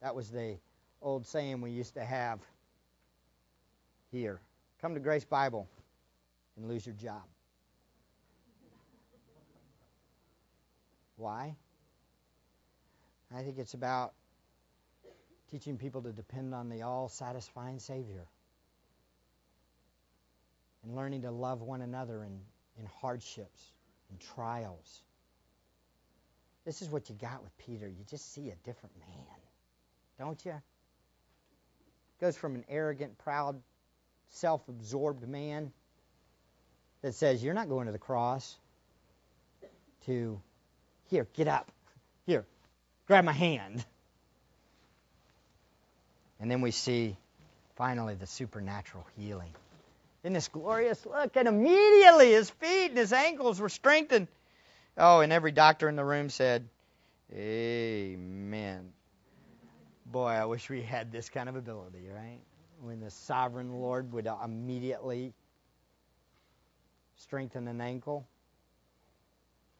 That 0.00 0.14
was 0.14 0.30
the 0.30 0.56
old 1.02 1.26
saying 1.26 1.60
we 1.60 1.72
used 1.72 1.92
to 1.94 2.04
have 2.04 2.40
here. 4.10 4.40
Come 4.80 4.94
to 4.94 5.00
Grace 5.00 5.26
Bible 5.26 5.68
and 6.56 6.66
lose 6.66 6.86
your 6.86 6.94
job. 6.94 7.22
Why? 11.18 11.56
I 13.34 13.42
think 13.42 13.58
it's 13.58 13.74
about 13.74 14.14
teaching 15.50 15.76
people 15.76 16.02
to 16.02 16.12
depend 16.12 16.54
on 16.54 16.68
the 16.68 16.82
all 16.82 17.08
satisfying 17.08 17.80
Savior 17.80 18.24
and 20.84 20.94
learning 20.94 21.22
to 21.22 21.30
love 21.30 21.60
one 21.60 21.82
another 21.82 22.22
in, 22.24 22.38
in 22.78 22.86
hardships 23.00 23.60
and 24.10 24.20
trials. 24.34 25.02
This 26.64 26.82
is 26.82 26.88
what 26.88 27.08
you 27.08 27.16
got 27.16 27.42
with 27.42 27.56
Peter. 27.58 27.88
You 27.88 28.04
just 28.08 28.32
see 28.32 28.50
a 28.50 28.56
different 28.64 28.94
man, 28.98 29.26
don't 30.18 30.42
you? 30.44 30.54
Goes 32.20 32.36
from 32.36 32.54
an 32.54 32.64
arrogant, 32.68 33.18
proud, 33.18 33.60
self 34.30 34.68
absorbed 34.68 35.26
man 35.26 35.72
that 37.02 37.14
says, 37.14 37.42
You're 37.42 37.54
not 37.54 37.68
going 37.68 37.86
to 37.86 37.92
the 37.92 37.98
cross, 37.98 38.56
to 40.06 40.40
here, 41.08 41.26
get 41.34 41.48
up. 41.48 41.70
Here, 42.26 42.44
grab 43.06 43.24
my 43.24 43.32
hand. 43.32 43.84
And 46.40 46.50
then 46.50 46.60
we 46.60 46.70
see 46.70 47.16
finally 47.76 48.14
the 48.14 48.26
supernatural 48.26 49.06
healing. 49.16 49.52
In 50.24 50.32
this 50.32 50.48
glorious 50.48 51.04
look, 51.06 51.36
and 51.36 51.48
immediately 51.48 52.32
his 52.32 52.50
feet 52.50 52.90
and 52.90 52.98
his 52.98 53.12
ankles 53.12 53.60
were 53.60 53.68
strengthened. 53.68 54.28
Oh, 54.96 55.20
and 55.20 55.32
every 55.32 55.52
doctor 55.52 55.88
in 55.88 55.96
the 55.96 56.04
room 56.04 56.28
said, 56.28 56.68
Amen. 57.32 58.92
Boy, 60.06 60.30
I 60.30 60.44
wish 60.46 60.68
we 60.70 60.82
had 60.82 61.12
this 61.12 61.28
kind 61.28 61.48
of 61.48 61.56
ability, 61.56 62.08
right? 62.12 62.40
When 62.80 63.00
the 63.00 63.10
sovereign 63.10 63.72
Lord 63.80 64.12
would 64.12 64.26
immediately 64.42 65.34
strengthen 67.16 67.68
an 67.68 67.80
ankle. 67.80 68.26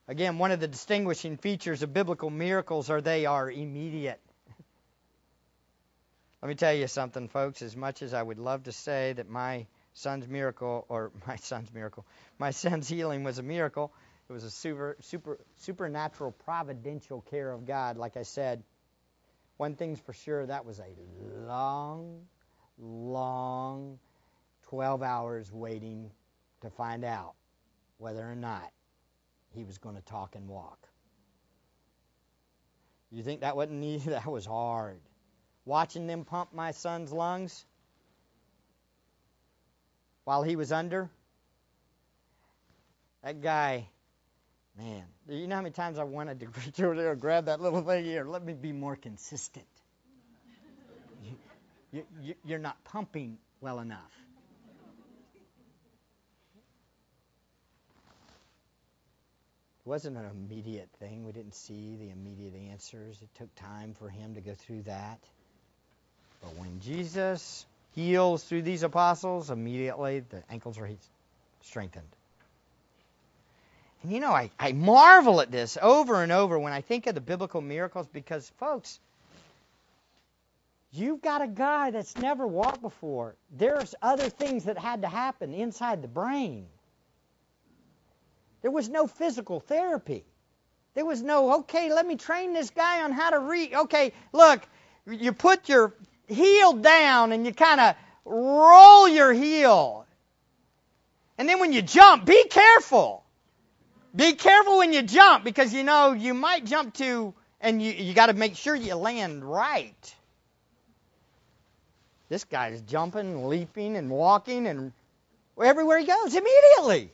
Again, 0.09 0.39
one 0.39 0.53
of 0.53 0.61
the 0.61 0.69
distinguishing 0.69 1.37
features 1.37 1.83
of 1.83 1.93
biblical 1.93 2.31
miracles 2.31 2.89
are 2.89 3.03
they 3.03 3.27
are 3.27 3.51
immediate. 3.51 4.19
Let 6.43 6.49
me 6.49 6.55
tell 6.55 6.73
you 6.73 6.87
something, 6.87 7.29
folks. 7.29 7.61
As 7.61 7.77
much 7.77 8.01
as 8.01 8.15
I 8.15 8.23
would 8.23 8.39
love 8.39 8.63
to 8.65 8.73
say 8.73 9.13
that 9.13 9.29
my 9.29 9.67
son's 9.93 10.27
miracle, 10.27 10.87
or 10.89 11.13
my 11.27 11.37
son's 11.37 11.73
miracle, 11.75 12.07
my 12.39 12.53
son's 12.53 12.89
healing 12.89 13.23
was 13.23 13.39
a 13.39 13.43
miracle, 13.43 13.93
it 14.31 14.33
was 14.33 14.45
a 14.45 14.51
super, 14.51 14.97
super, 15.01 15.39
supernatural, 15.59 16.33
providential 16.33 17.21
care 17.31 17.53
of 17.53 17.67
God. 17.67 17.99
Like 17.99 18.17
I 18.17 18.23
said, 18.23 18.63
one 19.59 19.75
thing's 19.75 20.01
for 20.01 20.15
sure, 20.15 20.47
that 20.47 20.65
was 20.65 20.81
a 20.81 21.47
long, 21.47 22.23
long 22.79 23.99
12 24.69 25.03
hours 25.03 25.53
waiting 25.53 26.11
to 26.63 26.71
find 26.71 27.05
out 27.05 27.35
whether 27.99 28.23
or 28.23 28.35
not 28.35 28.71
he 29.55 29.65
was 29.65 29.79
going 29.79 29.97
to 29.97 30.03
talk 30.03 30.35
and 30.37 30.49
walk. 30.49 30.89
You 33.11 33.23
think 33.23 33.41
that 33.41 33.57
wasn't 33.57 33.83
easy? 33.85 34.11
That 34.11 34.27
was 34.27 34.47
hard. 34.47 35.01
Watching 35.65 36.07
them 36.07 36.25
pump 36.25 36.53
my 36.53 36.73
son's 36.73 37.13
lungs 37.13 37.65
while 40.25 40.43
he 40.43 40.57
was 40.57 40.73
under. 40.73 41.11
That 43.23 43.43
guy, 43.43 43.89
man, 44.79 45.05
you 45.29 45.47
know 45.47 45.57
how 45.57 45.63
many 45.63 45.73
times 45.73 45.99
I 45.99 46.05
wanted 46.05 46.41
to 46.41 46.47
reach 46.65 46.81
over 46.81 46.95
there 46.95 47.13
and 47.13 47.21
grab 47.21 47.47
that 47.47 47.61
little 47.61 47.83
thing 47.83 48.05
here? 48.05 48.25
Let 48.25 48.45
me 48.45 48.55
be 48.55 48.73
more 48.73 48.97
consistent. 48.97 49.67
you, 51.93 52.05
you, 52.23 52.35
you're 52.45 52.59
not 52.59 52.83
pumping 52.85 53.39
well 53.61 53.81
enough. 53.81 54.28
Wasn't 59.89 60.19
an 60.19 60.27
immediate 60.27 60.91
thing. 61.01 61.25
We 61.25 61.33
didn't 61.33 61.55
see 61.55 61.97
the 61.97 62.11
immediate 62.11 62.55
answers. 62.71 63.21
It 63.23 63.29
took 63.39 63.55
time 63.55 63.95
for 63.99 64.11
him 64.11 64.35
to 64.35 64.43
go 64.43 64.53
through 64.53 64.83
that. 64.83 65.19
But 66.43 66.55
when 66.57 66.79
Jesus 66.81 67.65
heals 67.95 68.45
through 68.45 68.63
these 68.63 68.83
apostles, 68.83 69.51
immediately 69.51 70.21
the 70.21 70.43
ankles 70.51 70.79
are 70.79 70.91
strengthened. 71.63 72.07
And 74.03 74.13
you 74.13 74.21
know, 74.21 74.31
I, 74.31 74.51
I 74.59 74.73
marvel 74.73 75.41
at 75.41 75.51
this 75.51 75.79
over 75.81 76.23
and 76.23 76.33
over 76.33 76.59
when 76.59 76.75
I 76.75 76.83
think 76.83 77.07
of 77.07 77.15
the 77.15 77.23
biblical 77.23 77.63
miracles 77.63 78.07
because, 78.13 78.53
folks, 78.61 79.01
you've 80.93 81.23
got 81.23 81.41
a 81.41 81.49
guy 81.49 81.93
that's 81.93 82.17
never 82.19 82.47
walked 82.47 82.83
before. 82.83 83.37
There's 83.57 83.95
other 84.03 84.29
things 84.29 84.65
that 84.65 84.77
had 84.77 85.01
to 85.01 85.09
happen 85.09 85.55
inside 85.55 86.03
the 86.03 86.09
brain. 86.09 86.67
There 88.69 88.75
was 88.75 88.91
no 88.91 89.07
physical 89.07 89.61
therapy. 89.61 90.27
There 90.93 91.07
was 91.07 91.23
no, 91.23 91.61
okay, 91.61 91.91
let 91.91 92.07
me 92.07 92.17
train 92.17 92.53
this 92.53 92.69
guy 92.69 93.03
on 93.03 93.13
how 93.13 93.31
to 93.31 93.39
read. 93.39 93.73
Okay, 93.73 94.13
look, 94.35 94.61
you 95.07 95.33
put 95.33 95.71
your 95.71 95.95
heel 96.27 96.75
down 96.75 97.33
and 97.33 97.47
you 97.47 97.55
kind 97.55 97.81
of 97.81 97.95
roll 98.27 99.09
your 99.09 99.33
heel. 99.33 100.05
And 101.39 101.49
then 101.49 101.61
when 101.61 101.73
you 101.73 101.81
jump, 101.81 102.27
be 102.27 102.45
careful. 102.51 103.25
Be 104.15 104.35
careful 104.35 104.77
when 104.77 104.93
you 104.93 105.01
jump 105.01 105.45
because 105.45 105.73
you 105.73 105.83
know 105.83 106.13
you 106.13 106.35
might 106.35 106.67
jump 106.67 106.93
to, 106.97 107.33
and 107.63 107.81
you, 107.81 107.93
you 107.93 108.13
got 108.13 108.27
to 108.27 108.35
make 108.35 108.55
sure 108.55 108.77
you 108.77 108.97
land 108.97 109.43
right. 109.43 110.15
This 112.29 112.45
guy's 112.45 112.83
jumping, 112.83 113.49
leaping, 113.49 113.97
and 113.97 114.11
walking, 114.11 114.67
and 114.67 114.93
everywhere 115.59 116.01
he 116.01 116.05
goes 116.05 116.35
immediately. 116.35 117.13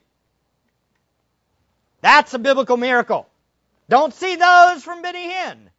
That's 2.05 2.35
a 2.35 2.39
biblical 2.39 2.77
miracle. 2.77 3.27
Don't 3.89 4.13
see 4.13 4.37
those 4.37 4.85
from 4.85 5.01
Benny 5.01 5.27
Hinn. 5.27 5.71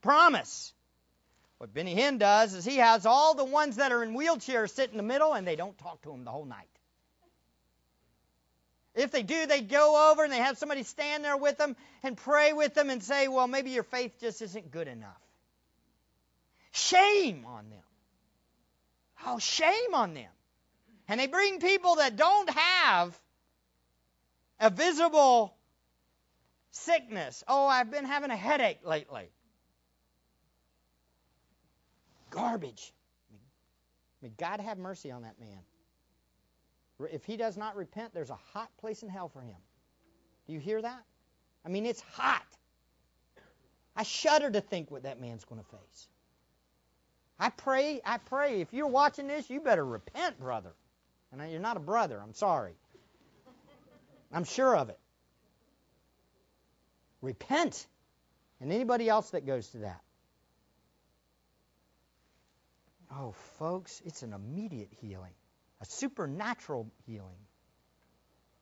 Promise. 0.00 0.72
What 1.58 1.74
Benny 1.74 1.94
Hinn 1.94 2.18
does 2.18 2.54
is 2.54 2.64
he 2.64 2.78
has 2.78 3.04
all 3.04 3.34
the 3.34 3.44
ones 3.44 3.76
that 3.76 3.92
are 3.92 4.02
in 4.02 4.16
wheelchairs 4.16 4.70
sit 4.70 4.90
in 4.90 4.96
the 4.96 5.02
middle 5.02 5.34
and 5.34 5.46
they 5.46 5.56
don't 5.56 5.76
talk 5.76 6.00
to 6.04 6.12
him 6.12 6.24
the 6.24 6.30
whole 6.30 6.46
night. 6.46 6.70
If 8.94 9.10
they 9.10 9.22
do, 9.22 9.44
they 9.44 9.60
go 9.60 10.10
over 10.10 10.24
and 10.24 10.32
they 10.32 10.38
have 10.38 10.56
somebody 10.56 10.82
stand 10.82 11.26
there 11.26 11.36
with 11.36 11.58
them 11.58 11.76
and 12.02 12.16
pray 12.16 12.54
with 12.54 12.72
them 12.72 12.88
and 12.88 13.02
say, 13.02 13.28
well, 13.28 13.46
maybe 13.46 13.68
your 13.68 13.82
faith 13.82 14.18
just 14.18 14.40
isn't 14.40 14.70
good 14.70 14.88
enough. 14.88 15.20
Shame 16.72 17.44
on 17.44 17.68
them. 17.68 17.84
Oh, 19.26 19.38
shame 19.38 19.92
on 19.92 20.14
them. 20.14 20.32
And 21.06 21.20
they 21.20 21.26
bring 21.26 21.60
people 21.60 21.96
that 21.96 22.16
don't 22.16 22.48
have 22.48 23.20
a 24.60 24.70
visible 24.70 25.54
sickness. 26.70 27.42
Oh, 27.48 27.66
I've 27.66 27.90
been 27.90 28.04
having 28.04 28.30
a 28.30 28.36
headache 28.36 28.80
lately. 28.84 29.28
Garbage. 32.30 32.92
May 34.22 34.28
God 34.28 34.60
have 34.60 34.78
mercy 34.78 35.10
on 35.10 35.22
that 35.22 35.40
man. 35.40 35.58
If 37.10 37.24
he 37.24 37.38
does 37.38 37.56
not 37.56 37.76
repent, 37.76 38.12
there's 38.12 38.30
a 38.30 38.38
hot 38.52 38.68
place 38.78 39.02
in 39.02 39.08
hell 39.08 39.30
for 39.30 39.40
him. 39.40 39.56
Do 40.46 40.52
you 40.52 40.60
hear 40.60 40.82
that? 40.82 41.02
I 41.64 41.68
mean, 41.70 41.86
it's 41.86 42.02
hot. 42.12 42.44
I 43.96 44.02
shudder 44.02 44.50
to 44.50 44.60
think 44.60 44.90
what 44.90 45.04
that 45.04 45.20
man's 45.20 45.44
going 45.44 45.60
to 45.60 45.66
face. 45.66 46.08
I 47.38 47.48
pray, 47.48 48.02
I 48.04 48.18
pray, 48.18 48.60
if 48.60 48.72
you're 48.72 48.86
watching 48.86 49.26
this, 49.26 49.48
you 49.48 49.60
better 49.60 49.84
repent, 49.84 50.38
brother. 50.38 50.74
And 51.32 51.50
you're 51.50 51.60
not 51.60 51.78
a 51.78 51.80
brother, 51.80 52.20
I'm 52.22 52.34
sorry. 52.34 52.74
I'm 54.32 54.44
sure 54.44 54.76
of 54.76 54.88
it. 54.88 54.98
Repent. 57.20 57.86
And 58.60 58.72
anybody 58.72 59.08
else 59.08 59.30
that 59.30 59.46
goes 59.46 59.68
to 59.68 59.78
that. 59.78 60.00
Oh, 63.12 63.34
folks, 63.58 64.00
it's 64.04 64.22
an 64.22 64.32
immediate 64.32 64.90
healing, 65.00 65.32
a 65.80 65.84
supernatural 65.84 66.88
healing, 67.06 67.40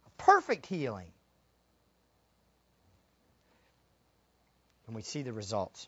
a 0.06 0.22
perfect 0.22 0.64
healing. 0.66 1.10
And 4.86 4.96
we 4.96 5.02
see 5.02 5.22
the 5.22 5.34
results. 5.34 5.86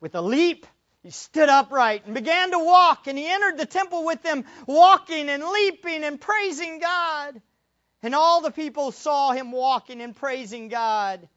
With 0.00 0.16
a 0.16 0.20
leap, 0.20 0.66
he 1.04 1.10
stood 1.10 1.50
upright 1.50 2.06
and 2.06 2.14
began 2.14 2.50
to 2.52 2.58
walk, 2.58 3.06
and 3.06 3.18
he 3.18 3.28
entered 3.28 3.58
the 3.58 3.66
temple 3.66 4.06
with 4.06 4.22
them, 4.22 4.46
walking 4.66 5.28
and 5.28 5.44
leaping 5.44 6.02
and 6.02 6.18
praising 6.18 6.78
God. 6.78 7.42
And 8.02 8.14
all 8.14 8.40
the 8.40 8.50
people 8.50 8.90
saw 8.90 9.32
him 9.32 9.52
walking 9.52 10.00
and 10.00 10.16
praising 10.16 10.68
God. 10.68 11.28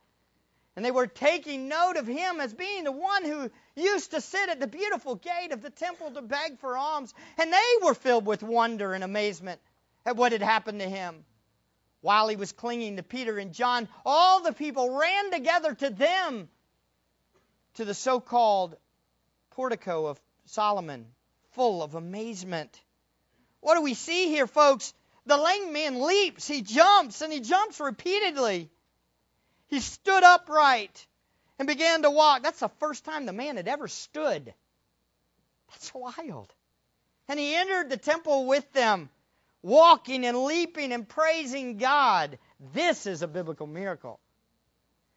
And 0.77 0.85
they 0.85 0.91
were 0.91 1.07
taking 1.07 1.67
note 1.67 1.97
of 1.97 2.07
him 2.07 2.39
as 2.39 2.53
being 2.53 2.85
the 2.85 2.93
one 2.93 3.25
who 3.25 3.51
used 3.75 4.11
to 4.11 4.21
sit 4.21 4.47
at 4.47 4.61
the 4.61 4.67
beautiful 4.67 5.15
gate 5.15 5.51
of 5.51 5.61
the 5.61 5.69
temple 5.69 6.11
to 6.11 6.21
beg 6.21 6.59
for 6.59 6.77
alms. 6.77 7.13
And 7.37 7.51
they 7.51 7.73
were 7.83 7.93
filled 7.93 8.25
with 8.25 8.43
wonder 8.43 8.93
and 8.93 9.03
amazement 9.03 9.59
at 10.05 10.15
what 10.15 10.31
had 10.31 10.41
happened 10.41 10.79
to 10.79 10.87
him. 10.87 11.25
While 11.99 12.29
he 12.29 12.37
was 12.37 12.53
clinging 12.53 12.95
to 12.95 13.03
Peter 13.03 13.37
and 13.37 13.51
John, 13.51 13.89
all 14.05 14.43
the 14.43 14.53
people 14.53 14.97
ran 14.97 15.29
together 15.31 15.73
to 15.73 15.89
them, 15.89 16.47
to 17.73 17.83
the 17.83 17.93
so 17.93 18.21
called 18.21 18.77
portico 19.57 20.05
of 20.05 20.21
Solomon, 20.45 21.07
full 21.53 21.81
of 21.81 21.95
amazement. 21.95 22.79
What 23.59 23.73
do 23.73 23.81
we 23.81 23.95
see 23.95 24.27
here, 24.27 24.45
folks? 24.45 24.93
The 25.25 25.35
lame 25.35 25.73
man 25.73 25.99
leaps, 25.99 26.47
he 26.47 26.61
jumps, 26.61 27.21
and 27.21 27.33
he 27.33 27.39
jumps 27.39 27.79
repeatedly. 27.79 28.69
He 29.65 29.79
stood 29.79 30.23
upright 30.23 31.07
and 31.57 31.67
began 31.67 32.03
to 32.03 32.11
walk. 32.11 32.43
That's 32.43 32.59
the 32.59 32.69
first 32.79 33.03
time 33.03 33.25
the 33.25 33.33
man 33.33 33.57
had 33.57 33.67
ever 33.67 33.87
stood. 33.87 34.53
That's 35.71 35.91
wild. 35.91 36.53
And 37.27 37.39
he 37.39 37.55
entered 37.55 37.89
the 37.89 37.97
temple 37.97 38.45
with 38.45 38.71
them, 38.73 39.09
walking 39.63 40.23
and 40.23 40.43
leaping 40.43 40.93
and 40.93 41.09
praising 41.09 41.77
God. 41.77 42.37
This 42.75 43.07
is 43.07 43.23
a 43.23 43.27
biblical 43.27 43.65
miracle. 43.65 44.19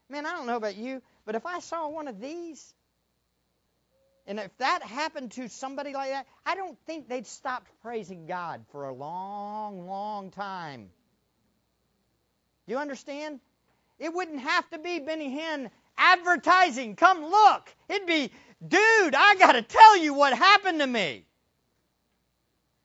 Man, 0.09 0.24
I 0.24 0.32
don't 0.32 0.47
know 0.47 0.57
about 0.57 0.76
you, 0.76 1.03
but 1.26 1.34
if 1.34 1.45
I 1.45 1.61
saw 1.61 1.91
one 1.91 2.09
of 2.09 2.20
these, 2.20 2.74
and 4.27 4.39
if 4.39 4.57
that 4.59 4.83
happened 4.83 5.33
to 5.33 5.49
somebody 5.49 5.93
like 5.93 6.11
that, 6.11 6.27
I 6.45 6.55
don't 6.55 6.79
think 6.87 7.09
they'd 7.09 7.27
stop 7.27 7.66
praising 7.83 8.27
God 8.27 8.64
for 8.71 8.85
a 8.85 8.95
long, 8.95 9.87
long 9.87 10.31
time. 10.31 10.91
Do 12.66 12.75
you 12.75 12.79
understand? 12.79 13.41
It 13.99 14.14
wouldn't 14.14 14.41
have 14.41 14.68
to 14.71 14.79
be 14.79 15.01
Benny 15.01 15.29
Hinn 15.37 15.71
advertising. 15.97 16.97
Come 16.97 17.23
look. 17.25 17.68
It'd 17.89 18.07
be, 18.07 18.31
dude, 18.66 19.14
I 19.14 19.35
got 19.37 19.53
to 19.53 19.62
tell 19.62 19.97
you 19.99 20.14
what 20.14 20.33
happened 20.33 20.81
to 20.81 20.87
me. 20.87 21.25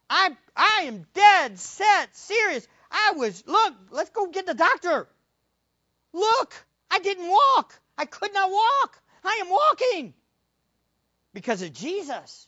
I, 0.10 0.36
I 0.56 0.84
am 0.84 1.06
dead 1.14 1.60
set, 1.60 2.16
serious. 2.16 2.68
I 2.92 3.14
was, 3.16 3.44
look, 3.48 3.74
let's 3.92 4.10
go 4.10 4.28
get 4.28 4.46
the 4.46 4.54
doctor. 4.54 5.08
Look, 6.14 6.54
I 6.90 7.00
didn't 7.00 7.28
walk. 7.28 7.80
I 7.98 8.06
could 8.06 8.34
not 8.34 8.50
walk. 8.50 9.02
I 9.24 9.42
am 9.42 9.50
walking 9.50 10.14
because 11.36 11.62
of 11.62 11.74
Jesus. 11.74 12.48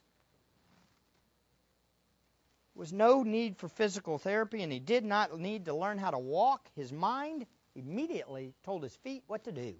There 2.74 2.80
was 2.80 2.94
no 2.94 3.22
need 3.22 3.58
for 3.58 3.68
physical 3.68 4.18
therapy, 4.18 4.64
and 4.64 4.72
he 4.72 4.80
did 4.80 5.04
not 5.04 5.38
need 5.38 5.66
to 5.66 5.76
learn 5.76 5.98
how 5.98 6.10
to 6.12 6.18
walk. 6.18 6.70
His 6.76 6.94
mind 6.94 7.46
immediately 7.76 8.54
told 8.64 8.82
his 8.82 8.96
feet 8.96 9.24
what 9.28 9.44
to 9.44 9.52
do. 9.52 9.76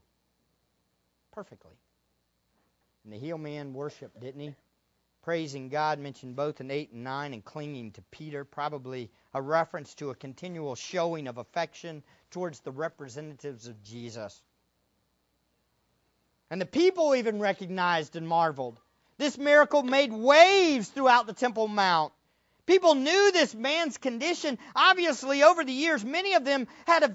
Perfectly. 1.32 1.74
And 3.06 3.14
the 3.14 3.18
heel 3.18 3.38
man 3.38 3.74
worshiped, 3.74 4.20
didn't 4.20 4.42
he? 4.42 4.56
Praising 5.24 5.70
God 5.70 6.00
mentioned 6.00 6.36
both 6.36 6.60
in 6.60 6.70
8 6.70 6.92
and 6.92 7.04
9 7.06 7.34
and 7.34 7.46
clinging 7.46 7.92
to 7.92 8.02
Peter, 8.12 8.44
probably 8.44 9.10
a 9.34 9.42
reference 9.42 9.94
to 9.96 10.10
a 10.10 10.16
continual 10.16 10.76
showing 10.76 11.28
of 11.28 11.38
affection 11.38 12.04
towards 12.30 12.60
the 12.60 12.72
representatives 12.72 13.68
of 13.68 13.82
Jesus. 13.84 14.42
And 16.50 16.60
the 16.60 16.66
people 16.66 17.16
even 17.16 17.40
recognized 17.40 18.18
and 18.18 18.28
marveled. 18.28 18.82
This 19.18 19.38
miracle 19.38 19.82
made 19.82 20.14
waves 20.14 20.90
throughout 20.90 21.26
the 21.26 21.34
Temple 21.34 21.68
Mount. 21.68 22.14
People 22.68 22.96
knew 22.96 23.32
this 23.32 23.56
man's 23.56 23.98
condition. 23.98 24.60
Obviously, 24.76 25.42
over 25.42 25.64
the 25.64 25.72
years, 25.72 26.06
many 26.06 26.36
of 26.36 26.46
them 26.46 26.68
had 26.86 27.04
at 27.04 27.14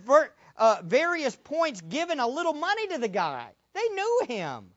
uh, 0.56 0.80
various 0.82 1.36
points 1.36 1.80
given 1.80 2.18
a 2.18 2.26
little 2.26 2.54
money 2.54 2.88
to 2.88 2.98
the 2.98 3.08
guy. 3.08 3.48
They 3.74 3.88
knew 3.88 4.22
him. 4.28 4.70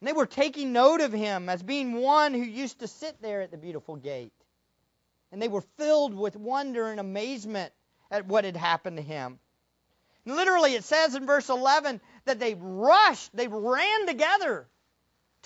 And 0.00 0.08
they 0.08 0.12
were 0.12 0.26
taking 0.26 0.72
note 0.72 1.00
of 1.00 1.12
him 1.12 1.48
as 1.48 1.62
being 1.62 1.94
one 1.94 2.34
who 2.34 2.40
used 2.40 2.80
to 2.80 2.88
sit 2.88 3.20
there 3.22 3.42
at 3.42 3.50
the 3.50 3.56
beautiful 3.56 3.96
gate. 3.96 4.32
And 5.30 5.40
they 5.40 5.48
were 5.48 5.64
filled 5.78 6.14
with 6.14 6.36
wonder 6.36 6.88
and 6.88 6.98
amazement 6.98 7.72
at 8.10 8.26
what 8.26 8.44
had 8.44 8.56
happened 8.56 8.96
to 8.96 9.02
him. 9.02 9.38
And 10.24 10.36
literally, 10.36 10.74
it 10.74 10.84
says 10.84 11.14
in 11.14 11.26
verse 11.26 11.48
11 11.48 12.00
that 12.24 12.40
they 12.40 12.54
rushed, 12.54 13.34
they 13.36 13.48
ran 13.48 14.06
together 14.06 14.66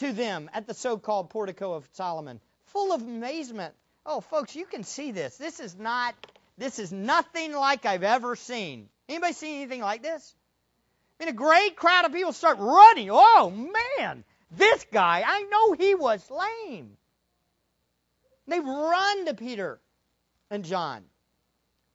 to 0.00 0.12
them 0.12 0.50
at 0.52 0.66
the 0.66 0.74
so-called 0.74 1.30
portico 1.30 1.74
of 1.74 1.88
Solomon, 1.92 2.40
full 2.66 2.92
of 2.92 3.00
amazement. 3.00 3.74
Oh, 4.04 4.20
folks, 4.20 4.54
you 4.56 4.66
can 4.66 4.84
see 4.84 5.12
this. 5.12 5.36
This 5.36 5.60
is 5.60 5.76
not 5.76 6.14
this 6.60 6.78
is 6.78 6.92
nothing 6.92 7.54
like 7.54 7.86
I've 7.86 8.02
ever 8.02 8.36
seen. 8.36 8.90
Anybody 9.08 9.32
seen 9.32 9.62
anything 9.62 9.80
like 9.80 10.02
this? 10.02 10.34
I 11.18 11.24
mean, 11.24 11.34
a 11.34 11.36
great 11.36 11.74
crowd 11.74 12.04
of 12.04 12.12
people 12.12 12.34
start 12.34 12.58
running. 12.58 13.08
Oh 13.10 13.50
man, 13.98 14.24
this 14.50 14.84
guy, 14.92 15.24
I 15.26 15.42
know 15.44 15.72
he 15.72 15.94
was 15.94 16.30
lame. 16.30 16.98
They 18.46 18.60
run 18.60 19.24
to 19.24 19.34
Peter 19.34 19.80
and 20.50 20.64
John. 20.64 21.02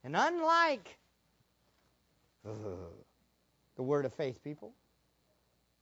And 0.03 0.16
unlike 0.16 0.97
the 2.43 3.84
word 3.84 4.06
of 4.06 4.14
faith 4.16 4.43
people, 4.43 4.74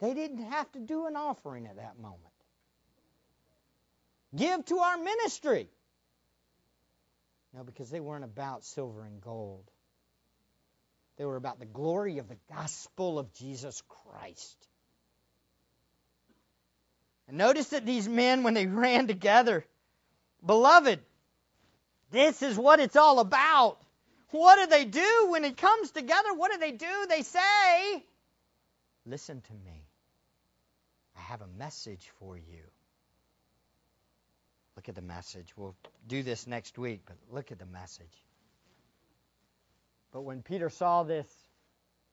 they 0.03 0.13
didn't 0.13 0.51
have 0.51 0.69
to 0.73 0.79
do 0.79 1.07
an 1.07 1.15
offering 1.15 1.65
at 1.65 1.77
that 1.77 1.97
moment. 1.97 2.19
Give 4.35 4.65
to 4.65 4.79
our 4.79 4.97
ministry. 4.97 5.69
No, 7.53 7.63
because 7.63 7.89
they 7.89 8.01
weren't 8.01 8.25
about 8.25 8.65
silver 8.65 9.05
and 9.05 9.21
gold. 9.21 9.63
They 11.17 11.23
were 11.23 11.37
about 11.37 11.59
the 11.59 11.65
glory 11.65 12.17
of 12.17 12.27
the 12.27 12.37
gospel 12.53 13.17
of 13.17 13.33
Jesus 13.33 13.81
Christ. 13.87 14.57
And 17.29 17.37
notice 17.37 17.69
that 17.69 17.85
these 17.85 18.09
men, 18.09 18.43
when 18.43 18.55
they 18.55 18.67
ran 18.83 19.07
together, 19.07 19.65
beloved, 20.45 20.99
this 22.11 22.41
is 22.41 22.57
what 22.57 22.81
it's 22.81 22.97
all 22.97 23.19
about. 23.19 23.77
What 24.31 24.59
do 24.59 24.67
they 24.67 24.83
do 24.83 25.27
when 25.29 25.45
it 25.45 25.55
comes 25.55 25.91
together? 25.91 26.33
What 26.33 26.51
do 26.51 26.57
they 26.57 26.71
do? 26.71 27.05
They 27.07 27.21
say, 27.21 28.03
Listen 29.05 29.41
to 29.41 29.53
me. 29.53 29.82
Have 31.34 31.41
a 31.41 31.57
message 31.57 32.11
for 32.19 32.38
you. 32.38 32.61
Look 34.75 34.88
at 34.88 34.93
the 34.93 35.01
message. 35.01 35.47
We'll 35.57 35.75
do 36.07 36.21
this 36.21 36.45
next 36.45 36.77
week, 36.77 37.01
but 37.07 37.15
look 37.31 37.51
at 37.51 37.57
the 37.57 37.65
message. 37.65 38.23
But 40.11 40.21
when 40.21 40.43
Peter 40.43 40.69
saw 40.69 41.01
this, 41.01 41.25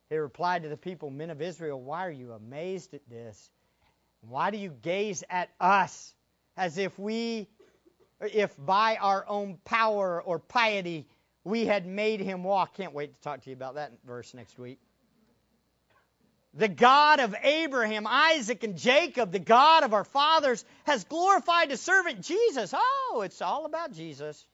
he 0.08 0.16
replied 0.16 0.62
to 0.62 0.70
the 0.70 0.76
people, 0.78 1.10
Men 1.10 1.28
of 1.28 1.42
Israel, 1.42 1.78
why 1.78 2.06
are 2.06 2.10
you 2.10 2.32
amazed 2.32 2.94
at 2.94 3.02
this? 3.10 3.50
Why 4.22 4.50
do 4.50 4.56
you 4.56 4.70
gaze 4.70 5.22
at 5.28 5.50
us 5.60 6.14
as 6.56 6.78
if 6.78 6.98
we, 6.98 7.46
if 8.22 8.56
by 8.56 8.96
our 8.96 9.28
own 9.28 9.58
power 9.66 10.22
or 10.22 10.38
piety, 10.38 11.06
we 11.44 11.66
had 11.66 11.84
made 11.84 12.20
him 12.20 12.42
walk? 12.42 12.74
Can't 12.74 12.94
wait 12.94 13.14
to 13.16 13.20
talk 13.20 13.42
to 13.42 13.50
you 13.50 13.54
about 13.54 13.74
that 13.74 13.92
verse 14.02 14.32
next 14.32 14.58
week. 14.58 14.78
The 16.54 16.68
God 16.68 17.20
of 17.20 17.34
Abraham, 17.42 18.06
Isaac, 18.08 18.64
and 18.64 18.76
Jacob, 18.76 19.30
the 19.30 19.38
God 19.38 19.84
of 19.84 19.94
our 19.94 20.04
fathers, 20.04 20.64
has 20.84 21.04
glorified 21.04 21.70
his 21.70 21.80
servant 21.80 22.22
Jesus. 22.22 22.74
Oh, 22.76 23.22
it's 23.24 23.40
all 23.40 23.66
about 23.66 23.92
Jesus. 23.92 24.44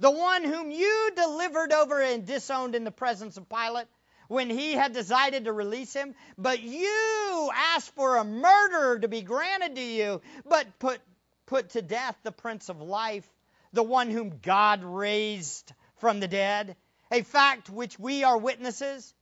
The 0.00 0.10
one 0.10 0.44
whom 0.44 0.70
you 0.70 1.10
delivered 1.16 1.72
over 1.72 2.00
and 2.00 2.26
disowned 2.26 2.74
in 2.74 2.84
the 2.84 2.90
presence 2.90 3.36
of 3.36 3.48
Pilate 3.48 3.86
when 4.28 4.50
he 4.50 4.72
had 4.72 4.92
decided 4.92 5.46
to 5.46 5.52
release 5.52 5.94
him. 5.94 6.14
But 6.36 6.60
you 6.60 7.50
asked 7.54 7.94
for 7.94 8.16
a 8.16 8.24
murderer 8.24 8.98
to 9.00 9.08
be 9.08 9.22
granted 9.22 9.76
to 9.76 9.82
you, 9.82 10.20
but 10.44 10.78
put, 10.78 11.00
put 11.46 11.70
to 11.70 11.82
death 11.82 12.16
the 12.22 12.32
Prince 12.32 12.68
of 12.68 12.82
Life, 12.82 13.28
the 13.72 13.82
one 13.82 14.10
whom 14.10 14.40
God 14.42 14.84
raised 14.84 15.72
from 15.96 16.20
the 16.20 16.28
dead, 16.28 16.76
a 17.10 17.22
fact 17.22 17.70
which 17.70 17.98
we 17.98 18.24
are 18.24 18.36
witnesses. 18.36 19.14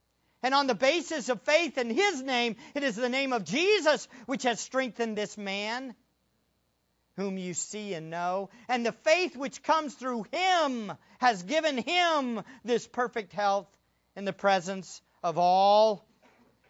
And 0.43 0.55
on 0.55 0.67
the 0.67 0.75
basis 0.75 1.29
of 1.29 1.43
faith 1.43 1.79
in 1.79 1.91
his 1.91 2.23
name, 2.23 2.57
it 2.75 2.83
is 2.83 2.97
the 2.97 3.09
name 3.09 3.33
of 3.33 3.45
Jesus 3.45 4.07
which 4.27 4.43
has 4.45 4.61
strengthened 4.61 5.17
this 5.17 5.37
man, 5.37 5.95
whom 7.17 7.39
you 7.39 7.55
see 7.55 7.95
and 7.95 8.11
know. 8.11 8.51
And 8.69 8.85
the 8.85 8.93
faith 8.93 9.37
which 9.37 9.63
comes 9.63 9.95
through 9.95 10.27
him 10.31 10.93
has 11.19 11.43
given 11.43 11.79
him 11.79 12.43
this 12.65 12.87
perfect 12.87 13.33
health 13.33 13.69
in 14.15 14.25
the 14.25 14.33
presence 14.33 15.01
of 15.23 15.39
all. 15.39 16.07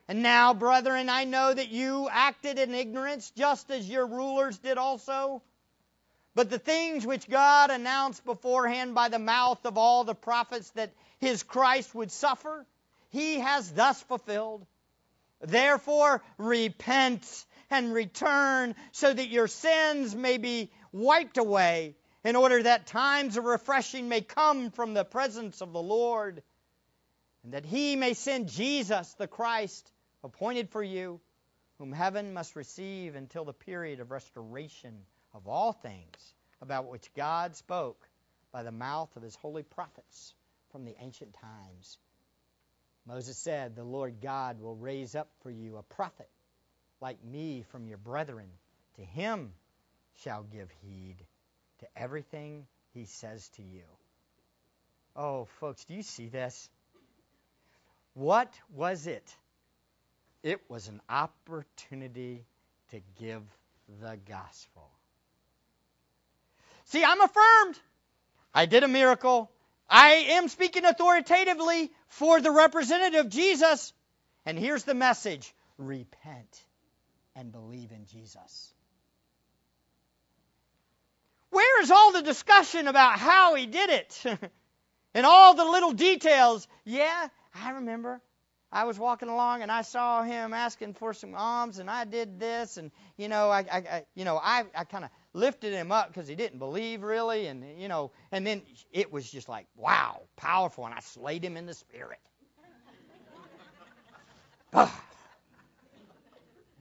And 0.09 0.23
now, 0.23 0.55
brethren, 0.55 1.09
I 1.09 1.25
know 1.25 1.53
that 1.53 1.71
you 1.71 2.09
acted 2.11 2.59
in 2.61 2.73
ignorance 2.75 3.31
just 3.33 3.71
as 3.71 3.89
your 3.89 4.07
rulers 4.07 4.59
did 4.59 4.79
also. 4.79 5.43
But 6.37 6.51
the 6.51 6.59
things 6.59 7.05
which 7.05 7.29
God 7.29 7.71
announced 7.71 8.25
beforehand 8.25 8.95
by 8.95 9.09
the 9.09 9.19
mouth 9.19 9.65
of 9.65 9.79
all 9.79 10.05
the 10.05 10.15
prophets 10.15 10.71
that 10.71 10.93
his 11.19 11.43
Christ 11.43 11.95
would 11.95 12.13
suffer, 12.13 12.67
he 13.11 13.41
has 13.41 13.71
thus 13.73 14.03
fulfilled. 14.03 14.67
Therefore, 15.41 16.23
repent 16.39 17.47
and 17.71 17.93
return 17.93 18.75
so 18.93 19.13
that 19.13 19.29
your 19.29 19.49
sins 19.49 20.15
may 20.15 20.39
be 20.39 20.71
wiped 20.93 21.39
away, 21.39 21.97
in 22.25 22.35
order 22.37 22.63
that 22.63 22.87
times 22.87 23.37
of 23.37 23.45
refreshing 23.45 24.09
may 24.09 24.21
come 24.21 24.71
from 24.71 24.95
the 24.95 25.05
presence 25.05 25.61
of 25.61 25.73
the 25.73 25.83
Lord, 25.83 26.43
and 27.45 27.53
that 27.53 27.65
he 27.65 27.95
may 27.95 28.15
send 28.15 28.49
Jesus, 28.49 29.15
the 29.15 29.29
Christ, 29.29 29.93
appointed 30.25 30.71
for 30.71 30.83
you, 30.83 31.21
whom 31.79 31.93
heaven 31.93 32.33
must 32.33 32.57
receive 32.57 33.15
until 33.15 33.45
the 33.45 33.53
period 33.53 34.01
of 34.01 34.11
restoration 34.11 35.05
of 35.35 35.47
all 35.47 35.73
things, 35.73 36.35
about 36.61 36.89
which 36.89 37.15
God 37.15 37.55
spoke 37.55 38.09
by 38.51 38.63
the 38.63 38.73
mouth 38.73 39.15
of 39.17 39.23
his 39.23 39.37
holy 39.37 39.63
prophets 39.63 40.35
from 40.73 40.85
the 40.85 40.97
ancient 40.99 41.35
times. 41.35 41.99
Moses 43.07 43.37
said, 43.37 43.77
The 43.77 43.85
Lord 43.85 44.21
God 44.21 44.61
will 44.61 44.75
raise 44.75 45.15
up 45.15 45.29
for 45.43 45.51
you 45.51 45.77
a 45.77 45.83
prophet 45.83 46.29
like 47.01 47.23
me 47.25 47.65
from 47.71 47.87
your 47.87 47.99
brethren. 47.99 48.49
To 48.97 49.03
him 49.03 49.53
shall 50.23 50.43
give 50.43 50.69
heed 50.83 51.17
to 51.81 51.87
everything 51.97 52.67
he 52.95 53.05
says 53.05 53.49
to 53.57 53.63
you. 53.63 53.85
Oh, 55.15 55.47
folks, 55.61 55.85
do 55.85 55.95
you 55.95 56.03
see 56.03 56.29
this? 56.29 56.69
What 58.15 58.53
was 58.75 59.07
it? 59.07 59.37
It 60.43 60.61
was 60.69 60.89
an 60.89 61.01
opportunity 61.09 62.45
to 62.91 63.01
give 63.19 63.43
the 64.01 64.19
gospel. 64.29 64.91
See, 66.87 67.05
I'm 67.05 67.21
affirmed. 67.21 67.79
I 68.55 68.67
did 68.67 68.85
a 68.85 68.89
miracle. 68.89 69.51
I 69.89 70.11
am 70.31 70.49
speaking 70.49 70.85
authoritatively 70.85 71.91
for 72.09 72.41
the 72.41 72.51
representative, 72.51 73.29
Jesus. 73.29 73.93
And 74.45 74.59
here's 74.59 74.85
the 74.85 74.95
message 74.95 75.53
repent 75.79 76.65
and 77.35 77.53
believe 77.53 77.93
in 77.93 78.07
Jesus. 78.07 78.73
Where 81.51 81.83
is 81.83 81.91
all 81.91 82.13
the 82.13 82.23
discussion 82.23 82.89
about 82.89 83.19
how 83.19 83.55
he 83.55 83.67
did 83.67 83.91
it? 83.91 84.25
and 85.15 85.25
all 85.25 85.55
the 85.55 85.65
little 85.65 85.93
details? 85.93 86.67
Yeah, 86.85 87.29
I 87.55 87.73
remember. 87.73 88.21
I 88.73 88.85
was 88.85 88.99
walking 88.99 89.29
along 89.29 89.63
and 89.63 89.71
I 89.71 89.83
saw 89.83 90.23
him 90.23 90.53
asking 90.53 90.95
for 90.95 91.15
some 91.15 91.35
alms, 91.35 91.79
and 91.79 91.89
I 91.89 92.05
did 92.05 92.41
this, 92.41 92.77
and 92.77 92.91
you 93.17 93.29
know, 93.29 93.49
I, 93.49 93.61
I, 93.61 93.77
I 93.79 94.05
you 94.15 94.25
know, 94.25 94.39
I, 94.43 94.65
I 94.75 94.85
kind 94.85 95.05
of 95.05 95.11
lifted 95.37 95.73
him 95.73 95.93
up 95.93 96.09
because 96.09 96.27
he 96.27 96.35
didn't 96.35 96.59
believe 96.59 97.03
really, 97.03 97.47
and 97.47 97.79
you 97.79 97.89
know, 97.89 98.11
and 98.33 98.47
then 98.47 98.63
it 98.93 99.13
was 99.13 99.31
just 99.31 99.49
like, 99.49 99.67
wow, 99.77 100.23
powerful, 100.37 100.85
and 100.87 100.95
I 100.95 101.01
slayed 101.01 101.45
him 101.45 101.57
in 101.57 101.67
the 101.67 101.75
spirit. 101.75 102.19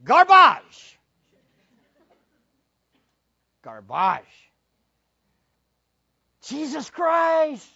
Garbage. 0.04 1.00
Garbage. 3.64 4.52
Jesus 6.48 6.90
Christ, 6.90 7.68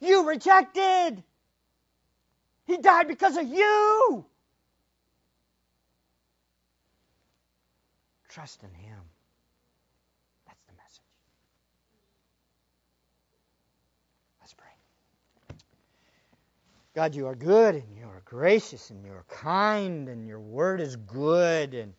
you 0.00 0.28
rejected. 0.28 1.22
He 2.66 2.76
died 2.78 3.08
because 3.08 3.36
of 3.36 3.48
you. 3.48 4.24
Trust 8.28 8.62
in 8.62 8.72
Him. 8.72 9.00
That's 10.46 10.62
the 10.68 10.72
message. 10.74 11.02
Let's 14.40 14.54
pray. 14.54 14.68
God, 16.94 17.14
you 17.14 17.28
are 17.28 17.36
good 17.36 17.76
and 17.76 17.96
you 17.96 18.04
are 18.04 18.22
gracious 18.24 18.90
and 18.90 19.04
you 19.04 19.12
are 19.12 19.24
kind 19.28 20.08
and 20.08 20.26
your 20.26 20.40
word 20.40 20.80
is 20.80 20.96
good 20.96 21.74
and 21.74 21.94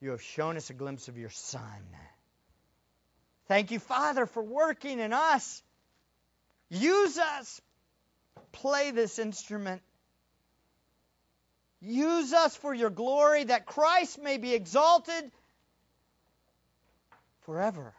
you 0.00 0.10
have 0.10 0.22
shown 0.22 0.56
us 0.56 0.70
a 0.70 0.72
glimpse 0.72 1.08
of 1.08 1.18
your 1.18 1.28
Son. 1.28 1.60
Thank 3.46 3.70
you, 3.70 3.78
Father, 3.78 4.24
for 4.24 4.42
working 4.42 5.00
in 5.00 5.12
us. 5.12 5.62
Use 6.70 7.18
us, 7.18 7.60
play 8.52 8.90
this 8.92 9.18
instrument. 9.18 9.82
Use 11.82 12.32
us 12.32 12.56
for 12.56 12.72
your 12.72 12.90
glory 12.90 13.44
that 13.44 13.66
Christ 13.66 14.22
may 14.22 14.38
be 14.38 14.54
exalted 14.54 15.30
forever 17.40 17.92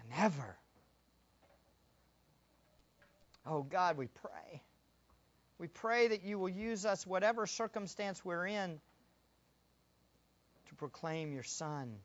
and 0.00 0.24
ever. 0.24 0.56
Oh 3.46 3.62
God, 3.62 3.96
we 3.96 4.08
pray. 4.08 4.62
We 5.58 5.66
pray 5.66 6.08
that 6.08 6.22
you 6.22 6.38
will 6.38 6.48
use 6.48 6.86
us, 6.86 7.06
whatever 7.06 7.46
circumstance 7.46 8.24
we're 8.24 8.46
in, 8.46 8.80
to 10.68 10.74
proclaim 10.76 11.32
your 11.32 11.42
Son. 11.42 11.96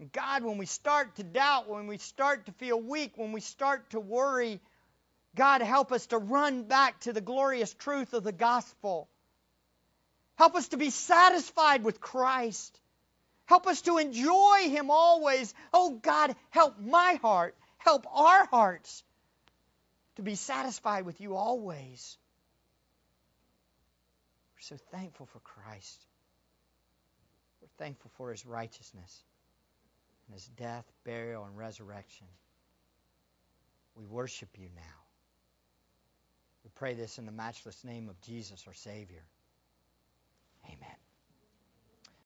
And 0.00 0.10
God, 0.12 0.42
when 0.42 0.58
we 0.58 0.66
start 0.66 1.16
to 1.16 1.22
doubt, 1.22 1.68
when 1.68 1.86
we 1.86 1.98
start 1.98 2.46
to 2.46 2.52
feel 2.52 2.80
weak, 2.80 3.12
when 3.16 3.32
we 3.32 3.40
start 3.40 3.90
to 3.90 4.00
worry, 4.00 4.60
God, 5.36 5.60
help 5.60 5.92
us 5.92 6.06
to 6.08 6.18
run 6.18 6.64
back 6.64 7.00
to 7.00 7.12
the 7.12 7.20
glorious 7.20 7.72
truth 7.74 8.12
of 8.12 8.24
the 8.24 8.32
gospel. 8.32 9.08
Help 10.36 10.54
us 10.54 10.68
to 10.68 10.76
be 10.76 10.90
satisfied 10.90 11.84
with 11.84 12.00
Christ. 12.00 12.80
Help 13.46 13.66
us 13.66 13.82
to 13.82 13.98
enjoy 13.98 14.68
Him 14.68 14.90
always. 14.90 15.54
Oh 15.72 15.98
God, 16.02 16.34
help 16.50 16.78
my 16.80 17.18
heart, 17.22 17.56
help 17.78 18.06
our 18.12 18.46
hearts 18.46 19.04
to 20.16 20.22
be 20.22 20.34
satisfied 20.34 21.06
with 21.06 21.20
you 21.20 21.34
always. 21.34 22.18
We're 24.58 24.76
so 24.76 24.84
thankful 24.90 25.26
for 25.26 25.38
Christ. 25.38 26.06
We're 27.60 27.68
thankful 27.84 28.10
for 28.16 28.32
His 28.32 28.44
righteousness 28.44 29.22
and 30.26 30.34
His 30.34 30.48
death, 30.48 30.84
burial, 31.04 31.44
and 31.44 31.56
resurrection. 31.56 32.26
We 33.94 34.04
worship 34.04 34.48
you 34.58 34.68
now. 34.74 34.82
We 36.64 36.70
pray 36.74 36.94
this 36.94 37.18
in 37.18 37.26
the 37.26 37.32
matchless 37.32 37.84
name 37.84 38.08
of 38.08 38.20
Jesus, 38.20 38.64
our 38.66 38.74
Savior. 38.74 39.22
Amen. 40.66 41.07